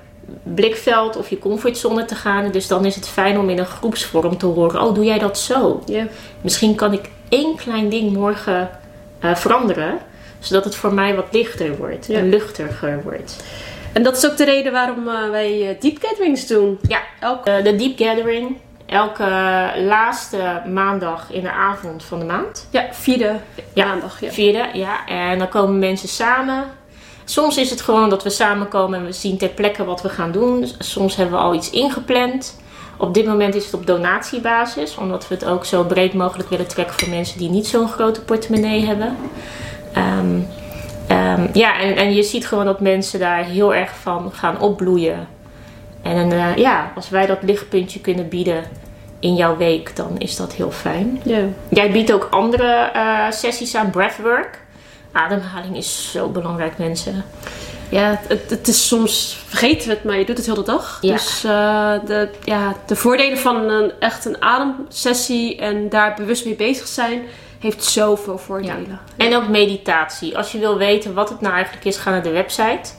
blikveld 0.43 1.17
of 1.17 1.31
je 1.31 1.39
comfortzone 1.39 2.05
te 2.05 2.15
gaan. 2.15 2.51
Dus 2.51 2.67
dan 2.69 2.85
is 2.85 2.95
het 2.95 3.09
fijn 3.09 3.39
om 3.39 3.51
in 3.51 3.59
een 3.59 3.67
groepsvorm 3.67 4.37
te 4.39 4.47
horen: 4.47 4.83
Oh, 4.83 4.95
doe 4.95 5.05
jij 5.05 5.19
dat 5.19 5.39
zo? 5.39 5.83
ja. 5.87 6.07
Misschien 6.41 6.75
kan 6.75 6.93
ik 6.93 7.09
één 7.29 7.57
klein 7.57 7.89
ding 7.89 8.13
morgen 8.13 8.71
eh, 9.19 9.35
veranderen, 9.35 9.99
zodat 10.39 10.65
het 10.65 10.75
voor 10.75 10.95
mij 10.95 11.15
wat 11.15 11.27
lichter 11.31 11.77
wordt 11.77 12.07
Ja. 12.07 12.19
en 12.19 12.29
luchtiger 12.29 13.01
wordt. 13.03 13.45
En 13.93 14.03
dat 14.03 14.17
is 14.17 14.27
ook 14.31 14.37
de 14.37 14.45
reden 14.45 14.73
waarom 14.73 15.09
eh, 15.09 15.31
wij 15.31 15.69
eh, 15.69 15.81
deep 15.81 15.97
gatherings 16.03 16.47
doen. 16.47 16.79
Ja, 16.89 17.01
Elke 17.21 17.61
de 17.63 17.77
Deep 17.77 17.99
Gathering. 17.99 18.57
Elke 18.87 19.25
laatste 19.77 20.63
maandag 20.73 21.27
in 21.33 21.43
de 21.43 21.51
avond 21.53 22.05
van 22.05 22.19
de 22.19 22.25
maand. 22.25 22.69
ja, 22.71 22.85
vierde 22.91 23.37
Ja. 23.75 23.87
maandag. 23.87 24.21
Ja. 24.21 24.31
Vierde, 24.31 24.65
ja. 24.73 25.07
En 25.07 25.39
dan 25.39 25.49
komen 25.49 25.79
mensen 25.79 26.09
samen. 26.09 26.65
Soms 27.25 27.57
is 27.57 27.71
het 27.71 27.81
gewoon 27.81 28.11
dat 28.11 28.23
we 28.23 28.31
samenkomen 28.31 28.99
en 28.99 29.05
we 29.05 29.13
zien 29.13 29.39
ter 29.39 29.49
plekke 29.49 29.85
wat 29.85 30.03
we 30.03 30.09
gaan 30.09 30.33
doen. 30.33 30.69
Soms 30.79 31.17
hebben 31.17 31.39
we 31.39 31.45
al 31.45 31.55
iets 31.55 31.71
ingepland. 31.71 32.63
Op 32.97 33.15
dit 33.15 33.27
moment 33.27 33.55
is 33.55 33.65
het 33.65 33.75
op 33.75 33.87
donatiebasis, 33.87 34.97
omdat 34.97 35.29
we 35.29 35.35
het 35.35 35.45
ook 35.45 35.65
zo 35.65 35.85
breed 35.85 36.15
mogelijk 36.15 36.49
willen 36.49 36.67
trekken 36.67 36.99
voor 36.99 37.09
mensen 37.09 37.39
die 37.39 37.51
niet 37.51 37.67
zo'n 37.67 37.89
grote 37.89 38.21
portemonnee 38.21 38.85
hebben. 38.85 39.17
Ehm, 39.93 40.41
ehm, 41.09 41.47
ja, 41.53 41.81
en, 41.81 41.97
en 41.97 42.15
je 42.15 42.23
ziet 42.23 42.47
gewoon 42.47 42.65
dat 42.65 42.81
mensen 42.81 43.19
daar 43.19 43.45
heel 43.45 43.75
erg 43.75 43.97
van 44.03 44.33
gaan 44.33 44.61
opbloeien. 44.61 45.29
En 46.03 46.33
eh, 46.33 46.57
ja, 46.57 46.93
als 46.95 47.09
wij 47.09 47.27
dat 47.27 47.43
lichtpuntje 47.43 48.01
kunnen 48.01 48.29
bieden 48.29 48.65
in 49.19 49.35
jouw 49.35 49.57
week, 49.57 49.97
dan 49.97 50.19
is 50.19 50.37
dat 50.37 50.53
heel 50.53 50.71
fijn. 50.71 51.21
Ja. 51.25 51.41
Jij 51.69 51.91
biedt 51.91 52.13
ook 52.13 52.29
andere 52.31 52.91
eh, 52.93 53.31
sessies 53.31 53.75
aan, 53.75 53.91
breathwork. 53.91 54.64
Ademhaling 55.15 55.77
is 55.77 56.11
zo 56.11 56.29
belangrijk, 56.29 56.79
mensen. 56.79 57.25
Ja, 57.89 58.21
het, 58.29 58.51
het 58.51 58.69
is 58.69 58.89
soms 58.89 59.39
vergeten 59.47 59.89
we 59.89 59.95
het, 59.95 60.05
maar 60.05 60.19
je 60.19 60.25
doet 60.25 60.37
het 60.37 60.47
heel 60.47 60.55
de 60.55 60.63
dag. 60.63 60.99
Ja. 61.01 61.13
Dus 61.13 61.45
eh, 61.45 61.93
de, 62.07 62.29
ja, 62.45 62.75
de 62.87 62.97
voordelen 62.97 63.39
van 63.39 63.57
een, 63.57 63.93
echt 64.01 64.25
een 64.25 64.43
ademsessie 64.43 65.57
en 65.59 65.89
daar 65.89 66.15
bewust 66.15 66.45
mee 66.45 66.55
bezig 66.57 66.87
zijn, 66.87 67.23
heeft 67.59 67.85
zoveel 67.85 68.39
voordelen. 68.39 69.01
En 69.17 69.35
ook 69.37 69.49
meditatie. 69.49 70.37
Als 70.37 70.53
je 70.53 70.59
wil 70.59 70.77
weten 70.79 71.15
wat 71.15 71.29
het 71.29 71.41
nou 71.41 71.55
eigenlijk 71.55 71.85
is, 71.85 71.97
ga 71.97 72.11
naar 72.11 72.23
de 72.23 72.31
website. 72.31 72.91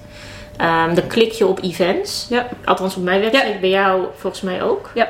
Ehm, 0.58 0.94
dan 0.94 1.08
klik 1.08 1.32
je 1.32 1.46
op 1.48 1.64
events. 1.64 2.26
Ja. 2.30 2.48
Althans 2.66 2.96
op 2.96 3.04
mijn 3.04 3.22
website, 3.22 3.48
Ja. 3.48 3.60
bij 3.60 3.70
jou 3.70 4.06
volgens 4.16 4.42
mij 4.42 4.64
ook. 4.64 4.90
Ja. 4.94 5.08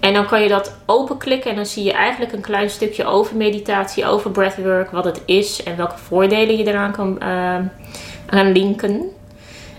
En 0.00 0.14
dan 0.14 0.26
kan 0.26 0.42
je 0.42 0.48
dat 0.48 0.76
openklikken 0.86 1.50
en 1.50 1.56
dan 1.56 1.66
zie 1.66 1.84
je 1.84 1.92
eigenlijk 1.92 2.32
een 2.32 2.40
klein 2.40 2.70
stukje 2.70 3.04
over 3.04 3.36
meditatie, 3.36 4.06
over 4.06 4.30
breathwork, 4.30 4.90
wat 4.90 5.04
het 5.04 5.22
is 5.24 5.62
en 5.62 5.76
welke 5.76 5.98
voordelen 5.98 6.56
je 6.56 6.66
eraan 6.66 6.92
kan 6.92 7.22
aan 8.26 8.52
linken. 8.52 9.10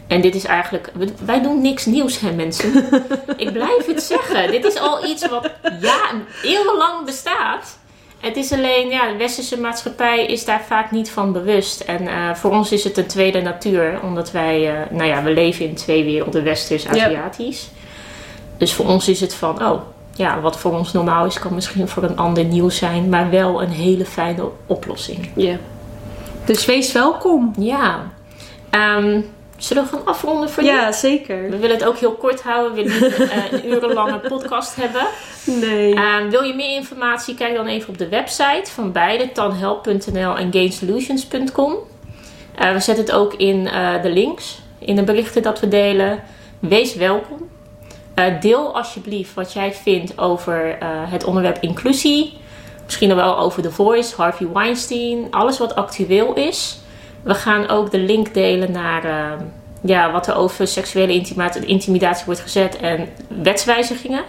En 0.08 0.21
dit 0.21 0.36
is 0.36 0.45
eigenlijk, 0.45 0.91
wij 1.25 1.41
doen 1.41 1.62
niks 1.62 1.86
nieuws 1.86 2.19
hè 2.19 2.32
mensen. 2.32 2.73
Ik 3.38 3.51
blijf 3.51 3.86
het 3.86 4.03
zeggen. 4.03 4.51
Dit 4.51 4.65
is 4.65 4.80
al 4.80 5.06
iets 5.06 5.27
wat 5.27 5.51
ja, 5.82 6.12
eeuwenlang 6.43 7.06
bestaat. 7.06 7.77
Het 8.19 8.38
is 8.38 8.51
alleen, 8.51 8.89
ja, 8.89 9.12
de 9.12 9.17
westerse 9.17 9.60
maatschappij 9.60 10.25
is 10.25 10.45
daar 10.45 10.63
vaak 10.67 10.91
niet 10.91 11.10
van 11.10 11.32
bewust. 11.32 11.82
En 11.82 12.08
eh, 12.08 12.34
voor 12.34 12.51
ons 12.51 12.71
is 12.71 12.84
het 12.84 12.97
een 12.97 13.08
tweede 13.08 13.41
natuur, 13.41 13.99
omdat 14.03 14.32
wij, 14.32 14.75
eh, 14.75 14.91
nou 14.91 15.10
ja, 15.10 15.23
we 15.23 15.32
leven 15.32 15.65
in 15.65 15.75
twee 15.75 16.03
werelden, 16.03 16.43
westers, 16.43 16.88
Aziatisch. 16.88 17.69
Dus 18.58 18.73
voor 18.73 18.86
ons 18.86 19.08
is 19.08 19.19
het 19.19 19.34
van, 19.34 19.63
oh, 19.63 19.82
ja, 20.17 20.39
wat 20.39 20.58
voor 20.58 20.73
ons 20.73 20.91
normaal 20.91 21.25
is, 21.25 21.39
kan 21.39 21.53
misschien 21.53 21.88
voor 21.88 22.03
een 22.03 22.17
ander 22.17 22.45
nieuw 22.45 22.69
zijn, 22.69 23.10
maar 23.10 23.30
wel 23.30 23.62
een 23.62 23.69
hele 23.69 24.06
fijne 24.06 24.49
oplossing. 24.65 25.30
Ja. 25.36 25.58
Dus 26.45 26.65
wees 26.65 26.91
welkom. 26.91 27.53
Ja. 27.60 28.12
Ehm, 28.69 29.21
zullen 29.58 29.84
we 29.84 29.89
gaan 29.89 30.06
afronden 30.06 30.49
voor 30.49 30.63
nu? 30.63 30.69
Ja, 30.69 30.91
zeker. 30.91 31.49
We 31.49 31.58
willen 31.58 31.75
het 31.77 31.86
ook 31.86 31.97
heel 31.97 32.13
kort 32.13 32.41
houden. 32.41 32.75
We 32.75 32.84
willen 32.84 33.19
niet 33.19 33.30
eh, 33.30 33.51
een 33.51 33.69
urenlange 33.69 34.19
podcast 34.19 34.75
hebben. 34.75 35.08
Nee. 35.45 35.95
Ehm, 35.95 36.30
wil 36.30 36.43
je 36.43 36.53
meer 36.53 36.75
informatie? 36.75 37.36
Kijk 37.36 37.56
dan 37.56 37.67
even 37.67 37.89
op 37.89 37.97
de 37.97 38.10
website 38.10 38.71
van 38.71 38.91
beide, 38.91 39.32
tanhelp.nl 39.32 40.38
en 40.38 40.51
gainsolutions.com. 40.51 41.73
Eh, 42.56 42.71
we 42.71 42.80
zetten 42.80 43.06
het 43.06 43.13
ook 43.13 43.34
in 43.34 43.67
eh, 43.67 44.01
de 44.01 44.10
links, 44.10 44.60
in 44.80 44.95
de 44.95 45.03
berichten 45.03 45.41
dat 45.41 45.60
we 45.60 45.67
delen. 45.67 46.23
Wees 46.60 46.95
welkom. 46.95 47.49
Eh, 48.17 48.41
deel 48.41 48.75
alsjeblieft 48.75 49.34
wat 49.34 49.53
jij 49.53 49.73
vindt 49.73 50.17
over 50.17 50.77
eh, 50.80 50.88
het 50.89 51.23
onderwerp 51.23 51.58
inclusie. 51.62 52.38
Misschien 52.86 53.15
wel 53.15 53.38
over 53.38 53.62
The 53.62 53.71
Voice, 53.71 54.15
Harvey 54.15 54.47
Weinstein, 54.53 55.27
alles 55.30 55.58
wat 55.58 55.75
actueel 55.75 56.34
is. 56.34 56.80
We 57.21 57.34
gaan 57.34 57.67
ook 57.67 57.91
de 57.91 57.97
link 57.97 58.34
delen 58.34 58.71
naar 58.71 59.03
eh, 59.03 59.39
ja, 59.82 60.12
wat 60.12 60.27
er 60.27 60.36
over 60.36 60.67
seksuele 60.67 61.23
intimidatie 61.65 62.25
wordt 62.25 62.41
gezet 62.41 62.77
en 62.77 63.10
wetswijzigingen. 63.27 64.23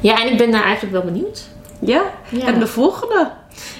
Ja, 0.00 0.20
en 0.22 0.32
ik 0.32 0.38
ben 0.38 0.50
daar 0.50 0.64
eigenlijk 0.64 0.92
wel 0.92 1.12
benieuwd. 1.12 1.48
ja. 1.78 2.02
Ja. 2.28 2.46
En 2.46 2.58
de 2.58 2.66
volgende. 2.66 3.30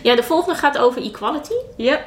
Ja, 0.02 0.16
de 0.16 0.22
volgende 0.22 0.58
gaat 0.58 0.78
over 0.78 1.02
equality. 1.02 1.54
Ja. 1.76 2.00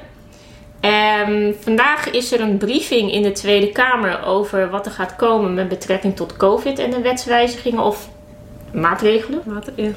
Ehm, 0.83 1.53
vandaag 1.59 2.09
is 2.09 2.31
er 2.31 2.41
een 2.41 2.57
briefing 2.57 3.11
in 3.11 3.21
de 3.21 3.31
Tweede 3.31 3.71
Kamer 3.71 4.25
over 4.25 4.69
wat 4.69 4.85
er 4.85 4.91
gaat 4.91 5.15
komen 5.15 5.53
met 5.53 5.67
betrekking 5.67 6.15
tot 6.15 6.37
COVID 6.37 6.79
en 6.79 6.91
de 6.91 7.01
wetswijzigingen 7.01 7.83
of 7.83 8.09
maatregelen. 8.73 9.41
Ja. 9.75 9.91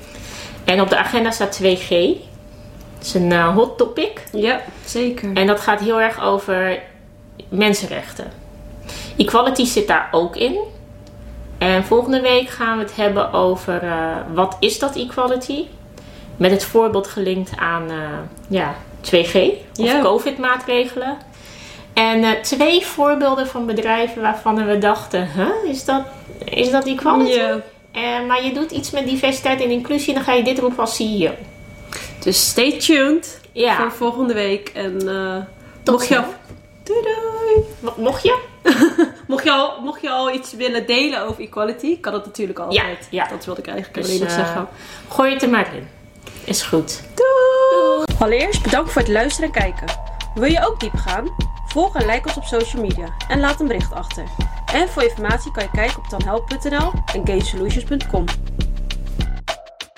En 0.65 0.81
op 0.81 0.89
de 0.89 0.97
agenda 0.97 1.31
staat 1.31 1.61
2G. 1.63 1.89
Dat 1.89 3.07
is 3.07 3.15
een 3.15 3.33
eh, 3.33 3.55
hot 3.55 3.79
topic. 3.79 4.23
ja, 4.33 4.61
zeker. 4.85 5.31
En 5.35 5.47
dat 5.47 5.61
gaat 5.61 5.81
heel 5.81 6.01
erg 6.01 6.23
over 6.23 6.79
mensenrechten. 7.49 8.33
Equality 9.17 9.65
zit 9.65 9.87
daar 9.87 10.09
ook 10.11 10.37
in. 10.37 10.59
En 11.59 11.85
volgende 11.85 12.21
week 12.21 12.49
gaan 12.49 12.77
we 12.77 12.83
het 12.83 12.97
hebben 12.97 13.33
over 13.33 13.83
eh, 13.83 14.17
wat 14.35 14.57
is 14.61 14.79
dat 14.79 14.97
equality? 14.97 15.65
Met 16.37 16.51
het 16.51 16.65
voorbeeld 16.65 17.07
gelinkt 17.07 17.57
aan 17.57 17.91
eh, 17.91 17.97
ja, 18.49 18.75
2G 19.13 19.37
of 19.81 19.87
Ja. 19.87 20.01
COVID-maatregelen. 20.03 21.17
En 21.95 22.25
eh, 22.25 22.31
twee 22.41 22.87
voorbeelden 22.87 23.47
van 23.47 23.67
bedrijven 23.67 24.23
waarvan 24.23 24.67
we 24.67 24.79
dachten, 24.79 25.29
huh, 25.35 25.71
is, 25.71 25.85
dat, 25.85 26.03
is 26.45 26.71
dat 26.71 26.87
equality? 26.87 27.31
Ja. 27.31 27.61
Eh, 27.93 28.27
maar 28.27 28.45
je 28.45 28.53
doet 28.53 28.71
iets 28.71 28.91
met 28.91 29.07
diversiteit 29.07 29.61
en 29.63 29.71
inclusie 29.71 30.09
en 30.09 30.15
dan 30.15 30.23
ga 30.25 30.33
je 30.33 30.43
dit 30.43 30.59
roepen 30.59 30.79
als 30.79 30.95
CEO. 30.97 31.31
Dus 32.21 32.49
stay 32.49 32.73
tuned 32.79 33.41
Ja, 33.53 33.77
voor 33.77 33.93
volgende 33.93 34.35
week. 34.35 34.69
En 34.75 34.99
Tot 35.83 35.95
mocht, 35.95 36.09
je 36.09 36.17
al, 36.19 36.25
doei 36.83 37.01
doei. 37.03 37.65
Mo- 37.81 37.95
mocht 37.97 38.23
je? 38.23 38.39
Mocht, 39.27 39.45
je 39.45 39.51
al, 39.51 39.81
mocht 39.83 40.01
je 40.03 40.11
al 40.11 40.33
iets 40.35 40.53
willen 40.53 40.87
delen 40.87 41.23
over 41.27 41.43
equality, 41.43 42.01
kan 42.01 42.13
dat 42.13 42.25
natuurlijk 42.27 42.59
altijd. 42.59 43.07
ja. 43.11 43.29
Dat 43.29 43.45
wilde 43.45 43.61
ik 43.61 43.67
eigenlijk 43.67 43.99
Dus, 43.99 44.07
alleen 44.09 44.23
nog 44.23 44.31
zeggen. 44.33 44.69
Gooi 45.09 45.33
het 45.33 45.43
er 45.43 45.49
maar 45.49 45.75
in. 45.75 45.89
Is 46.45 46.63
goed. 46.63 47.03
Doei! 47.15 47.46
Allereerst 48.19 48.63
bedankt 48.63 48.93
voor 48.93 49.03
het 49.03 49.11
luisteren 49.11 49.53
en 49.53 49.61
kijken. 49.61 49.87
Wil 50.35 50.51
je 50.51 50.67
ook 50.69 50.81
diep 50.81 50.97
gaan? 50.97 51.29
Volg 51.67 51.95
en 51.95 52.07
like 52.07 52.29
ons 52.29 52.37
op 52.37 52.45
social 52.45 52.83
media 52.83 53.09
en 53.29 53.41
laat 53.41 53.61
een 53.61 53.67
bericht 53.67 53.93
achter. 53.93 54.25
En 54.73 54.89
voor 54.89 55.03
informatie 55.03 55.53
kan 55.53 55.63
je 55.63 55.71
kijken 55.71 55.99
op 55.99 56.07
tanhelp.nl 56.07 56.93
en 57.15 57.27
gainsolutions.com. 57.27 58.25